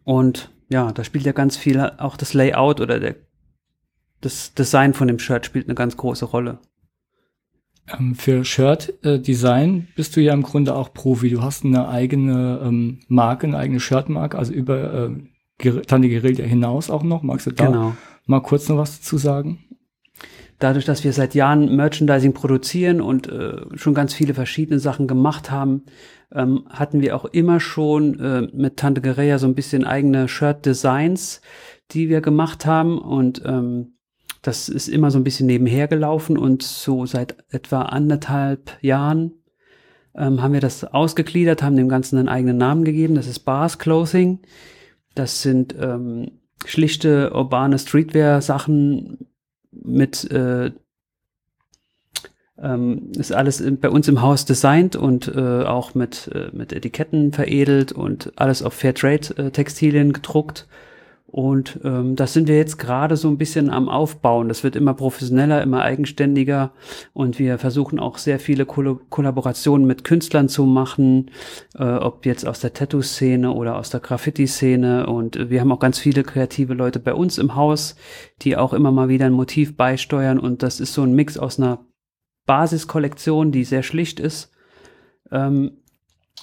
Und 0.05 0.51
ja, 0.71 0.91
da 0.91 1.05
spielt 1.05 1.27
ja 1.27 1.33
ganz 1.33 1.57
viel, 1.57 1.79
auch 1.81 2.17
das 2.17 2.35
Layout 2.35 2.81
oder 2.81 2.99
der, 2.99 3.17
das 4.23 4.55
Design 4.55 4.95
von 4.95 5.07
dem 5.07 5.19
Shirt 5.19 5.45
spielt 5.45 5.67
eine 5.67 5.75
ganz 5.75 5.97
große 5.97 6.25
Rolle. 6.25 6.59
Ähm, 7.93 8.15
für 8.15 8.45
Shirt-Design 8.45 9.79
äh, 9.81 9.95
bist 9.95 10.17
du 10.17 10.23
ja 10.23 10.33
im 10.33 10.43
Grunde 10.43 10.75
auch 10.75 10.95
Profi. 10.95 11.29
Du 11.29 11.43
hast 11.43 11.65
eine 11.65 11.89
eigene 11.89 12.61
ähm, 12.65 13.01
Marke, 13.09 13.47
eine 13.47 13.59
eigene 13.59 13.81
Shirtmarke, 13.81 14.39
also 14.39 14.53
über 14.53 14.95
äh, 14.95 15.11
Tante 15.59 16.09
Guerilla 16.09 16.45
hinaus 16.45 16.91
auch 16.91 17.03
noch. 17.03 17.23
Magst 17.23 17.47
du 17.47 17.53
da 17.53 17.67
genau. 17.67 17.97
mal 18.27 18.41
kurz 18.41 18.69
noch 18.69 18.79
was 18.79 18.99
dazu 18.99 19.19
sagen? 19.19 19.59
Dadurch, 20.59 20.85
dass 20.85 21.05
wir 21.05 21.13
seit 21.13 21.35
Jahren 21.35 21.75
Merchandising 21.75 22.33
produzieren 22.33 23.01
und 23.01 23.29
äh, 23.29 23.57
schon 23.75 23.95
ganz 23.95 24.15
viele 24.15 24.35
verschiedene 24.35 24.79
Sachen 24.79 25.09
gemacht 25.09 25.51
haben, 25.51 25.83
ähm, 26.33 26.67
hatten 26.71 27.01
wir 27.01 27.17
auch 27.17 27.25
immer 27.25 27.61
schon 27.61 28.19
äh, 28.21 28.49
mit 28.53 28.77
Tante 28.77 29.01
Guerilla 29.01 29.39
so 29.39 29.47
ein 29.47 29.55
bisschen 29.55 29.85
eigene 29.85 30.29
Shirt-Designs, 30.29 31.41
die 31.91 32.09
wir 32.09 32.21
gemacht 32.21 32.67
haben 32.67 32.99
und 32.99 33.43
ähm, 33.45 33.95
das 34.43 34.69
ist 34.69 34.89
immer 34.89 35.11
so 35.11 35.19
ein 35.19 35.25
bisschen 35.25 35.47
nebenher 35.47 35.89
gelaufen 35.89 36.37
und 36.37 36.63
so 36.63 37.07
seit 37.07 37.37
etwa 37.51 37.83
anderthalb 37.83 38.77
Jahren 38.83 39.33
ähm, 40.17 40.43
haben 40.43 40.53
wir 40.53 40.61
das 40.61 40.85
ausgegliedert, 40.85 41.63
haben 41.63 41.77
dem 41.77 41.89
Ganzen 41.89 42.19
einen 42.19 42.29
eigenen 42.29 42.57
Namen 42.57 42.85
gegeben. 42.85 43.15
Das 43.15 43.27
ist 43.27 43.41
Bars 43.41 43.79
Clothing. 43.79 44.41
Das 45.15 45.43
sind 45.43 45.75
ähm, 45.79 46.41
schlichte 46.65 47.33
urbane 47.33 47.79
Streetwear-Sachen 47.79 49.27
mit 49.71 50.31
äh, 50.31 50.73
ähm, 52.57 53.11
ist 53.17 53.33
alles 53.33 53.61
in, 53.61 53.81
bei 53.81 53.91
uns 53.91 54.07
im 54.09 54.23
Haus 54.23 54.45
designt 54.45 54.95
und 54.97 55.29
äh, 55.29 55.65
auch 55.65 55.95
mit, 55.95 56.31
äh, 56.33 56.51
mit 56.53 56.73
Etiketten 56.73 57.33
veredelt 57.33 57.93
und 57.93 58.33
alles 58.37 58.63
auf 58.63 58.75
Fairtrade-Textilien 58.75 60.13
gedruckt. 60.13 60.69
Und 61.35 61.81
ähm, 61.83 62.15
das 62.15 62.33
sind 62.33 62.47
wir 62.47 62.57
jetzt 62.57 62.79
gerade 62.79 63.17
so 63.17 63.27
ein 63.27 63.39
bisschen 63.39 63.69
am 63.69 63.89
Aufbauen. 63.89 64.47
Das 64.47 64.63
wird 64.63 64.77
immer 64.77 64.95
professioneller, 64.95 65.63
immer 65.63 65.83
eigenständiger. 65.83 66.71
Und 67.13 67.41
wir 67.41 67.59
versuchen 67.59 67.99
auch 67.99 68.19
sehr 68.19 68.39
viele 68.39 68.67
Koll 68.67 69.01
Kollaborationen 69.11 69.85
mit 69.85 70.05
Künstlern 70.05 70.49
zu 70.49 70.65
machen, 70.65 71.33
äh, 71.77 71.83
ob 71.83 72.25
jetzt 72.25 72.47
aus 72.47 72.61
der 72.61 72.73
Tattoo-Szene 72.73 73.51
oder 73.51 73.79
aus 73.79 73.91
der 73.91 73.99
Graffiti-Szene. 73.99 75.09
Und 75.09 75.51
wir 75.51 75.61
haben 75.61 75.73
auch 75.73 75.81
ganz 75.81 75.99
viele 75.99 76.23
kreative 76.23 76.73
Leute 76.73 77.01
bei 77.01 77.15
uns 77.15 77.39
im 77.39 77.57
Haus, 77.57 77.97
die 78.43 78.57
auch 78.57 78.73
immer 78.73 78.93
mal 78.93 79.09
wieder 79.09 79.27
ein 79.27 79.33
Motiv 79.33 79.77
beisteuern. 79.77 80.39
Und 80.39 80.63
das 80.63 80.79
ist 80.79 80.95
so 80.95 81.03
ein 81.03 81.17
Mix 81.17 81.37
aus 81.37 81.59
einer 81.59 81.85
Basiskollektion, 82.47 83.51
die 83.51 83.65
sehr 83.65 83.83
schlicht 83.83 84.21
ist. 84.21 84.53
Ähm, 85.33 85.79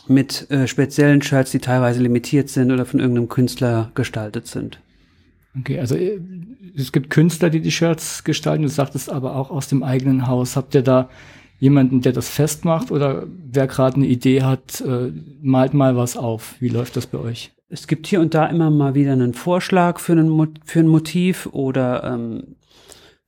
mit 0.07 0.49
äh, 0.49 0.67
speziellen 0.67 1.21
Shirts, 1.21 1.51
die 1.51 1.59
teilweise 1.59 2.01
limitiert 2.01 2.49
sind 2.49 2.71
oder 2.71 2.85
von 2.85 2.99
irgendeinem 2.99 3.29
Künstler 3.29 3.91
gestaltet 3.95 4.47
sind. 4.47 4.79
Okay, 5.59 5.79
also 5.79 5.95
äh, 5.95 6.19
es 6.75 6.91
gibt 6.91 7.09
Künstler, 7.09 7.49
die 7.49 7.61
die 7.61 7.71
Shirts 7.71 8.23
gestalten. 8.23 8.63
Du 8.63 8.69
sagtest 8.69 9.11
aber 9.11 9.35
auch 9.35 9.51
aus 9.51 9.67
dem 9.67 9.83
eigenen 9.83 10.27
Haus. 10.27 10.55
Habt 10.55 10.75
ihr 10.75 10.81
da 10.81 11.09
jemanden, 11.59 12.01
der 12.01 12.13
das 12.13 12.29
festmacht 12.29 12.91
oder 12.91 13.27
wer 13.51 13.67
gerade 13.67 13.97
eine 13.97 14.07
Idee 14.07 14.43
hat, 14.43 14.81
äh, 14.81 15.11
malt 15.41 15.73
mal 15.73 15.95
was 15.95 16.17
auf? 16.17 16.55
Wie 16.59 16.69
läuft 16.69 16.95
das 16.95 17.07
bei 17.07 17.17
euch? 17.17 17.51
Es 17.69 17.87
gibt 17.87 18.07
hier 18.07 18.19
und 18.19 18.33
da 18.33 18.47
immer 18.47 18.69
mal 18.69 18.95
wieder 18.95 19.13
einen 19.13 19.33
Vorschlag 19.33 19.99
für, 19.99 20.13
einen, 20.13 20.59
für 20.65 20.79
ein 20.79 20.87
Motiv 20.87 21.47
oder 21.51 22.03
ähm, 22.03 22.55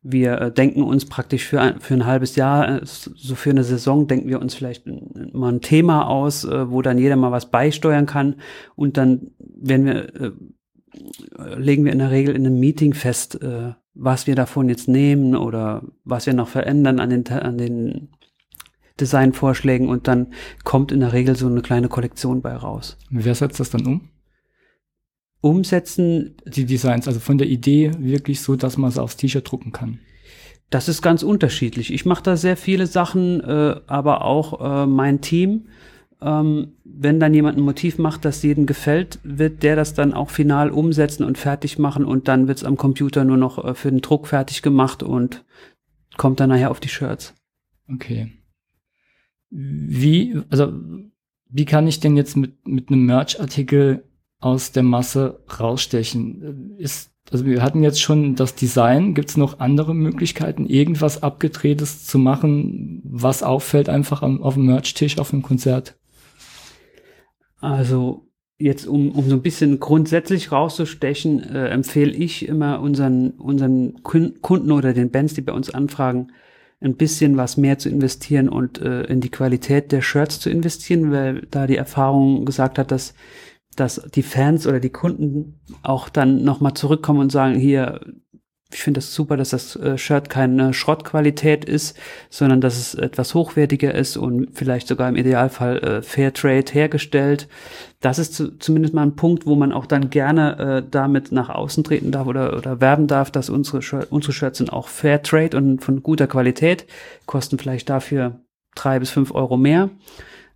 wir 0.04 0.40
äh, 0.40 0.52
denken 0.52 0.84
uns 0.84 1.06
praktisch 1.06 1.46
für 1.46 1.62
ein, 1.62 1.80
für 1.80 1.94
ein 1.94 2.06
halbes 2.06 2.36
Jahr, 2.36 2.82
äh, 2.82 2.82
so 2.84 3.36
für 3.36 3.50
eine 3.50 3.64
Saison, 3.64 4.08
denken 4.08 4.28
wir 4.28 4.42
uns 4.42 4.54
vielleicht 4.54 4.86
mal 4.86 5.54
ein 5.54 5.62
Thema 5.62 6.08
aus, 6.08 6.44
äh, 6.44 6.70
wo 6.70 6.82
dann 6.82 6.98
jeder 6.98 7.16
mal 7.16 7.32
was 7.32 7.50
beisteuern 7.50 8.06
kann. 8.06 8.36
Und 8.76 8.98
dann 8.98 9.32
werden 9.40 9.86
wir, 9.86 10.34
legen 11.58 11.86
wir 11.86 11.94
in 11.94 12.00
der 12.00 12.12
Regel 12.12 12.36
in 12.36 12.46
einem 12.46 12.60
Meeting 12.60 12.94
fest, 12.94 13.40
was 13.96 14.28
wir 14.28 14.36
davon 14.36 14.70
jetzt 14.70 14.88
nehmen 14.88 15.36
oder 15.36 15.82
was 16.04 16.28
wir 16.28 16.34
noch 16.34 16.50
verändern 16.50 17.00
an 17.00 17.10
den, 17.10 17.28
an 17.28 17.58
den 17.58 18.10
Designvorschlägen. 19.00 19.90
Und 19.90 20.08
dann 20.08 20.28
kommt 20.64 20.92
in 20.92 21.00
der 21.00 21.14
Regel 21.14 21.36
so 21.36 21.48
eine 21.48 21.62
kleine 21.62 21.90
Kollektion 21.90 22.44
bei 22.44 22.56
raus. 22.56 22.98
Wer 23.10 23.34
setzt 23.34 23.60
das 23.60 23.72
dann 23.72 23.88
um? 23.88 24.10
Umsetzen. 25.44 26.36
Die 26.46 26.66
Designs, 26.66 27.08
also 27.08 27.20
von 27.20 27.38
der 27.38 27.48
Idee 27.48 27.92
wirklich 28.00 28.42
so, 28.42 28.56
dass 28.56 28.78
man 28.78 28.90
es 28.90 28.98
aufs 28.98 29.18
T-Shirt 29.18 29.50
drucken 29.52 29.72
kann. 29.72 30.00
Das 30.70 30.88
ist 30.88 31.02
ganz 31.02 31.22
unterschiedlich. 31.22 31.94
Ich 31.94 32.06
mache 32.06 32.24
da 32.24 32.38
sehr 32.38 32.58
viele 32.58 32.88
Sachen, 32.88 33.42
äh, 33.42 33.76
aber 33.86 34.24
auch 34.24 34.84
äh, 34.84 34.88
mein 34.88 35.22
Team. 35.22 35.68
Ähm, 36.22 36.74
wenn 36.86 37.20
dann 37.20 37.34
jemand 37.34 37.58
ein 37.58 37.64
Motiv 37.64 37.98
macht, 37.98 38.24
das 38.24 38.42
jedem 38.42 38.66
gefällt, 38.66 39.20
wird 39.24 39.62
der 39.62 39.76
das 39.76 39.94
dann 39.94 40.14
auch 40.14 40.30
final 40.30 40.72
umsetzen 40.72 41.26
und 41.26 41.38
fertig 41.38 41.78
machen 41.78 42.06
und 42.06 42.30
dann 42.30 42.48
wird 42.48 42.60
es 42.60 42.64
am 42.64 42.78
Computer 42.78 43.26
nur 43.26 43.38
noch 43.38 43.64
äh, 43.64 43.76
für 43.76 43.92
den 43.92 44.02
Druck 44.02 44.28
fertig 44.28 44.62
gemacht 44.62 45.04
und 45.04 45.44
kommt 46.16 46.40
dann 46.40 46.50
nachher 46.50 46.72
auf 46.72 46.80
die 46.80 46.88
Shirts. 46.88 47.36
Okay. 47.92 48.32
Wie, 49.50 50.42
also, 50.50 50.72
wie 51.50 51.66
kann 51.66 51.86
ich 51.86 52.00
denn 52.00 52.16
jetzt 52.16 52.38
mit, 52.38 52.66
mit 52.66 52.90
einem 52.90 53.06
Merch-Artikel 53.06 54.06
aus 54.44 54.72
der 54.72 54.84
Masse 54.84 55.40
rausstechen? 55.60 56.76
Ist, 56.78 57.12
also 57.32 57.46
wir 57.46 57.62
hatten 57.62 57.84
jetzt 57.84 58.02
schon 58.02 58.36
das 58.36 58.56
Design. 58.56 59.14
Gibt 59.14 59.30
es 59.30 59.38
noch 59.38 59.60
andere 59.60 59.96
Möglichkeiten, 59.96 60.66
irgendwas 60.66 61.24
Abgedrehtes 61.24 62.06
zu 62.06 62.20
machen, 62.20 63.02
was 63.06 63.44
auffällt 63.44 63.90
einfach 63.90 64.22
am, 64.22 64.42
auf 64.42 64.56
dem 64.56 64.66
Merch-Tisch 64.66 65.18
auf 65.18 65.34
einem 65.34 65.42
Konzert? 65.42 65.98
Also 67.60 68.28
jetzt 68.60 68.88
um, 68.88 69.12
um 69.12 69.30
so 69.30 69.36
ein 69.36 69.42
bisschen 69.42 69.80
grundsätzlich 69.80 70.52
rauszustechen, 70.52 71.44
äh, 71.44 71.68
empfehle 71.70 72.12
ich 72.12 72.48
immer 72.48 72.82
unseren, 72.82 73.32
unseren 73.32 74.04
Kunden 74.04 74.72
oder 74.72 74.94
den 74.94 75.12
Bands, 75.12 75.34
die 75.34 75.42
bei 75.42 75.54
uns 75.54 75.70
anfragen, 75.70 76.28
ein 76.82 76.96
bisschen 76.96 77.38
was 77.38 77.56
mehr 77.56 77.80
zu 77.80 77.90
investieren 77.90 78.50
und 78.50 78.82
äh, 78.82 79.04
in 79.04 79.22
die 79.22 79.32
Qualität 79.32 79.92
der 79.92 80.02
Shirts 80.02 80.40
zu 80.40 80.50
investieren, 80.50 81.12
weil 81.12 81.48
da 81.50 81.66
die 81.66 81.78
Erfahrung 81.78 82.46
gesagt 82.46 82.78
hat, 82.78 82.92
dass 82.92 83.14
dass 83.76 84.02
die 84.14 84.24
Fans 84.24 84.68
oder 84.68 84.80
die 84.80 84.90
Kunden 84.90 85.60
auch 85.82 86.10
dann 86.10 86.44
nochmal 86.44 86.74
zurückkommen 86.74 87.20
und 87.20 87.32
sagen, 87.32 87.56
hier, 87.56 88.02
ich 88.74 88.82
finde 88.82 89.00
das 89.00 89.14
super, 89.14 89.38
dass 89.38 89.50
das 89.50 89.76
äh, 89.76 89.98
Shirt 89.98 90.30
keine 90.30 90.74
Schrottqualität 90.74 91.66
ist, 91.66 91.98
sondern 92.30 92.62
dass 92.62 92.78
es 92.78 92.96
etwas 92.96 93.34
hochwertiger 93.34 93.94
ist 93.94 94.18
und 94.18 94.50
vielleicht 94.54 94.88
sogar 94.88 95.10
im 95.10 95.16
Idealfall 95.16 95.78
äh, 95.78 96.02
Fairtrade 96.02 96.72
hergestellt. 96.72 97.48
Das 98.00 98.20
ist 98.20 98.34
zu, 98.34 98.58
zumindest 98.58 98.94
mal 98.94 99.04
ein 99.04 99.16
Punkt, 99.16 99.46
wo 99.46 99.56
man 99.56 99.72
auch 99.72 99.86
dann 99.86 100.10
gerne 100.10 100.58
äh, 100.58 100.90
damit 100.90 101.32
nach 101.32 101.50
außen 101.50 101.84
treten 101.84 102.12
darf 102.12 102.28
oder, 102.28 102.58
oder 102.58 102.82
werben 102.82 103.08
darf, 103.08 103.32
dass 103.32 103.50
unsere, 103.50 104.06
unsere 104.08 104.34
Shirts 104.34 104.58
sind 104.58 104.74
auch 104.74 104.88
Fairtrade 104.88 105.56
und 105.56 105.84
von 105.84 106.02
guter 106.04 106.28
Qualität, 106.28 106.86
kosten 107.26 107.60
vielleicht 107.60 107.90
dafür 107.90 108.40
drei 108.76 109.00
bis 109.00 109.12
fünf 109.12 109.32
Euro 109.32 109.58
mehr. 109.58 109.90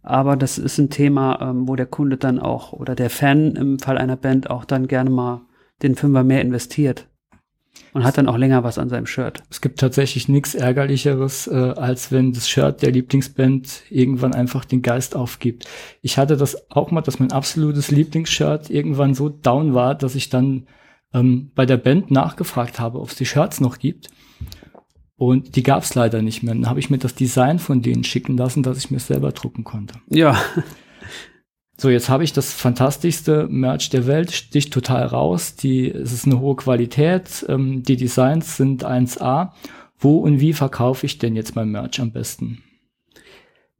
Aber 0.02 0.38
das 0.38 0.58
ist 0.58 0.78
ein 0.78 0.90
Thema, 0.90 1.40
ähm, 1.42 1.68
wo 1.68 1.76
der 1.76 1.86
Kunde 1.86 2.18
dann 2.18 2.40
auch 2.40 2.74
oder 2.74 2.96
der 2.96 3.10
Fan 3.10 3.56
im 3.56 3.80
Fall 3.80 3.98
einer 3.98 4.16
Band 4.16 4.50
auch 4.50 4.66
dann 4.66 4.88
gerne 4.88 5.10
mal 5.10 5.42
den 5.82 5.96
Fünfer 5.96 6.24
mehr 6.24 6.42
investiert 6.42 7.08
und 7.94 8.04
hat 8.04 8.18
dann 8.18 8.28
auch 8.28 8.38
länger 8.38 8.64
was 8.64 8.78
an 8.78 8.90
seinem 8.90 9.06
Shirt. 9.06 9.44
Es 9.50 9.62
gibt 9.62 9.80
tatsächlich 9.80 10.30
nichts 10.30 10.56
Ärgerlicheres, 10.56 11.48
äh, 11.48 11.74
als 11.76 12.12
wenn 12.12 12.34
das 12.34 12.50
Shirt 12.50 12.82
der 12.82 12.92
Lieblingsband 12.92 13.84
irgendwann 13.90 14.34
einfach 14.34 14.66
den 14.66 14.82
Geist 14.82 15.16
aufgibt. 15.16 15.66
Ich 16.02 16.18
hatte 16.18 16.38
das 16.38 16.70
auch 16.72 16.92
mal, 16.92 17.02
dass 17.02 17.20
mein 17.20 17.32
absolutes 17.32 17.92
Lieblingsshirt 17.92 18.70
irgendwann 18.70 19.14
so 19.14 19.30
down 19.30 19.74
war, 19.74 19.96
dass 19.96 20.16
ich 20.16 20.30
dann 20.30 20.68
ähm, 21.14 21.52
bei 21.56 21.66
der 21.66 21.78
Band 21.78 22.12
nachgefragt 22.12 22.80
habe, 22.80 23.00
ob 23.00 23.10
es 23.10 23.16
die 23.16 23.26
Shirts 23.26 23.62
noch 23.62 23.80
gibt. 23.80 24.10
Und 25.18 25.56
die 25.56 25.64
gab 25.64 25.84
es 25.84 25.96
leider 25.96 26.22
nicht 26.22 26.44
mehr. 26.44 26.54
Dann 26.54 26.70
habe 26.70 26.80
ich 26.80 26.90
mir 26.90 27.00
das 27.00 27.16
Design 27.16 27.60
von 27.60 27.82
denen 27.82 28.04
schicken 28.04 28.38
lassen, 28.38 28.64
dass 28.64 28.78
ich 28.78 28.92
mir 28.92 29.00
selber 29.00 29.32
drucken 29.32 29.64
konnte. 29.64 29.96
Ja. 30.10 30.40
So, 31.80 31.90
jetzt 31.90 32.10
habe 32.10 32.24
ich 32.24 32.34
das 32.34 32.54
fantastischste 32.54 33.48
Merch 33.52 33.92
der 33.92 34.08
Welt, 34.08 34.32
sticht 34.32 34.74
total 34.74 35.06
raus. 35.06 35.56
Die, 35.56 35.92
es 35.92 36.12
ist 36.12 36.26
eine 36.26 36.40
hohe 36.40 36.56
Qualität, 36.56 37.46
ähm, 37.48 37.84
die 37.84 37.98
Designs 37.98 38.58
sind 38.58 38.84
1A. 38.84 39.52
Wo 40.00 40.18
und 40.18 40.40
wie 40.40 40.54
verkaufe 40.54 41.06
ich 41.06 41.20
denn 41.20 41.36
jetzt 41.36 41.56
mein 41.56 41.70
Merch 41.70 42.00
am 42.00 42.12
besten? 42.12 42.64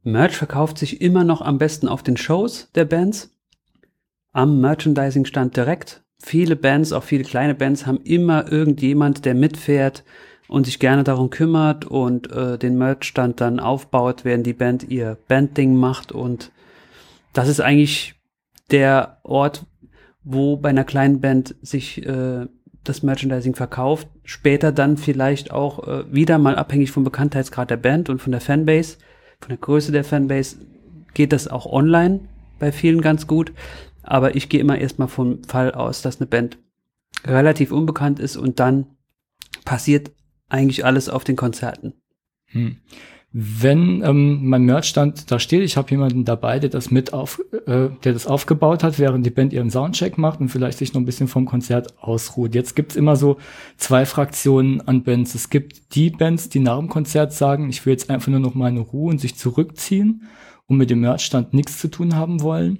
Merch 0.04 0.36
verkauft 0.36 0.78
sich 0.78 1.00
immer 1.00 1.24
noch 1.24 1.42
am 1.42 1.58
besten 1.58 1.88
auf 1.88 2.04
den 2.04 2.16
Shows 2.16 2.70
der 2.76 2.84
Bands, 2.84 3.30
am 4.32 4.60
Merchandising-Stand 4.60 5.56
direkt. 5.56 6.02
Viele 6.20 6.54
Bands, 6.54 6.92
auch 6.92 7.04
viele 7.04 7.24
kleine 7.24 7.56
Bands, 7.56 7.84
haben 7.84 8.00
immer 8.04 8.50
irgendjemand, 8.50 9.24
der 9.24 9.34
mitfährt 9.34 10.04
und 10.48 10.64
sich 10.64 10.78
gerne 10.78 11.04
darum 11.04 11.30
kümmert 11.30 11.84
und 11.84 12.32
äh, 12.32 12.58
den 12.58 12.76
Merch-Stand 12.78 13.40
dann 13.40 13.60
aufbaut, 13.60 14.24
während 14.24 14.46
die 14.46 14.54
Band 14.54 14.84
ihr 14.88 15.18
Bandding 15.28 15.76
macht 15.76 16.12
und 16.12 16.50
das 17.32 17.48
ist 17.48 17.60
eigentlich 17.60 18.14
der 18.70 19.18
Ort, 19.22 19.66
wo 20.24 20.56
bei 20.56 20.70
einer 20.70 20.84
kleinen 20.84 21.20
Band 21.20 21.54
sich 21.62 22.04
äh, 22.04 22.46
das 22.84 23.02
Merchandising 23.02 23.54
verkauft. 23.54 24.08
Später 24.24 24.72
dann 24.72 24.96
vielleicht 24.96 25.52
auch 25.52 25.86
äh, 25.86 26.12
wieder 26.12 26.38
mal 26.38 26.56
abhängig 26.56 26.90
vom 26.90 27.04
Bekanntheitsgrad 27.04 27.70
der 27.70 27.76
Band 27.76 28.08
und 28.08 28.20
von 28.20 28.32
der 28.32 28.40
Fanbase, 28.40 28.96
von 29.40 29.50
der 29.50 29.58
Größe 29.58 29.92
der 29.92 30.04
Fanbase, 30.04 30.56
geht 31.14 31.32
das 31.32 31.48
auch 31.48 31.66
online 31.66 32.20
bei 32.58 32.72
vielen 32.72 33.00
ganz 33.00 33.26
gut. 33.26 33.52
Aber 34.02 34.36
ich 34.36 34.48
gehe 34.48 34.60
immer 34.60 34.78
erstmal 34.78 35.08
vom 35.08 35.44
Fall 35.44 35.72
aus, 35.72 36.02
dass 36.02 36.20
eine 36.20 36.26
Band 36.26 36.58
relativ 37.24 37.72
unbekannt 37.72 38.20
ist 38.20 38.36
und 38.36 38.58
dann 38.60 38.86
passiert 39.64 40.12
eigentlich 40.48 40.84
alles 40.84 41.08
auf 41.08 41.24
den 41.24 41.36
Konzerten. 41.36 41.94
Hm 42.46 42.78
wenn 43.30 44.02
ähm, 44.02 44.48
mein 44.48 44.62
Merchstand 44.62 45.30
da 45.30 45.38
steht, 45.38 45.62
ich 45.62 45.76
habe 45.76 45.90
jemanden 45.90 46.24
dabei, 46.24 46.58
der 46.58 46.70
das 46.70 46.90
mit 46.90 47.12
auf, 47.12 47.42
äh, 47.66 47.90
der 48.02 48.14
das 48.14 48.26
aufgebaut 48.26 48.82
hat, 48.82 48.98
während 48.98 49.26
die 49.26 49.30
Band 49.30 49.52
ihren 49.52 49.70
Soundcheck 49.70 50.16
macht 50.16 50.40
und 50.40 50.48
vielleicht 50.48 50.78
sich 50.78 50.94
noch 50.94 51.02
ein 51.02 51.04
bisschen 51.04 51.28
vom 51.28 51.44
Konzert 51.44 52.02
ausruht. 52.02 52.54
Jetzt 52.54 52.74
gibt's 52.74 52.96
immer 52.96 53.16
so 53.16 53.36
zwei 53.76 54.06
Fraktionen 54.06 54.80
an 54.88 55.02
Bands. 55.02 55.34
Es 55.34 55.50
gibt 55.50 55.94
die 55.94 56.08
Bands, 56.08 56.48
die 56.48 56.60
nach 56.60 56.78
dem 56.78 56.88
Konzert 56.88 57.34
sagen, 57.34 57.68
ich 57.68 57.84
will 57.84 57.92
jetzt 57.92 58.08
einfach 58.08 58.28
nur 58.28 58.40
noch 58.40 58.54
meine 58.54 58.80
Ruhe 58.80 59.10
und 59.10 59.20
sich 59.20 59.36
zurückziehen 59.36 60.22
und 60.66 60.78
mit 60.78 60.88
dem 60.88 61.00
Merchstand 61.00 61.52
nichts 61.52 61.78
zu 61.78 61.88
tun 61.88 62.16
haben 62.16 62.40
wollen. 62.40 62.78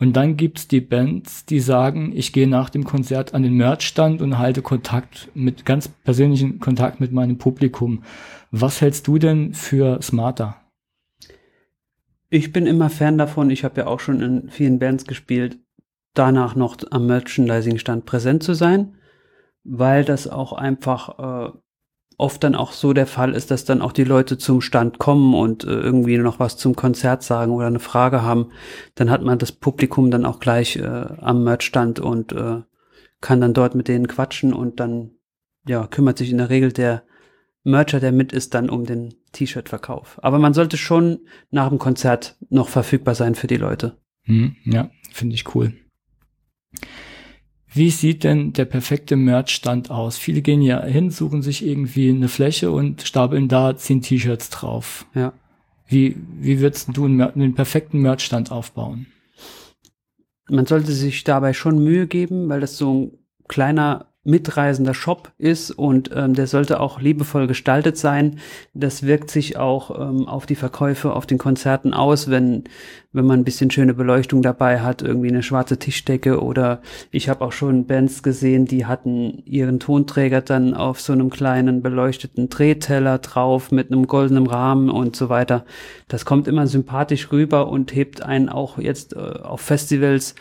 Und 0.00 0.14
dann 0.14 0.38
gibt's 0.38 0.66
die 0.66 0.80
Bands, 0.80 1.44
die 1.44 1.60
sagen, 1.60 2.12
ich 2.16 2.32
gehe 2.32 2.48
nach 2.48 2.70
dem 2.70 2.84
Konzert 2.84 3.34
an 3.34 3.42
den 3.42 3.52
Merchstand 3.52 4.22
und 4.22 4.38
halte 4.38 4.62
Kontakt 4.62 5.28
mit 5.34 5.66
ganz 5.66 5.88
persönlichen 5.88 6.58
Kontakt 6.58 7.00
mit 7.00 7.12
meinem 7.12 7.36
Publikum. 7.36 8.02
Was 8.50 8.80
hältst 8.80 9.06
du 9.06 9.18
denn 9.18 9.52
für 9.52 10.00
smarter? 10.00 10.56
Ich 12.30 12.50
bin 12.50 12.66
immer 12.66 12.88
Fan 12.88 13.18
davon. 13.18 13.50
Ich 13.50 13.62
habe 13.62 13.82
ja 13.82 13.86
auch 13.88 14.00
schon 14.00 14.22
in 14.22 14.48
vielen 14.48 14.78
Bands 14.78 15.04
gespielt, 15.04 15.58
danach 16.14 16.54
noch 16.54 16.78
am 16.90 17.06
Merchandising-Stand 17.06 18.06
präsent 18.06 18.42
zu 18.42 18.54
sein, 18.54 18.94
weil 19.64 20.06
das 20.06 20.26
auch 20.26 20.54
einfach 20.54 21.50
äh, 21.50 21.52
oft 22.20 22.44
dann 22.44 22.54
auch 22.54 22.72
so 22.72 22.92
der 22.92 23.06
Fall 23.06 23.34
ist, 23.34 23.50
dass 23.50 23.64
dann 23.64 23.82
auch 23.82 23.92
die 23.92 24.04
Leute 24.04 24.38
zum 24.38 24.60
Stand 24.60 24.98
kommen 24.98 25.34
und 25.34 25.64
äh, 25.64 25.70
irgendwie 25.70 26.18
noch 26.18 26.38
was 26.38 26.56
zum 26.56 26.76
Konzert 26.76 27.22
sagen 27.22 27.52
oder 27.52 27.66
eine 27.66 27.80
Frage 27.80 28.22
haben, 28.22 28.50
dann 28.94 29.10
hat 29.10 29.22
man 29.22 29.38
das 29.38 29.52
Publikum 29.52 30.10
dann 30.10 30.24
auch 30.24 30.38
gleich 30.38 30.76
äh, 30.76 30.82
am 30.84 31.42
Merchstand 31.44 31.98
und 31.98 32.32
äh, 32.32 32.62
kann 33.20 33.40
dann 33.40 33.54
dort 33.54 33.74
mit 33.74 33.88
denen 33.88 34.08
quatschen 34.08 34.52
und 34.52 34.80
dann 34.80 35.12
ja 35.66 35.86
kümmert 35.86 36.18
sich 36.18 36.30
in 36.30 36.38
der 36.38 36.50
Regel 36.50 36.72
der 36.72 37.02
Mercher, 37.62 38.00
der 38.00 38.12
mit 38.12 38.32
ist, 38.32 38.54
dann 38.54 38.70
um 38.70 38.86
den 38.86 39.14
T-Shirt-Verkauf. 39.32 40.18
Aber 40.22 40.38
man 40.38 40.54
sollte 40.54 40.76
schon 40.76 41.20
nach 41.50 41.68
dem 41.68 41.78
Konzert 41.78 42.36
noch 42.48 42.68
verfügbar 42.68 43.14
sein 43.14 43.34
für 43.34 43.46
die 43.46 43.58
Leute. 43.58 43.98
Hm, 44.22 44.56
ja, 44.64 44.90
finde 45.12 45.34
ich 45.34 45.54
cool. 45.54 45.74
Wie 47.72 47.90
sieht 47.90 48.24
denn 48.24 48.52
der 48.52 48.64
perfekte 48.64 49.14
Merch-Stand 49.14 49.90
aus? 49.90 50.18
Viele 50.18 50.42
gehen 50.42 50.60
ja 50.60 50.82
hin, 50.82 51.10
suchen 51.10 51.40
sich 51.40 51.64
irgendwie 51.64 52.10
eine 52.10 52.28
Fläche 52.28 52.72
und 52.72 53.02
stapeln 53.02 53.46
da 53.46 53.76
zehn 53.76 54.02
T-Shirts 54.02 54.50
drauf. 54.50 55.06
Ja. 55.14 55.32
Wie, 55.86 56.16
wie 56.40 56.60
würdest 56.60 56.88
du 56.92 57.04
einen, 57.04 57.20
einen 57.20 57.54
perfekten 57.54 58.00
Merch-Stand 58.00 58.50
aufbauen? 58.50 59.06
Man 60.48 60.66
sollte 60.66 60.90
sich 60.92 61.22
dabei 61.22 61.52
schon 61.52 61.82
Mühe 61.82 62.08
geben, 62.08 62.48
weil 62.48 62.60
das 62.60 62.76
so 62.76 62.92
ein 62.92 63.18
kleiner 63.46 64.09
mitreisender 64.22 64.92
Shop 64.92 65.32
ist 65.38 65.70
und 65.70 66.10
ähm, 66.14 66.34
der 66.34 66.46
sollte 66.46 66.80
auch 66.80 67.00
liebevoll 67.00 67.46
gestaltet 67.46 67.96
sein. 67.96 68.38
Das 68.74 69.02
wirkt 69.02 69.30
sich 69.30 69.56
auch 69.56 69.98
ähm, 69.98 70.28
auf 70.28 70.44
die 70.44 70.56
Verkäufe 70.56 71.14
auf 71.14 71.26
den 71.26 71.38
Konzerten 71.38 71.94
aus, 71.94 72.28
wenn 72.28 72.64
wenn 73.12 73.26
man 73.26 73.40
ein 73.40 73.44
bisschen 73.44 73.70
schöne 73.72 73.92
Beleuchtung 73.92 74.40
dabei 74.40 74.80
hat, 74.80 75.02
irgendwie 75.02 75.30
eine 75.30 75.42
schwarze 75.42 75.78
Tischdecke 75.78 76.40
oder 76.40 76.80
ich 77.10 77.28
habe 77.28 77.44
auch 77.44 77.50
schon 77.50 77.86
Bands 77.86 78.22
gesehen, 78.22 78.66
die 78.66 78.86
hatten 78.86 79.42
ihren 79.46 79.80
Tonträger 79.80 80.42
dann 80.42 80.74
auf 80.74 81.00
so 81.00 81.12
einem 81.12 81.28
kleinen 81.28 81.82
beleuchteten 81.82 82.48
Drehteller 82.50 83.18
drauf 83.18 83.72
mit 83.72 83.90
einem 83.90 84.06
goldenen 84.06 84.46
Rahmen 84.46 84.90
und 84.90 85.16
so 85.16 85.28
weiter. 85.28 85.64
Das 86.06 86.24
kommt 86.24 86.46
immer 86.46 86.68
sympathisch 86.68 87.32
rüber 87.32 87.68
und 87.68 87.94
hebt 87.94 88.22
einen 88.22 88.48
auch 88.48 88.78
jetzt 88.78 89.14
äh, 89.14 89.18
auf 89.18 89.60
Festivals 89.60 90.36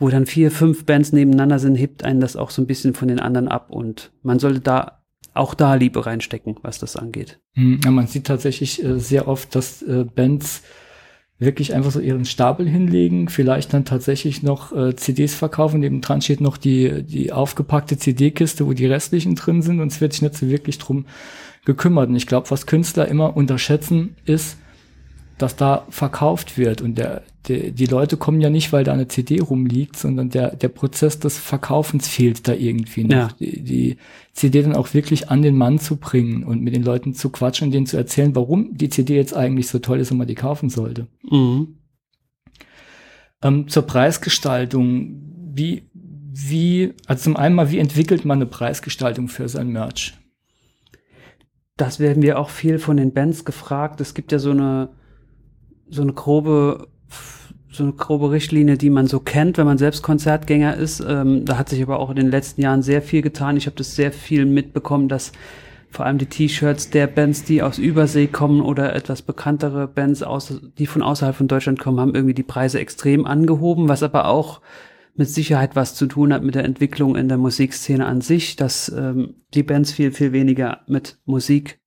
wo 0.00 0.08
dann 0.08 0.26
vier, 0.26 0.50
fünf 0.50 0.86
Bands 0.86 1.12
nebeneinander 1.12 1.58
sind, 1.58 1.76
hebt 1.76 2.04
einen 2.04 2.20
das 2.20 2.34
auch 2.34 2.50
so 2.50 2.62
ein 2.62 2.66
bisschen 2.66 2.94
von 2.94 3.06
den 3.06 3.20
anderen 3.20 3.46
ab 3.46 3.70
und 3.70 4.10
man 4.22 4.40
sollte 4.40 4.60
da 4.60 5.02
auch 5.34 5.54
da 5.54 5.74
Liebe 5.74 6.04
reinstecken, 6.04 6.56
was 6.62 6.78
das 6.78 6.96
angeht. 6.96 7.38
Hm, 7.54 7.80
ja, 7.84 7.90
man 7.90 8.08
sieht 8.08 8.26
tatsächlich 8.26 8.82
äh, 8.82 8.98
sehr 8.98 9.28
oft, 9.28 9.54
dass 9.54 9.82
äh, 9.82 10.04
Bands 10.04 10.62
wirklich 11.38 11.74
einfach 11.74 11.90
so 11.90 12.00
ihren 12.00 12.24
Stapel 12.24 12.68
hinlegen, 12.68 13.28
vielleicht 13.28 13.72
dann 13.72 13.84
tatsächlich 13.84 14.42
noch 14.42 14.76
äh, 14.76 14.96
CDs 14.96 15.34
verkaufen, 15.34 15.80
neben 15.80 16.00
dran 16.00 16.20
steht 16.20 16.40
noch 16.40 16.56
die, 16.56 17.02
die 17.02 17.32
aufgepackte 17.32 17.96
CD-Kiste, 17.96 18.66
wo 18.66 18.72
die 18.72 18.86
restlichen 18.86 19.36
drin 19.36 19.62
sind 19.62 19.80
und 19.80 19.92
es 19.92 20.00
wird 20.00 20.12
sich 20.12 20.22
nicht 20.22 20.34
so 20.34 20.48
wirklich 20.48 20.78
drum 20.78 21.06
gekümmert. 21.64 22.08
Und 22.08 22.16
ich 22.16 22.26
glaube, 22.26 22.50
was 22.50 22.66
Künstler 22.66 23.08
immer 23.08 23.36
unterschätzen, 23.36 24.16
ist, 24.24 24.58
dass 25.40 25.56
da 25.56 25.86
verkauft 25.88 26.58
wird. 26.58 26.82
Und 26.82 26.98
der, 26.98 27.22
der, 27.48 27.70
die 27.70 27.86
Leute 27.86 28.16
kommen 28.18 28.40
ja 28.40 28.50
nicht, 28.50 28.72
weil 28.72 28.84
da 28.84 28.92
eine 28.92 29.08
CD 29.08 29.40
rumliegt, 29.40 29.96
sondern 29.96 30.28
der, 30.28 30.54
der 30.54 30.68
Prozess 30.68 31.18
des 31.18 31.38
Verkaufens 31.38 32.08
fehlt 32.08 32.46
da 32.46 32.52
irgendwie 32.52 33.04
noch. 33.04 33.10
Ja. 33.10 33.28
Die, 33.40 33.62
die 33.62 33.96
CD 34.34 34.62
dann 34.62 34.76
auch 34.76 34.92
wirklich 34.92 35.30
an 35.30 35.40
den 35.40 35.56
Mann 35.56 35.78
zu 35.78 35.96
bringen 35.96 36.44
und 36.44 36.62
mit 36.62 36.74
den 36.74 36.82
Leuten 36.82 37.14
zu 37.14 37.30
quatschen 37.30 37.68
und 37.68 37.72
denen 37.72 37.86
zu 37.86 37.96
erzählen, 37.96 38.36
warum 38.36 38.76
die 38.76 38.90
CD 38.90 39.16
jetzt 39.16 39.34
eigentlich 39.34 39.68
so 39.68 39.78
toll 39.78 40.00
ist 40.00 40.10
und 40.10 40.18
man 40.18 40.26
die 40.26 40.34
kaufen 40.34 40.68
sollte. 40.68 41.06
Mhm. 41.30 41.78
Ähm, 43.42 43.68
zur 43.68 43.86
Preisgestaltung, 43.86 45.22
wie, 45.54 45.88
wie, 45.94 46.92
also 47.06 47.24
zum 47.24 47.36
einen 47.36 47.54
mal, 47.54 47.70
wie 47.70 47.78
entwickelt 47.78 48.26
man 48.26 48.38
eine 48.38 48.46
Preisgestaltung 48.46 49.28
für 49.28 49.48
sein 49.48 49.68
Merch? 49.68 50.18
Das 51.78 51.98
werden 51.98 52.22
wir 52.22 52.38
auch 52.38 52.50
viel 52.50 52.78
von 52.78 52.98
den 52.98 53.14
Bands 53.14 53.46
gefragt. 53.46 54.02
Es 54.02 54.12
gibt 54.12 54.32
ja 54.32 54.38
so 54.38 54.50
eine 54.50 54.90
so 55.90 56.02
eine 56.02 56.12
grobe 56.12 56.88
so 57.72 57.84
eine 57.84 57.92
grobe 57.92 58.32
Richtlinie, 58.32 58.76
die 58.76 58.90
man 58.90 59.06
so 59.06 59.20
kennt, 59.20 59.56
wenn 59.56 59.66
man 59.66 59.78
selbst 59.78 60.02
Konzertgänger 60.02 60.76
ist. 60.76 61.00
Ähm, 61.06 61.44
da 61.44 61.56
hat 61.56 61.68
sich 61.68 61.82
aber 61.82 62.00
auch 62.00 62.10
in 62.10 62.16
den 62.16 62.30
letzten 62.30 62.62
Jahren 62.62 62.82
sehr 62.82 63.00
viel 63.00 63.22
getan. 63.22 63.56
Ich 63.56 63.66
habe 63.66 63.76
das 63.76 63.94
sehr 63.94 64.12
viel 64.12 64.44
mitbekommen, 64.44 65.08
dass 65.08 65.32
vor 65.90 66.06
allem 66.06 66.18
die 66.18 66.26
T-Shirts 66.26 66.90
der 66.90 67.06
Bands, 67.06 67.44
die 67.44 67.62
aus 67.62 67.78
Übersee 67.78 68.28
kommen 68.28 68.60
oder 68.60 68.94
etwas 68.94 69.22
bekanntere 69.22 69.88
Bands, 69.88 70.22
aus, 70.22 70.60
die 70.78 70.86
von 70.86 71.02
außerhalb 71.02 71.34
von 71.34 71.48
Deutschland 71.48 71.80
kommen, 71.80 72.00
haben 72.00 72.14
irgendwie 72.14 72.34
die 72.34 72.42
Preise 72.42 72.78
extrem 72.78 73.26
angehoben, 73.26 73.88
was 73.88 74.02
aber 74.02 74.26
auch 74.26 74.60
mit 75.16 75.28
Sicherheit 75.28 75.74
was 75.74 75.94
zu 75.94 76.06
tun 76.06 76.32
hat 76.32 76.44
mit 76.44 76.54
der 76.54 76.64
Entwicklung 76.64 77.16
in 77.16 77.28
der 77.28 77.38
Musikszene 77.38 78.06
an 78.06 78.20
sich, 78.20 78.56
dass 78.56 78.88
ähm, 78.88 79.34
die 79.52 79.64
Bands 79.64 79.92
viel, 79.92 80.12
viel 80.12 80.32
weniger 80.32 80.80
mit 80.86 81.18
Musik 81.24 81.79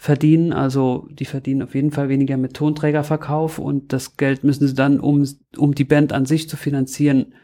verdienen. 0.00 0.54
Also 0.54 1.06
die 1.10 1.26
verdienen 1.26 1.60
auf 1.60 1.74
jeden 1.74 1.90
Fall 1.90 2.08
weniger 2.08 2.38
mit 2.38 2.54
Tonträgerverkauf 2.54 3.58
und 3.58 3.92
das 3.92 4.16
Geld 4.16 4.44
müssen 4.44 4.66
sie 4.66 4.72
dann, 4.72 4.98
um, 4.98 5.28
um 5.58 5.74
die 5.74 5.84
Band 5.84 6.14
an 6.14 6.24
sich 6.24 6.48
zu 6.48 6.56
finanzieren, 6.56 7.34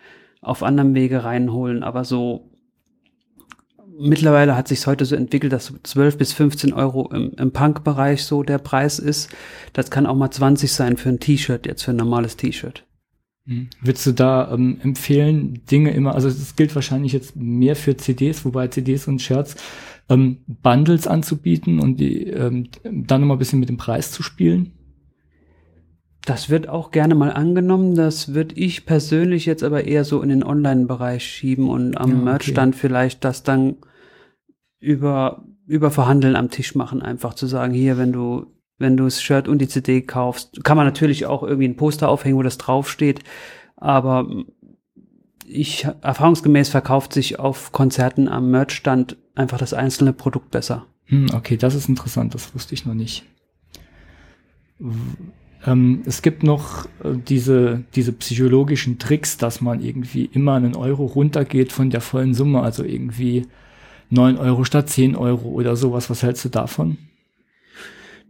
auf 0.40 0.62
anderem 0.62 0.94
Wege 0.94 1.22
reinholen. 1.22 1.82
Aber 1.82 2.04
so 2.04 2.50
mittlerweile 3.98 4.56
hat 4.56 4.68
sich 4.68 4.86
heute 4.86 5.04
so 5.04 5.16
entwickelt, 5.16 5.52
dass 5.52 5.70
12 5.82 6.16
bis 6.16 6.32
15 6.32 6.72
Euro 6.72 7.12
im, 7.12 7.32
im 7.36 7.52
Punk-Bereich 7.52 8.24
so 8.24 8.42
der 8.42 8.56
Preis 8.56 8.98
ist. 8.98 9.28
Das 9.74 9.90
kann 9.90 10.06
auch 10.06 10.16
mal 10.16 10.30
20 10.30 10.72
sein 10.72 10.96
für 10.96 11.10
ein 11.10 11.20
T-Shirt, 11.20 11.66
jetzt 11.66 11.82
für 11.82 11.90
ein 11.90 11.98
normales 11.98 12.38
T-Shirt. 12.38 12.86
Mhm. 13.44 13.68
Würdest 13.82 14.06
du 14.06 14.12
da 14.12 14.50
ähm, 14.50 14.78
empfehlen, 14.82 15.60
Dinge 15.70 15.90
immer, 15.90 16.14
also 16.14 16.28
das 16.30 16.56
gilt 16.56 16.74
wahrscheinlich 16.74 17.12
jetzt 17.12 17.36
mehr 17.36 17.76
für 17.76 17.98
CDs, 17.98 18.46
wobei 18.46 18.68
CDs 18.68 19.08
und 19.08 19.20
Shirts, 19.20 19.56
ähm, 20.08 20.38
Bundles 20.46 21.06
anzubieten 21.06 21.80
und 21.80 21.98
die 21.98 22.24
ähm, 22.28 22.68
dann 22.84 23.20
nochmal 23.20 23.36
ein 23.36 23.38
bisschen 23.38 23.60
mit 23.60 23.68
dem 23.68 23.76
Preis 23.76 24.12
zu 24.12 24.22
spielen? 24.22 24.72
Das 26.26 26.50
wird 26.50 26.68
auch 26.68 26.90
gerne 26.90 27.14
mal 27.14 27.32
angenommen. 27.32 27.94
Das 27.94 28.34
würde 28.34 28.56
ich 28.56 28.84
persönlich 28.84 29.46
jetzt 29.46 29.62
aber 29.62 29.84
eher 29.84 30.04
so 30.04 30.22
in 30.22 30.28
den 30.28 30.42
Online-Bereich 30.42 31.24
schieben 31.24 31.68
und 31.68 31.96
am 31.96 32.10
ja, 32.10 32.16
okay. 32.16 32.24
Merchstand 32.24 32.74
vielleicht 32.74 33.24
das 33.24 33.44
dann 33.44 33.76
über, 34.80 35.44
über 35.66 35.92
Verhandeln 35.92 36.34
am 36.34 36.50
Tisch 36.50 36.74
machen. 36.74 37.00
Einfach 37.00 37.34
zu 37.34 37.46
sagen, 37.46 37.72
hier, 37.72 37.96
wenn 37.96 38.12
du, 38.12 38.46
wenn 38.76 38.96
du 38.96 39.04
das 39.04 39.22
Shirt 39.22 39.46
und 39.46 39.58
die 39.58 39.68
CD 39.68 40.02
kaufst, 40.02 40.64
kann 40.64 40.76
man 40.76 40.86
natürlich 40.86 41.26
auch 41.26 41.44
irgendwie 41.44 41.68
ein 41.68 41.76
Poster 41.76 42.08
aufhängen, 42.08 42.36
wo 42.36 42.42
das 42.42 42.58
draufsteht. 42.58 43.20
Aber 43.76 44.28
ich, 45.46 45.86
erfahrungsgemäß 46.02 46.68
verkauft 46.70 47.12
sich 47.12 47.38
auf 47.38 47.70
Konzerten 47.70 48.26
am 48.26 48.50
Merchstand 48.50 49.16
einfach 49.36 49.58
das 49.58 49.74
einzelne 49.74 50.12
Produkt 50.12 50.50
besser. 50.50 50.86
Hm, 51.04 51.28
okay, 51.34 51.56
das 51.56 51.74
ist 51.74 51.88
interessant. 51.88 52.34
Das 52.34 52.54
wusste 52.54 52.74
ich 52.74 52.84
noch 52.84 52.94
nicht. 52.94 53.24
Ähm, 55.64 56.02
es 56.04 56.22
gibt 56.22 56.42
noch 56.42 56.86
äh, 57.02 57.16
diese, 57.16 57.84
diese 57.94 58.12
psychologischen 58.12 58.98
Tricks, 58.98 59.36
dass 59.36 59.60
man 59.60 59.80
irgendwie 59.80 60.24
immer 60.26 60.54
einen 60.54 60.76
Euro 60.76 61.04
runtergeht 61.04 61.72
von 61.72 61.90
der 61.90 62.00
vollen 62.00 62.34
Summe, 62.34 62.62
also 62.62 62.84
irgendwie 62.84 63.46
neun 64.10 64.36
Euro 64.38 64.64
statt 64.64 64.88
zehn 64.88 65.16
Euro 65.16 65.48
oder 65.48 65.76
sowas. 65.76 66.10
Was 66.10 66.22
hältst 66.22 66.44
du 66.44 66.48
davon? 66.48 66.98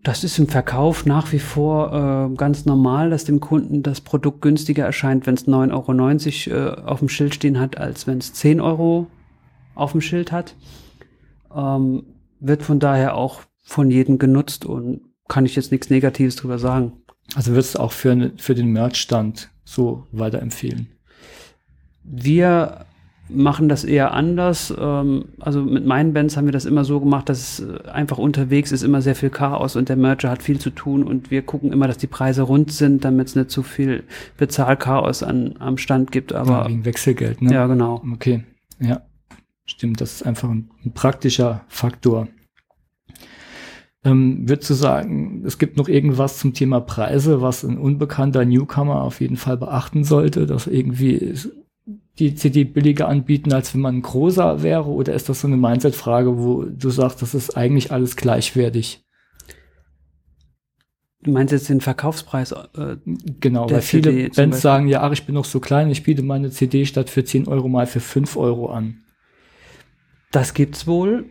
Das 0.03 0.23
ist 0.23 0.38
im 0.38 0.47
Verkauf 0.47 1.05
nach 1.05 1.33
wie 1.33 1.40
vor 1.40 2.31
äh, 2.31 2.37
ganz 2.37 2.64
normal, 2.64 3.11
dass 3.11 3.25
dem 3.25 3.40
Kunden 3.40 3.83
das 3.83 4.01
Produkt 4.01 4.40
günstiger 4.40 4.85
erscheint, 4.85 5.27
wenn 5.27 5.35
es 5.35 5.49
9,90 5.49 6.53
Euro 6.53 6.69
äh, 6.69 6.83
auf 6.83 7.01
dem 7.01 7.09
Schild 7.09 7.35
stehen 7.35 7.59
hat, 7.59 7.77
als 7.77 8.07
wenn 8.07 8.19
es 8.19 8.33
10 8.33 8.61
Euro 8.61 9.09
auf 9.75 9.92
dem 9.92 10.01
Schild 10.01 10.31
hat. 10.31 10.55
Ähm, 11.57 12.05
wird 12.38 12.62
von 12.62 12.79
daher 12.79 13.16
auch 13.16 13.40
von 13.62 13.90
jedem 13.90 14.19
genutzt 14.19 14.64
und 14.66 15.01
kann 15.29 15.47
ich 15.47 15.57
jetzt 15.57 15.73
nichts 15.73 15.90
Negatives 15.90 16.37
drüber 16.37 16.59
sagen. 16.59 16.92
Also 17.35 17.53
würdest 17.53 17.75
du 17.75 17.81
auch 17.81 17.92
für, 17.92 18.14
ne, 18.14 18.33
für 18.37 18.55
den 18.55 18.73
Merchstand 18.73 19.51
so 19.64 20.07
weiterempfehlen? 20.12 20.88
Wir 22.05 22.87
machen 23.29 23.69
das 23.69 23.85
eher 23.85 24.14
anders. 24.14 24.73
Ähm, 24.79 25.27
also 25.40 25.62
mit 25.62 25.85
meinen 25.85 26.12
Bands 26.12 26.37
haben 26.37 26.47
wir 26.47 26.53
das 26.53 26.64
immer 26.64 26.85
so 26.85 27.01
gemacht, 27.01 27.29
dass 27.29 27.40
es 27.40 27.66
äh, 27.66 27.88
einfach 27.88 28.19
unterwegs 28.19 28.71
ist 28.71 28.83
immer 28.83 29.03
sehr 29.03 29.16
viel 29.16 29.31
Chaos 29.31 29.75
und 29.75 29.88
der 29.88 29.97
Mercher 29.97 30.31
hat 30.31 30.42
viel 30.42 30.61
zu 30.61 30.71
tun 30.71 31.03
und 31.03 31.31
wir 31.31 31.42
gucken 31.42 31.73
immer, 31.73 31.88
dass 31.88 31.99
die 31.99 32.07
Preise 32.07 32.42
rund 32.42 32.71
sind, 32.71 33.05
damit 33.05 33.29
es 33.29 33.35
nicht 33.35 33.51
zu 33.51 33.64
viel 33.64 34.05
Bezahlchaos 34.37 35.25
an, 35.25 35.57
am 35.59 35.79
Stand 35.79 36.12
gibt. 36.12 36.33
Aber 36.33 36.62
ja, 36.62 36.69
wegen 36.69 36.85
Wechselgeld, 36.85 37.42
ne? 37.42 37.53
Ja, 37.53 37.66
genau. 37.66 38.03
Okay, 38.12 38.45
ja, 38.79 39.03
stimmt. 39.66 40.00
Das 40.00 40.14
ist 40.14 40.22
einfach 40.26 40.48
ein, 40.48 40.70
ein 40.85 40.92
praktischer 40.92 41.64
Faktor. 41.68 42.29
Ähm, 44.05 44.48
würdest 44.48 44.70
du 44.70 44.74
sagen, 44.74 45.42
es 45.44 45.59
gibt 45.59 45.76
noch 45.76 45.88
irgendwas 45.88 46.38
zum 46.38 46.55
Thema 46.55 46.81
Preise, 46.81 47.42
was 47.42 47.64
ein 47.64 47.76
unbekannter 47.76 48.44
Newcomer 48.44 49.02
auf 49.02 49.20
jeden 49.20 49.37
Fall 49.37 49.57
beachten 49.57 50.05
sollte, 50.05 50.46
dass 50.46 50.68
irgendwie 50.68 51.35
die 52.18 52.35
CD 52.35 52.64
billiger 52.64 53.09
anbieten, 53.09 53.52
als 53.52 53.74
wenn 53.74 53.81
man 53.81 53.96
ein 53.96 54.02
großer 54.02 54.62
wäre? 54.62 54.87
Oder 54.87 55.14
ist 55.14 55.29
das 55.29 55.40
so 55.40 55.48
eine 55.48 55.57
Mindset-Frage, 55.57 56.38
wo 56.38 56.62
du 56.64 56.90
sagst, 56.90 57.20
das 57.20 57.35
ist 57.35 57.57
eigentlich 57.57 57.92
alles 57.92 58.16
gleichwertig? 58.16 59.02
Du 61.22 61.33
meinst 61.33 61.52
jetzt 61.52 61.68
den 61.68 61.81
Verkaufspreis? 61.81 62.52
Äh, 62.52 62.96
genau, 63.40 63.68
weil 63.68 63.83
viele 63.83 64.12
CD 64.12 64.29
Bands 64.29 64.61
sagen, 64.61 64.87
ja, 64.87 65.02
ach, 65.02 65.12
ich 65.12 65.26
bin 65.26 65.35
noch 65.35 65.44
so 65.44 65.59
klein, 65.59 65.90
ich 65.90 66.05
biete 66.05 66.22
meine 66.22 66.50
CD 66.50 66.87
statt 66.87 67.11
für 67.11 67.24
10 67.24 67.48
Euro 67.48 67.68
mal 67.68 67.87
für 67.87 68.00
5 68.00 68.37
Euro 68.37 68.68
an. 68.70 69.02
Das 70.37 70.53
gibt's 70.53 70.87
wohl. 70.87 71.25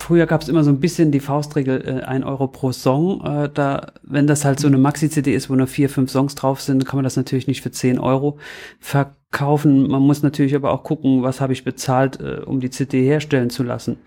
Früher 0.00 0.26
gab 0.26 0.42
es 0.42 0.48
immer 0.48 0.64
so 0.64 0.70
ein 0.70 0.80
bisschen 0.80 1.12
die 1.12 1.20
Faustregel, 1.20 1.86
äh, 1.86 2.04
1 2.04 2.24
Euro 2.24 2.48
pro 2.48 2.72
Song. 2.72 3.24
Äh, 3.24 3.48
da, 3.48 3.92
wenn 4.02 4.26
das 4.26 4.44
halt 4.44 4.58
so 4.58 4.66
eine 4.66 4.76
Maxi-CD 4.76 5.32
ist, 5.32 5.48
wo 5.48 5.54
nur 5.54 5.68
vier, 5.68 5.88
fünf 5.88 6.10
Songs 6.10 6.34
drauf 6.34 6.60
sind, 6.60 6.84
kann 6.84 6.96
man 6.96 7.04
das 7.04 7.14
natürlich 7.14 7.46
nicht 7.46 7.62
für 7.62 7.70
10 7.70 8.00
Euro 8.00 8.38
verkaufen. 8.80 9.86
Man 9.88 10.02
muss 10.02 10.24
natürlich 10.24 10.56
aber 10.56 10.72
auch 10.72 10.82
gucken, 10.82 11.22
was 11.22 11.40
habe 11.40 11.52
ich 11.52 11.62
bezahlt, 11.62 12.20
äh, 12.20 12.40
um 12.44 12.58
die 12.58 12.70
CD 12.70 13.04
herstellen 13.04 13.50
zu 13.50 13.62
lassen. 13.62 13.98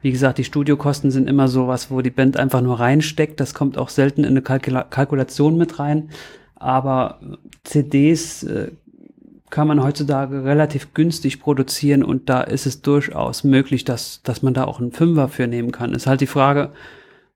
Wie 0.00 0.10
gesagt, 0.10 0.38
die 0.38 0.44
Studiokosten 0.44 1.10
sind 1.10 1.28
immer 1.28 1.48
so 1.48 1.68
was, 1.68 1.90
wo 1.90 2.00
die 2.00 2.08
Band 2.08 2.38
einfach 2.38 2.62
nur 2.62 2.80
reinsteckt. 2.80 3.40
Das 3.40 3.52
kommt 3.52 3.76
auch 3.76 3.90
selten 3.90 4.24
in 4.24 4.30
eine 4.30 4.40
Kalkula 4.40 4.84
Kalkulation 4.84 5.58
mit 5.58 5.78
rein. 5.78 6.08
Aber 6.54 7.20
CDs 7.62 8.42
äh, 8.44 8.70
kann 9.50 9.68
man 9.68 9.82
heutzutage 9.82 10.44
relativ 10.44 10.94
günstig 10.94 11.40
produzieren 11.40 12.02
und 12.02 12.28
da 12.28 12.40
ist 12.40 12.66
es 12.66 12.82
durchaus 12.82 13.44
möglich, 13.44 13.84
dass, 13.84 14.22
dass 14.22 14.42
man 14.42 14.54
da 14.54 14.64
auch 14.64 14.80
einen 14.80 14.92
Fünfer 14.92 15.28
für 15.28 15.46
nehmen 15.46 15.72
kann. 15.72 15.92
Ist 15.92 16.06
halt 16.06 16.20
die 16.20 16.26
Frage, 16.26 16.72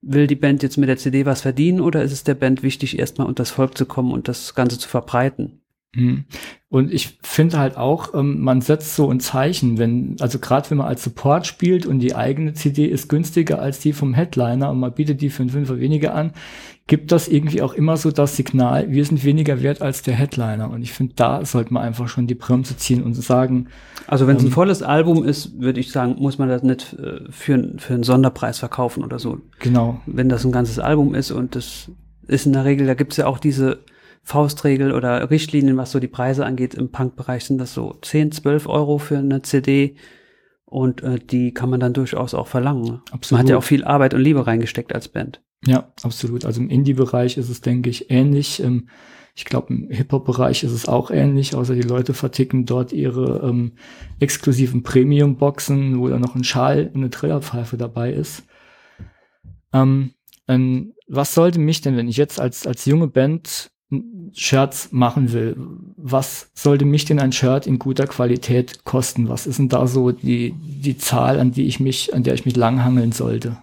will 0.00 0.26
die 0.26 0.36
Band 0.36 0.62
jetzt 0.62 0.76
mit 0.76 0.88
der 0.88 0.96
CD 0.96 1.26
was 1.26 1.40
verdienen 1.42 1.80
oder 1.80 2.02
ist 2.02 2.12
es 2.12 2.24
der 2.24 2.34
Band 2.34 2.62
wichtig, 2.62 2.98
erstmal 2.98 3.26
unter 3.26 3.42
das 3.42 3.50
Volk 3.50 3.76
zu 3.76 3.86
kommen 3.86 4.12
und 4.12 4.28
das 4.28 4.54
Ganze 4.54 4.78
zu 4.78 4.88
verbreiten? 4.88 5.63
Mhm. 5.94 6.24
Und 6.68 6.92
ich 6.92 7.18
finde 7.22 7.58
halt 7.58 7.76
auch, 7.76 8.14
ähm, 8.14 8.40
man 8.40 8.60
setzt 8.60 8.96
so 8.96 9.08
ein 9.08 9.20
Zeichen, 9.20 9.78
wenn, 9.78 10.16
also 10.18 10.40
gerade 10.40 10.68
wenn 10.70 10.78
man 10.78 10.88
als 10.88 11.04
Support 11.04 11.46
spielt 11.46 11.86
und 11.86 12.00
die 12.00 12.16
eigene 12.16 12.52
CD 12.54 12.86
ist 12.86 13.08
günstiger 13.08 13.60
als 13.60 13.78
die 13.78 13.92
vom 13.92 14.12
Headliner 14.12 14.70
und 14.70 14.80
man 14.80 14.92
bietet 14.92 15.20
die 15.20 15.30
für 15.30 15.42
einen 15.42 15.50
Fünfer 15.50 15.78
weniger 15.78 16.14
an, 16.14 16.32
gibt 16.86 17.12
das 17.12 17.28
irgendwie 17.28 17.62
auch 17.62 17.72
immer 17.72 17.96
so 17.96 18.10
das 18.10 18.36
Signal, 18.36 18.90
wir 18.90 19.04
sind 19.04 19.24
weniger 19.24 19.62
wert 19.62 19.80
als 19.80 20.02
der 20.02 20.14
Headliner. 20.14 20.68
Und 20.70 20.82
ich 20.82 20.92
finde, 20.92 21.14
da 21.14 21.44
sollte 21.44 21.72
man 21.72 21.82
einfach 21.82 22.08
schon 22.08 22.26
die 22.26 22.34
Bremse 22.34 22.76
ziehen 22.76 23.02
und 23.02 23.14
sagen. 23.14 23.68
Also 24.06 24.26
wenn 24.26 24.36
es 24.36 24.42
ähm, 24.42 24.48
ein 24.48 24.52
volles 24.52 24.82
Album 24.82 25.24
ist, 25.24 25.60
würde 25.60 25.80
ich 25.80 25.92
sagen, 25.92 26.16
muss 26.18 26.38
man 26.38 26.48
das 26.48 26.62
nicht 26.62 26.94
äh, 26.94 27.20
für, 27.30 27.74
für 27.78 27.94
einen 27.94 28.02
Sonderpreis 28.02 28.58
verkaufen 28.58 29.02
oder 29.04 29.18
so. 29.18 29.38
Genau. 29.60 30.00
Wenn 30.06 30.28
das 30.28 30.44
ein 30.44 30.52
ganzes 30.52 30.78
Album 30.78 31.14
ist 31.14 31.30
und 31.30 31.54
das 31.54 31.90
ist 32.26 32.46
in 32.46 32.52
der 32.52 32.64
Regel, 32.64 32.86
da 32.86 32.94
gibt 32.94 33.12
es 33.12 33.18
ja 33.18 33.26
auch 33.26 33.38
diese 33.38 33.78
Faustregel 34.24 34.92
oder 34.92 35.30
Richtlinien, 35.30 35.76
was 35.76 35.92
so 35.92 36.00
die 36.00 36.08
Preise 36.08 36.46
angeht. 36.46 36.74
Im 36.74 36.90
Punk-Bereich 36.90 37.44
sind 37.44 37.58
das 37.58 37.74
so 37.74 37.98
10, 38.00 38.32
12 38.32 38.66
Euro 38.66 38.98
für 38.98 39.18
eine 39.18 39.42
CD. 39.42 39.96
Und 40.64 41.02
äh, 41.02 41.18
die 41.18 41.52
kann 41.52 41.70
man 41.70 41.78
dann 41.78 41.92
durchaus 41.92 42.34
auch 42.34 42.48
verlangen. 42.48 43.02
Absolut. 43.12 43.30
Man 43.32 43.38
hat 43.40 43.48
ja 43.50 43.58
auch 43.58 43.64
viel 43.64 43.84
Arbeit 43.84 44.14
und 44.14 44.22
Liebe 44.22 44.46
reingesteckt 44.46 44.94
als 44.94 45.08
Band. 45.08 45.42
Ja, 45.66 45.92
absolut. 46.02 46.44
Also 46.46 46.60
im 46.60 46.70
Indie-Bereich 46.70 47.36
ist 47.36 47.50
es, 47.50 47.60
denke 47.60 47.90
ich, 47.90 48.10
ähnlich. 48.10 48.62
Ähm, 48.62 48.88
ich 49.34 49.44
glaube, 49.44 49.74
im 49.74 49.90
Hip-Hop-Bereich 49.90 50.64
ist 50.64 50.72
es 50.72 50.88
auch 50.88 51.10
ähnlich, 51.10 51.54
außer 51.54 51.74
die 51.74 51.82
Leute 51.82 52.14
verticken 52.14 52.64
dort 52.64 52.92
ihre 52.92 53.46
ähm, 53.46 53.72
exklusiven 54.20 54.82
Premium-Boxen, 54.82 55.98
wo 55.98 56.08
da 56.08 56.18
noch 56.18 56.34
ein 56.34 56.44
Schal 56.44 56.90
und 56.94 57.02
eine 57.02 57.10
Trillerpfeife 57.10 57.76
dabei 57.76 58.12
ist. 58.12 58.44
Ähm, 59.72 60.14
was 60.46 61.34
sollte 61.34 61.58
mich 61.58 61.82
denn, 61.82 61.96
wenn 61.96 62.08
ich 62.08 62.16
jetzt 62.16 62.40
als, 62.40 62.66
als 62.66 62.84
junge 62.86 63.08
Band 63.08 63.70
Shirts 64.32 64.88
machen 64.90 65.32
will, 65.32 65.56
was 65.96 66.50
sollte 66.54 66.84
mich 66.84 67.04
denn 67.04 67.20
ein 67.20 67.32
Shirt 67.32 67.66
in 67.66 67.78
guter 67.78 68.06
Qualität 68.06 68.84
kosten? 68.84 69.28
Was 69.28 69.46
ist 69.46 69.58
denn 69.58 69.68
da 69.68 69.86
so 69.86 70.10
die, 70.10 70.54
die 70.58 70.98
Zahl, 70.98 71.38
an 71.38 71.52
die 71.52 71.66
ich 71.66 71.78
mich, 71.80 72.12
an 72.12 72.24
der 72.24 72.34
ich 72.34 72.44
mich 72.44 72.56
langhangeln 72.56 73.12
sollte? 73.12 73.56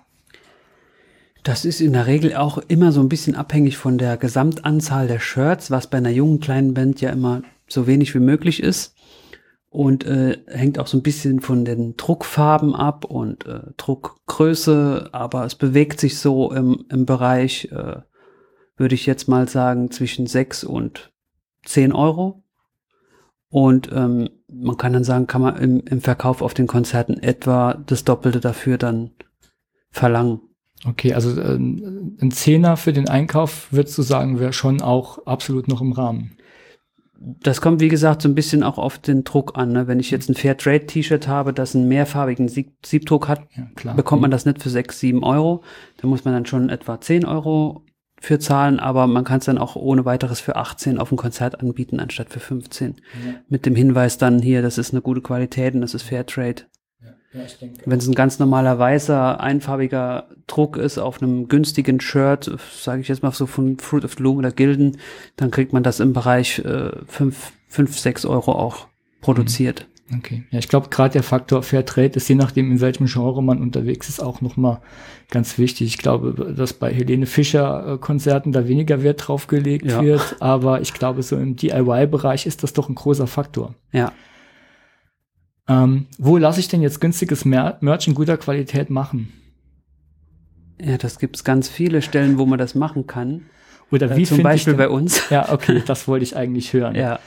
Das 1.43 1.65
ist 1.65 1.81
in 1.81 1.93
der 1.93 2.07
Regel 2.07 2.35
auch 2.35 2.59
immer 2.67 2.91
so 2.91 3.01
ein 3.01 3.09
bisschen 3.09 3.35
abhängig 3.35 3.77
von 3.77 3.97
der 3.97 4.17
Gesamtanzahl 4.17 5.07
der 5.07 5.19
Shirts, 5.19 5.71
was 5.71 5.87
bei 5.87 5.97
einer 5.97 6.11
jungen 6.11 6.39
kleinen 6.39 6.73
Band 6.73 7.01
ja 7.01 7.09
immer 7.09 7.41
so 7.67 7.87
wenig 7.87 8.13
wie 8.13 8.19
möglich 8.19 8.61
ist. 8.61 8.95
Und 9.69 10.05
äh, 10.05 10.37
hängt 10.47 10.77
auch 10.79 10.87
so 10.87 10.97
ein 10.97 11.03
bisschen 11.03 11.39
von 11.39 11.63
den 11.63 11.95
Druckfarben 11.95 12.75
ab 12.75 13.05
und 13.05 13.45
äh, 13.45 13.61
Druckgröße, 13.77 15.09
aber 15.13 15.45
es 15.45 15.55
bewegt 15.55 15.99
sich 15.99 16.17
so 16.17 16.51
im, 16.51 16.85
im 16.89 17.05
Bereich 17.05 17.69
äh, 17.71 18.01
würde 18.81 18.95
ich 18.95 19.05
jetzt 19.05 19.29
mal 19.29 19.47
sagen, 19.47 19.91
zwischen 19.91 20.27
6 20.27 20.65
und 20.65 21.13
10 21.65 21.93
Euro. 21.93 22.43
Und 23.49 23.89
ähm, 23.93 24.29
man 24.51 24.77
kann 24.77 24.93
dann 24.93 25.03
sagen, 25.03 25.27
kann 25.27 25.41
man 25.41 25.55
im, 25.57 25.79
im 25.81 26.01
Verkauf 26.01 26.41
auf 26.41 26.53
den 26.53 26.67
Konzerten 26.67 27.21
etwa 27.21 27.75
das 27.85 28.03
Doppelte 28.03 28.39
dafür 28.39 28.77
dann 28.77 29.11
verlangen. 29.91 30.41
Okay, 30.85 31.13
also 31.13 31.39
äh, 31.39 31.55
ein 31.57 32.31
Zehner 32.31 32.75
für 32.75 32.91
den 32.91 33.07
Einkauf, 33.07 33.67
würdest 33.71 33.97
du 33.97 34.01
sagen, 34.01 34.39
wäre 34.39 34.53
schon 34.53 34.81
auch 34.81 35.25
absolut 35.27 35.67
noch 35.67 35.81
im 35.81 35.91
Rahmen. 35.91 36.31
Das 37.19 37.61
kommt, 37.61 37.81
wie 37.81 37.89
gesagt, 37.89 38.23
so 38.23 38.29
ein 38.29 38.33
bisschen 38.33 38.63
auch 38.63 38.79
auf 38.79 38.97
den 38.97 39.23
Druck 39.23 39.55
an. 39.55 39.73
Ne? 39.73 39.87
Wenn 39.87 39.99
ich 39.99 40.09
jetzt 40.09 40.27
ein 40.27 40.33
Fairtrade-T-Shirt 40.33 41.27
habe, 41.27 41.53
das 41.53 41.75
einen 41.75 41.87
mehrfarbigen 41.87 42.47
Sieb 42.47 42.73
Siebdruck 42.83 43.27
hat, 43.27 43.41
ja, 43.83 43.93
bekommt 43.93 44.23
man 44.23 44.31
das 44.31 44.45
nicht 44.45 44.63
für 44.63 44.71
sechs, 44.71 44.99
sieben 44.99 45.23
Euro. 45.23 45.61
Da 45.97 46.07
muss 46.07 46.25
man 46.25 46.33
dann 46.33 46.47
schon 46.47 46.69
etwa 46.69 46.99
zehn 46.99 47.25
Euro 47.25 47.83
für 48.21 48.37
zahlen, 48.37 48.79
aber 48.79 49.07
man 49.07 49.23
kann 49.23 49.39
es 49.39 49.45
dann 49.45 49.57
auch 49.57 49.75
ohne 49.75 50.05
weiteres 50.05 50.39
für 50.39 50.55
18 50.55 50.99
auf 50.99 51.09
dem 51.09 51.17
Konzert 51.17 51.59
anbieten, 51.59 51.99
anstatt 51.99 52.29
für 52.29 52.39
15. 52.39 52.95
Ja. 53.25 53.33
Mit 53.49 53.65
dem 53.65 53.75
Hinweis 53.75 54.19
dann 54.19 54.39
hier, 54.39 54.61
das 54.61 54.77
ist 54.77 54.93
eine 54.93 55.01
gute 55.01 55.21
Qualität 55.21 55.73
und 55.73 55.81
das 55.81 55.95
ist 55.95 56.03
Fairtrade. 56.03 56.63
Ja, 57.33 57.41
Wenn 57.85 57.97
es 57.97 58.07
ein 58.07 58.13
ganz 58.13 58.37
normaler 58.37 58.77
weißer, 58.77 59.39
einfarbiger 59.39 60.27
Druck 60.45 60.77
ist 60.77 60.99
auf 60.99 61.21
einem 61.21 61.47
günstigen 61.47 61.99
Shirt, 61.99 62.51
sage 62.77 63.01
ich 63.01 63.07
jetzt 63.07 63.23
mal 63.23 63.31
so 63.31 63.47
von 63.47 63.79
Fruit 63.79 64.05
of 64.05 64.19
Loom 64.19 64.37
oder 64.37 64.51
Gilden, 64.51 64.97
dann 65.37 65.49
kriegt 65.49 65.73
man 65.73 65.81
das 65.81 65.99
im 65.99 66.13
Bereich 66.13 66.59
äh, 66.59 66.91
5, 67.07 67.53
5, 67.69 67.97
6 67.97 68.25
Euro 68.25 68.51
auch 68.51 68.87
produziert. 69.21 69.87
Okay. 70.17 70.43
Ja, 70.51 70.59
ich 70.59 70.67
glaube, 70.67 70.89
gerade 70.89 71.13
der 71.13 71.23
Faktor 71.23 71.63
Fairtrade 71.63 72.15
ist, 72.15 72.27
je 72.27 72.35
nachdem, 72.35 72.71
in 72.71 72.81
welchem 72.81 73.05
Genre 73.05 73.41
man 73.41 73.61
unterwegs 73.61 74.09
ist, 74.09 74.19
auch 74.19 74.41
nochmal 74.41 74.81
ganz 75.29 75.57
wichtig. 75.57 75.87
Ich 75.87 75.97
glaube, 75.97 76.53
dass 76.55 76.73
bei 76.73 76.93
Helene 76.93 77.25
Fischer 77.25 77.93
äh, 77.93 77.97
Konzerten 77.97 78.51
da 78.51 78.67
weniger 78.67 79.03
Wert 79.03 79.27
drauf 79.27 79.47
gelegt 79.47 79.85
ja. 79.85 80.03
wird, 80.03 80.37
aber 80.39 80.81
ich 80.81 80.93
glaube, 80.93 81.23
so 81.23 81.37
im 81.37 81.55
DIY-Bereich 81.55 82.45
ist 82.45 82.63
das 82.63 82.73
doch 82.73 82.89
ein 82.89 82.95
großer 82.95 83.27
Faktor. 83.27 83.75
Ja. 83.91 84.11
Ähm, 85.67 86.07
wo 86.17 86.37
lasse 86.37 86.59
ich 86.59 86.67
denn 86.67 86.81
jetzt 86.81 86.99
günstiges 86.99 87.45
Mer 87.45 87.77
Merch 87.81 88.07
in 88.07 88.13
guter 88.13 88.37
Qualität 88.37 88.89
machen? 88.89 89.31
Ja, 90.81 90.97
das 90.97 91.19
gibt 91.19 91.37
es 91.37 91.43
ganz 91.43 91.69
viele 91.69 92.01
Stellen, 92.01 92.37
wo 92.37 92.45
man 92.45 92.59
das 92.59 92.75
machen 92.75 93.07
kann. 93.07 93.43
Oder 93.91 94.15
wie 94.17 94.23
äh, 94.23 94.25
zum 94.25 94.41
Beispiel 94.41 94.73
bei 94.73 94.89
uns. 94.89 95.29
Ja, 95.29 95.51
okay, 95.51 95.83
das 95.85 96.07
wollte 96.07 96.23
ich 96.23 96.35
eigentlich 96.35 96.73
hören. 96.73 96.95
Ja. 96.95 97.19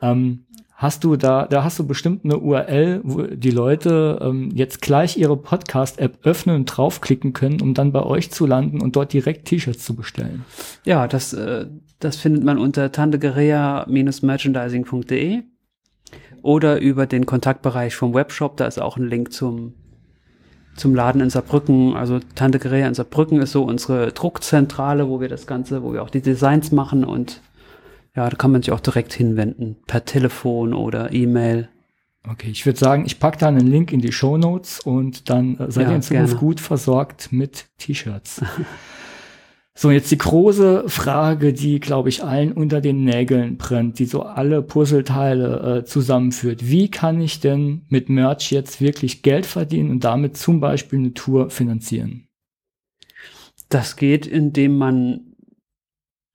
Ähm, 0.00 0.46
hast 0.82 1.02
du 1.04 1.16
da, 1.16 1.46
da 1.46 1.62
hast 1.62 1.78
du 1.78 1.86
bestimmt 1.86 2.24
eine 2.24 2.38
URL, 2.38 3.02
wo 3.04 3.22
die 3.22 3.52
Leute 3.52 4.18
ähm, 4.20 4.50
jetzt 4.52 4.82
gleich 4.82 5.16
ihre 5.16 5.36
Podcast-App 5.36 6.18
öffnen 6.24 6.56
und 6.56 6.66
draufklicken 6.66 7.32
können, 7.32 7.60
um 7.60 7.72
dann 7.72 7.92
bei 7.92 8.02
euch 8.02 8.32
zu 8.32 8.46
landen 8.46 8.82
und 8.82 8.96
dort 8.96 9.12
direkt 9.12 9.46
T-Shirts 9.46 9.84
zu 9.84 9.94
bestellen. 9.94 10.44
Ja, 10.84 11.06
das, 11.06 11.34
äh, 11.34 11.66
das 12.00 12.16
findet 12.16 12.42
man 12.42 12.58
unter 12.58 12.90
tantegerea-merchandising.de 12.90 15.42
oder 16.42 16.80
über 16.80 17.06
den 17.06 17.26
Kontaktbereich 17.26 17.94
vom 17.94 18.12
Webshop. 18.12 18.56
Da 18.56 18.66
ist 18.66 18.82
auch 18.82 18.96
ein 18.96 19.06
Link 19.06 19.32
zum, 19.32 19.74
zum 20.74 20.96
Laden 20.96 21.20
in 21.20 21.30
Saarbrücken. 21.30 21.94
Also 21.94 22.18
Tante 22.34 22.58
Gerea 22.58 22.88
in 22.88 22.94
Saarbrücken 22.94 23.40
ist 23.40 23.52
so 23.52 23.62
unsere 23.62 24.10
Druckzentrale, 24.10 25.08
wo 25.08 25.20
wir 25.20 25.28
das 25.28 25.46
Ganze, 25.46 25.84
wo 25.84 25.92
wir 25.92 26.02
auch 26.02 26.10
die 26.10 26.22
Designs 26.22 26.72
machen 26.72 27.04
und 27.04 27.40
ja, 28.14 28.28
da 28.28 28.36
kann 28.36 28.52
man 28.52 28.62
sich 28.62 28.72
auch 28.72 28.80
direkt 28.80 29.12
hinwenden, 29.12 29.76
per 29.86 30.04
Telefon 30.04 30.74
oder 30.74 31.12
E-Mail. 31.12 31.68
Okay, 32.28 32.50
ich 32.50 32.66
würde 32.66 32.78
sagen, 32.78 33.04
ich 33.04 33.18
packe 33.18 33.38
da 33.38 33.48
einen 33.48 33.66
Link 33.66 33.92
in 33.92 34.00
die 34.00 34.12
Show 34.12 34.38
Notes 34.38 34.80
und 34.80 35.28
dann 35.28 35.58
äh, 35.58 35.70
seid 35.70 35.84
ja, 35.84 35.90
ihr 35.90 35.96
in 35.96 36.02
Zukunft 36.02 36.32
gerne. 36.34 36.40
gut 36.40 36.60
versorgt 36.60 37.32
mit 37.32 37.66
T-Shirts. 37.78 38.42
So, 39.74 39.90
jetzt 39.90 40.10
die 40.10 40.18
große 40.18 40.84
Frage, 40.88 41.54
die, 41.54 41.80
glaube 41.80 42.10
ich, 42.10 42.22
allen 42.22 42.52
unter 42.52 42.82
den 42.82 43.04
Nägeln 43.04 43.56
brennt, 43.56 43.98
die 43.98 44.04
so 44.04 44.22
alle 44.22 44.60
Puzzleteile 44.60 45.78
äh, 45.78 45.84
zusammenführt. 45.84 46.68
Wie 46.68 46.90
kann 46.90 47.20
ich 47.22 47.40
denn 47.40 47.86
mit 47.88 48.10
Merch 48.10 48.52
jetzt 48.52 48.82
wirklich 48.82 49.22
Geld 49.22 49.46
verdienen 49.46 49.90
und 49.90 50.04
damit 50.04 50.36
zum 50.36 50.60
Beispiel 50.60 50.98
eine 50.98 51.14
Tour 51.14 51.48
finanzieren? 51.48 52.28
Das 53.70 53.96
geht, 53.96 54.26
indem 54.26 54.76
man 54.76 55.31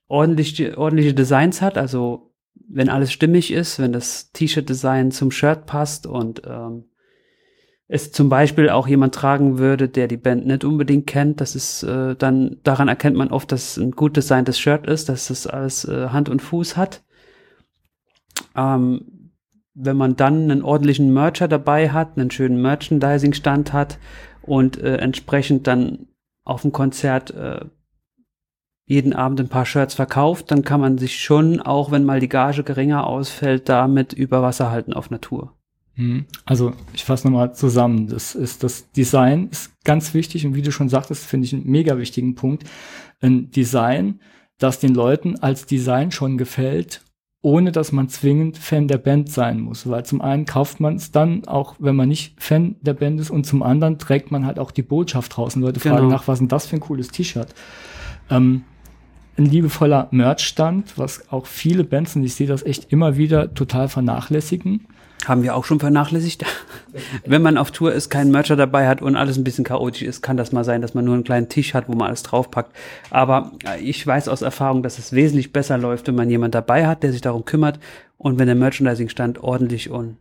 ordentlich, 0.08 0.78
ordentliche 0.78 1.14
Designs 1.14 1.62
hat, 1.62 1.78
also 1.78 2.34
wenn 2.70 2.90
alles 2.90 3.12
stimmig 3.12 3.52
ist, 3.52 3.80
wenn 3.80 3.94
das 3.94 4.32
T-Shirt-Design 4.32 5.12
zum 5.12 5.32
Shirt 5.32 5.66
passt 5.66 6.06
und 6.06 6.42
ähm, 6.46 6.86
es 7.88 8.12
zum 8.12 8.28
Beispiel 8.28 8.70
auch 8.70 8.88
jemand 8.88 9.16
tragen 9.16 9.60
würde, 9.60 9.88
der 9.88 10.08
die 10.08 10.18
Band 10.18 10.46
nicht 10.46 10.66
unbedingt 10.66 11.08
kennt, 11.08 11.40
das 11.40 11.56
ist 11.56 11.84
äh, 11.84 12.16
dann, 12.16 12.58
daran 12.64 12.90
erkennt 12.90 13.16
man 13.16 13.30
oft, 13.30 13.52
dass 13.52 13.72
es 13.72 13.78
ein 13.78 13.92
gut 13.92 14.18
designtes 14.18 14.60
Shirt 14.60 14.86
ist, 14.88 15.08
dass 15.08 15.30
es 15.30 15.48
alles 15.48 15.86
äh, 15.86 16.10
Hand 16.10 16.28
und 16.28 16.42
Fuß 16.42 16.76
hat. 16.76 17.04
Ähm, 18.56 19.32
wenn 19.74 19.96
man 19.96 20.16
dann 20.16 20.52
einen 20.52 20.64
ordentlichen 20.64 21.14
Mercher 21.14 21.48
dabei 21.48 21.92
hat, 21.92 22.18
einen 22.18 22.32
schönen 22.32 22.62
Merchandising-Stand 22.62 23.72
hat 23.72 24.00
und 24.42 24.78
äh, 24.82 24.98
entsprechend 24.98 25.68
dann 25.68 26.08
auf 26.44 26.64
dem 26.64 26.72
Konzert 26.72 27.32
äh, 27.32 27.66
jeden 28.88 29.14
Abend 29.14 29.40
ein 29.42 29.50
paar 29.50 29.66
Shirts 29.66 29.94
verkauft, 29.94 30.50
dann 30.50 30.64
kann 30.64 30.80
man 30.80 30.98
sich 30.98 31.20
schon, 31.20 31.62
auch 31.62 31.92
wenn 31.92 32.06
mal 32.06 32.22
die 32.22 32.30
Gage 32.30 32.64
geringer 32.64 33.06
ausfällt, 33.06 33.70
damit 33.70 34.14
über 34.14 34.42
Wasser 34.42 34.72
halten 34.72 34.94
auf 34.94 35.12
Natur. 35.12 35.54
Mhm. 35.98 36.26
Also 36.46 36.74
ich 36.94 37.04
fasse 37.04 37.28
nochmal 37.28 37.54
zusammen. 37.54 38.08
Das 38.08 38.34
ist 38.34 38.64
das 38.64 38.90
Design 38.92 39.50
ist 39.52 39.72
ganz 39.84 40.14
wichtig 40.14 40.46
und 40.46 40.56
wie 40.56 40.62
du 40.62 40.72
schon 40.72 40.90
sagtest, 40.90 41.26
finde 41.26 41.46
ich 41.46 41.54
einen 41.54 41.70
mega 41.70 41.98
wichtigen 41.98 42.36
Punkt. 42.36 42.64
Ein 43.20 43.52
Design, 43.52 44.22
das 44.58 44.80
den 44.80 44.96
Leuten 44.96 45.38
als 45.40 45.66
Design 45.66 46.12
schon 46.12 46.38
gefällt, 46.38 47.02
ohne 47.42 47.74
dass 47.74 47.92
man 47.92 48.08
zwingend 48.08 48.58
Fan 48.58 48.88
der 48.88 49.00
Band 49.00 49.30
sein 49.30 49.60
muss. 49.60 49.90
Weil 49.90 50.06
zum 50.06 50.22
einen 50.22 50.46
kauft 50.46 50.80
man 50.80 50.96
es 50.96 51.12
dann, 51.12 51.46
auch 51.46 51.76
wenn 51.80 51.96
man 51.96 52.08
nicht 52.08 52.42
Fan 52.42 52.78
der 52.82 52.94
Band 52.94 53.20
ist, 53.20 53.32
und 53.32 53.46
zum 53.46 53.64
anderen 53.64 54.00
trägt 54.00 54.32
man 54.32 54.46
halt 54.46 54.60
auch 54.60 54.72
die 54.72 54.82
Botschaft 54.82 55.36
draußen. 55.36 55.62
Leute 55.62 55.80
genau. 55.80 55.96
fragen 55.96 56.08
nach, 56.08 56.28
was 56.28 56.36
ist 56.36 56.40
denn 56.40 56.48
das 56.48 56.68
für 56.68 56.78
ein 56.78 56.82
cooles 56.82 57.10
T-Shirt? 57.10 57.54
Ähm, 58.30 58.64
ein 59.38 59.46
liebevoller 59.46 60.08
Merchstand, 60.12 60.98
was 60.98 61.32
auch 61.32 61.46
viele 61.46 61.84
Bands, 61.84 62.16
und 62.16 62.24
ich 62.24 62.36
sehe 62.36 62.48
das 62.48 62.64
echt 62.64 62.92
immer 62.92 63.18
wieder, 63.18 63.54
total 63.54 63.88
vernachlässigen 63.88 64.88
haben 65.26 65.44
wir 65.44 65.56
auch 65.56 65.66
schon 65.66 65.80
vernachlässigt. 65.80 66.46
Wenn 67.26 67.42
man 67.42 67.58
auf 67.58 67.72
Tour 67.72 67.94
ist, 67.94 68.10
keinen 68.10 68.32
Mercher 68.32 68.56
dabei 68.56 68.88
hat 68.88 69.02
und 69.02 69.16
alles 69.16 69.38
ein 69.38 69.44
bisschen 69.44 69.64
chaotisch 69.64 70.04
ist, 70.04 70.22
kann 70.22 70.38
das 70.38 70.52
mal 70.52 70.64
sein, 70.64 70.82
dass 70.82 70.94
man 70.94 71.06
nur 71.06 71.16
einen 71.16 71.24
kleinen 71.24 71.50
Tisch 71.50 71.74
hat, 71.74 71.88
wo 71.88 71.94
man 71.94 72.08
alles 72.08 72.24
draufpackt. 72.24 72.76
Aber 73.10 73.52
äh, 73.66 73.80
ich 73.82 74.06
weiß 74.06 74.28
aus 74.28 74.42
Erfahrung, 74.42 74.84
dass 74.84 75.00
es 75.00 75.14
wesentlich 75.14 75.52
besser 75.52 75.78
läuft, 75.78 76.08
wenn 76.08 76.16
man 76.16 76.30
jemand 76.30 76.56
dabei 76.56 76.88
hat, 76.88 77.04
der 77.04 77.12
sich 77.12 77.22
darum 77.22 77.46
kümmert 77.46 77.80
und 78.18 78.40
wenn 78.40 78.48
der 78.48 78.56
Merchandising-Stand 78.56 79.44
ordentlich 79.44 79.90
und 79.90 80.18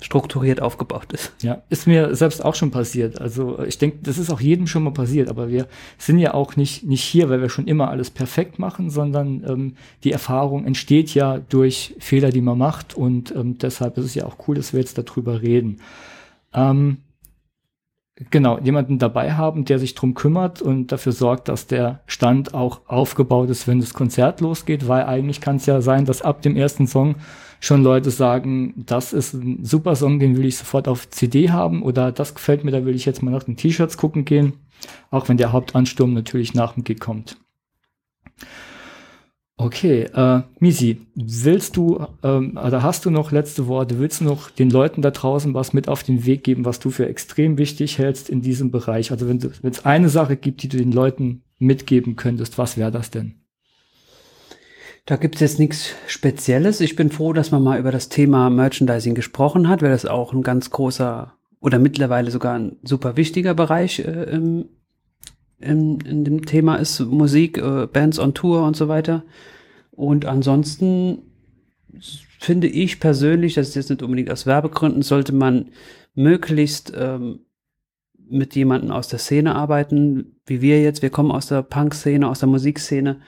strukturiert 0.00 0.60
aufgebaut 0.60 1.12
ist. 1.12 1.32
Ja, 1.42 1.62
ist 1.70 1.86
mir 1.86 2.14
selbst 2.14 2.44
auch 2.44 2.54
schon 2.54 2.70
passiert. 2.70 3.20
Also 3.20 3.58
ich 3.64 3.78
denke, 3.78 3.98
das 4.02 4.18
ist 4.18 4.30
auch 4.30 4.40
jedem 4.40 4.66
schon 4.66 4.82
mal 4.82 4.92
passiert, 4.92 5.28
aber 5.28 5.48
wir 5.48 5.66
sind 5.98 6.18
ja 6.18 6.34
auch 6.34 6.56
nicht, 6.56 6.84
nicht 6.84 7.02
hier, 7.02 7.30
weil 7.30 7.40
wir 7.40 7.48
schon 7.48 7.66
immer 7.66 7.88
alles 7.88 8.10
perfekt 8.10 8.58
machen, 8.58 8.90
sondern 8.90 9.44
ähm, 9.48 9.76
die 10.02 10.12
Erfahrung 10.12 10.66
entsteht 10.66 11.14
ja 11.14 11.38
durch 11.38 11.94
Fehler, 11.98 12.30
die 12.30 12.42
man 12.42 12.58
macht 12.58 12.94
und 12.94 13.34
ähm, 13.34 13.56
deshalb 13.58 13.96
ist 13.96 14.04
es 14.04 14.14
ja 14.14 14.26
auch 14.26 14.36
cool, 14.46 14.56
dass 14.56 14.72
wir 14.72 14.80
jetzt 14.80 14.98
darüber 14.98 15.40
reden. 15.40 15.80
Ähm, 16.52 16.98
genau, 18.30 18.58
jemanden 18.58 18.98
dabei 18.98 19.32
haben, 19.32 19.64
der 19.64 19.78
sich 19.78 19.94
drum 19.94 20.14
kümmert 20.14 20.62
und 20.62 20.92
dafür 20.92 21.12
sorgt, 21.12 21.48
dass 21.48 21.66
der 21.66 22.00
Stand 22.06 22.54
auch 22.54 22.82
aufgebaut 22.86 23.50
ist, 23.50 23.66
wenn 23.66 23.80
das 23.80 23.94
Konzert 23.94 24.40
losgeht, 24.40 24.86
weil 24.86 25.04
eigentlich 25.04 25.40
kann 25.40 25.56
es 25.56 25.66
ja 25.66 25.80
sein, 25.80 26.04
dass 26.04 26.22
ab 26.22 26.42
dem 26.42 26.56
ersten 26.56 26.86
Song 26.86 27.16
schon 27.60 27.82
Leute 27.82 28.10
sagen, 28.10 28.84
das 28.86 29.12
ist 29.12 29.34
ein 29.34 29.64
super 29.64 29.96
Song, 29.96 30.18
den 30.18 30.36
will 30.36 30.46
ich 30.46 30.56
sofort 30.56 30.88
auf 30.88 31.08
CD 31.10 31.50
haben 31.50 31.82
oder 31.82 32.12
das 32.12 32.34
gefällt 32.34 32.64
mir, 32.64 32.70
da 32.70 32.84
will 32.84 32.94
ich 32.94 33.04
jetzt 33.04 33.22
mal 33.22 33.30
nach 33.30 33.44
den 33.44 33.56
T-Shirts 33.56 33.96
gucken 33.96 34.24
gehen, 34.24 34.54
auch 35.10 35.28
wenn 35.28 35.36
der 35.36 35.52
Hauptansturm 35.52 36.12
natürlich 36.12 36.54
nach 36.54 36.74
dem 36.74 36.84
Gig 36.84 37.00
kommt. 37.00 37.36
Okay, 39.56 40.02
äh, 40.02 40.42
Misi, 40.58 41.06
willst 41.14 41.76
du 41.76 42.04
ähm, 42.24 42.58
oder 42.62 42.82
hast 42.82 43.04
du 43.04 43.10
noch 43.10 43.30
letzte 43.30 43.68
Worte? 43.68 44.00
Willst 44.00 44.20
du 44.20 44.24
noch 44.24 44.50
den 44.50 44.68
Leuten 44.68 45.00
da 45.00 45.12
draußen 45.12 45.54
was 45.54 45.72
mit 45.72 45.88
auf 45.88 46.02
den 46.02 46.26
Weg 46.26 46.42
geben, 46.42 46.64
was 46.64 46.80
du 46.80 46.90
für 46.90 47.08
extrem 47.08 47.56
wichtig 47.56 47.98
hältst 47.98 48.28
in 48.28 48.42
diesem 48.42 48.72
Bereich? 48.72 49.12
Also 49.12 49.28
wenn 49.28 49.38
es 49.38 49.84
eine 49.84 50.08
Sache 50.08 50.36
gibt, 50.36 50.64
die 50.64 50.68
du 50.68 50.76
den 50.76 50.90
Leuten 50.90 51.44
mitgeben 51.60 52.16
könntest, 52.16 52.58
was 52.58 52.76
wäre 52.76 52.90
das 52.90 53.12
denn? 53.12 53.43
Da 55.06 55.16
gibt 55.16 55.34
es 55.34 55.40
jetzt 55.42 55.58
nichts 55.58 55.94
Spezielles. 56.06 56.80
Ich 56.80 56.96
bin 56.96 57.10
froh, 57.10 57.34
dass 57.34 57.50
man 57.50 57.62
mal 57.62 57.78
über 57.78 57.92
das 57.92 58.08
Thema 58.08 58.48
Merchandising 58.48 59.14
gesprochen 59.14 59.68
hat, 59.68 59.82
weil 59.82 59.90
das 59.90 60.06
auch 60.06 60.32
ein 60.32 60.42
ganz 60.42 60.70
großer 60.70 61.34
oder 61.60 61.78
mittlerweile 61.78 62.30
sogar 62.30 62.58
ein 62.58 62.76
super 62.82 63.16
wichtiger 63.16 63.54
Bereich 63.54 63.98
äh, 63.98 64.24
im, 64.24 64.68
im, 65.58 65.98
in 66.00 66.24
dem 66.24 66.46
Thema 66.46 66.76
ist. 66.76 67.00
Musik, 67.00 67.58
äh, 67.58 67.86
Bands 67.86 68.18
on 68.18 68.32
Tour 68.32 68.66
und 68.66 68.76
so 68.76 68.88
weiter. 68.88 69.24
Und 69.90 70.24
ansonsten 70.24 71.22
finde 72.40 72.66
ich 72.66 72.98
persönlich, 72.98 73.54
das 73.54 73.68
ist 73.68 73.74
jetzt 73.74 73.90
nicht 73.90 74.02
unbedingt 74.02 74.30
aus 74.30 74.46
Werbegründen, 74.46 75.02
sollte 75.02 75.34
man 75.34 75.70
möglichst 76.14 76.92
ähm, 76.96 77.40
mit 78.28 78.54
jemandem 78.54 78.90
aus 78.90 79.08
der 79.08 79.18
Szene 79.18 79.54
arbeiten, 79.54 80.38
wie 80.46 80.62
wir 80.62 80.82
jetzt. 80.82 81.02
Wir 81.02 81.10
kommen 81.10 81.30
aus 81.30 81.46
der 81.46 81.62
Punk-Szene, 81.62 82.28
aus 82.28 82.40
der 82.40 82.48
Musikszene 82.48 83.20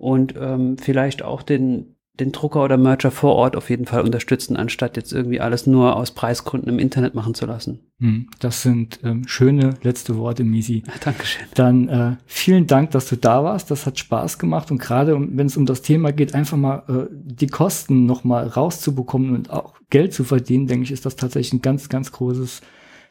und 0.00 0.34
ähm, 0.40 0.78
vielleicht 0.78 1.22
auch 1.22 1.42
den, 1.42 1.94
den 2.18 2.32
Drucker 2.32 2.64
oder 2.64 2.78
Mercher 2.78 3.10
vor 3.10 3.34
Ort 3.36 3.54
auf 3.54 3.68
jeden 3.68 3.84
Fall 3.84 4.00
unterstützen, 4.00 4.56
anstatt 4.56 4.96
jetzt 4.96 5.12
irgendwie 5.12 5.40
alles 5.40 5.66
nur 5.66 5.94
aus 5.94 6.12
Preisgründen 6.12 6.70
im 6.70 6.78
Internet 6.78 7.14
machen 7.14 7.34
zu 7.34 7.44
lassen. 7.44 7.80
Hm, 7.98 8.30
das 8.38 8.62
sind 8.62 9.00
ähm, 9.04 9.28
schöne 9.28 9.74
letzte 9.82 10.16
Worte, 10.16 10.42
Misi. 10.42 10.82
Dankeschön. 11.04 11.44
Dann 11.54 11.88
äh, 11.90 12.16
vielen 12.24 12.66
Dank, 12.66 12.92
dass 12.92 13.10
du 13.10 13.16
da 13.16 13.44
warst. 13.44 13.70
Das 13.70 13.84
hat 13.84 13.98
Spaß 13.98 14.38
gemacht 14.38 14.70
und 14.70 14.78
gerade 14.78 15.18
wenn 15.20 15.46
es 15.46 15.58
um 15.58 15.66
das 15.66 15.82
Thema 15.82 16.12
geht, 16.12 16.34
einfach 16.34 16.56
mal 16.56 16.82
äh, 16.88 17.12
die 17.12 17.48
Kosten 17.48 18.06
noch 18.06 18.24
mal 18.24 18.46
rauszubekommen 18.46 19.34
und 19.34 19.50
auch 19.50 19.74
Geld 19.90 20.14
zu 20.14 20.24
verdienen, 20.24 20.66
denke 20.66 20.84
ich, 20.84 20.92
ist 20.92 21.04
das 21.04 21.16
tatsächlich 21.16 21.52
ein 21.52 21.62
ganz, 21.62 21.90
ganz 21.90 22.10
großes 22.10 22.62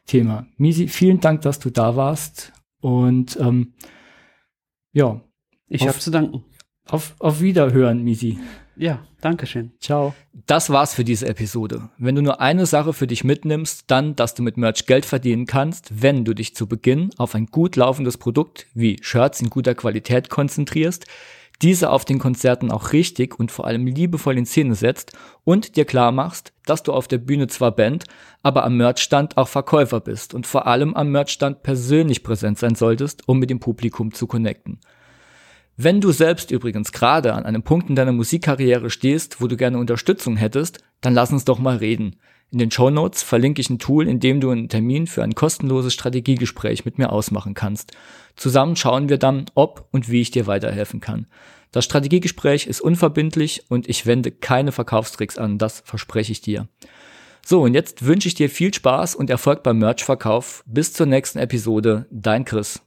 Thema. 0.07 0.47
Misi, 0.57 0.87
vielen 0.87 1.19
Dank, 1.19 1.43
dass 1.43 1.59
du 1.59 1.69
da 1.69 1.95
warst 1.95 2.51
und 2.81 3.37
ähm, 3.39 3.73
ja. 4.91 5.21
Ich 5.67 5.87
habe 5.87 5.99
zu 5.99 6.09
danken. 6.09 6.43
Auf, 6.89 7.15
auf 7.19 7.41
Wiederhören, 7.41 8.03
Misi. 8.03 8.39
Ja, 8.75 8.99
danke 9.21 9.45
schön. 9.45 9.73
Ciao. 9.79 10.15
Das 10.47 10.69
war's 10.69 10.93
für 10.93 11.03
diese 11.03 11.27
Episode. 11.27 11.89
Wenn 11.97 12.15
du 12.15 12.21
nur 12.21 12.41
eine 12.41 12.65
Sache 12.65 12.93
für 12.93 13.07
dich 13.07 13.23
mitnimmst, 13.23 13.83
dann, 13.87 14.15
dass 14.15 14.33
du 14.33 14.41
mit 14.41 14.57
Merch 14.57 14.85
Geld 14.85 15.05
verdienen 15.05 15.45
kannst, 15.45 16.01
wenn 16.01 16.25
du 16.25 16.33
dich 16.33 16.55
zu 16.55 16.65
Beginn 16.65 17.11
auf 17.17 17.35
ein 17.35 17.47
gut 17.47 17.75
laufendes 17.75 18.17
Produkt 18.17 18.65
wie 18.73 18.97
Shirts 19.01 19.41
in 19.41 19.49
guter 19.49 19.75
Qualität 19.75 20.29
konzentrierst, 20.29 21.05
diese 21.61 21.89
auf 21.91 22.05
den 22.05 22.19
Konzerten 22.19 22.71
auch 22.71 22.93
richtig 22.93 23.37
und 23.37 23.51
vor 23.51 23.67
allem 23.67 23.85
liebevoll 23.85 24.37
in 24.37 24.45
Szene 24.45 24.75
setzt 24.75 25.11
und 25.43 25.75
dir 25.75 25.85
klar 25.85 26.11
machst, 26.11 26.53
dass 26.65 26.83
du 26.83 26.93
auf 26.93 27.07
der 27.07 27.17
Bühne 27.17 27.47
zwar 27.47 27.75
Band, 27.75 28.05
aber 28.43 28.63
am 28.63 28.77
Merchstand 28.77 29.37
auch 29.37 29.49
Verkäufer 29.49 29.99
bist 29.99 30.33
und 30.33 30.47
vor 30.47 30.67
allem 30.67 30.93
am 30.95 31.11
Merchstand 31.11 31.61
persönlich 31.61 32.23
präsent 32.23 32.57
sein 32.57 32.75
solltest, 32.75 33.27
um 33.27 33.39
mit 33.39 33.49
dem 33.49 33.59
Publikum 33.59 34.13
zu 34.13 34.25
connecten. 34.25 34.79
Wenn 35.81 36.01
du 36.01 36.11
selbst 36.11 36.51
übrigens 36.51 36.91
gerade 36.91 37.33
an 37.33 37.45
einem 37.45 37.63
Punkt 37.63 37.89
in 37.89 37.95
deiner 37.95 38.11
Musikkarriere 38.11 38.89
stehst, 38.89 39.39
wo 39.39 39.47
du 39.47 39.55
gerne 39.55 39.77
Unterstützung 39.77 40.35
hättest, 40.35 40.83
dann 40.99 41.13
lass 41.13 41.31
uns 41.31 41.45
doch 41.45 41.57
mal 41.57 41.77
reden. 41.77 42.17
In 42.51 42.59
den 42.59 42.69
Show 42.69 42.89
Notes 42.89 43.23
verlinke 43.23 43.61
ich 43.61 43.69
ein 43.69 43.79
Tool, 43.79 44.05
in 44.05 44.19
dem 44.19 44.41
du 44.41 44.49
einen 44.49 44.67
Termin 44.67 45.07
für 45.07 45.23
ein 45.23 45.35
kostenloses 45.35 45.93
Strategiegespräch 45.93 46.83
mit 46.83 46.97
mir 46.97 47.13
ausmachen 47.13 47.53
kannst. 47.53 47.93
Zusammen 48.35 48.75
schauen 48.75 49.07
wir 49.07 49.17
dann, 49.17 49.45
ob 49.55 49.87
und 49.91 50.09
wie 50.09 50.19
ich 50.19 50.31
dir 50.31 50.47
weiterhelfen 50.47 50.99
kann. 50.99 51.27
Das 51.71 51.85
Strategiegespräch 51.85 52.67
ist 52.67 52.81
unverbindlich 52.81 53.63
und 53.69 53.87
ich 53.87 54.05
wende 54.05 54.31
keine 54.31 54.73
Verkaufstricks 54.73 55.37
an, 55.37 55.59
das 55.59 55.81
verspreche 55.85 56.33
ich 56.33 56.41
dir. 56.41 56.67
So, 57.45 57.61
und 57.61 57.73
jetzt 57.73 58.05
wünsche 58.05 58.27
ich 58.27 58.33
dir 58.33 58.49
viel 58.49 58.73
Spaß 58.73 59.15
und 59.15 59.29
Erfolg 59.29 59.63
beim 59.63 59.77
Merchverkauf. 59.77 60.61
Bis 60.67 60.91
zur 60.91 61.05
nächsten 61.05 61.39
Episode, 61.39 62.05
dein 62.11 62.43
Chris. 62.43 62.81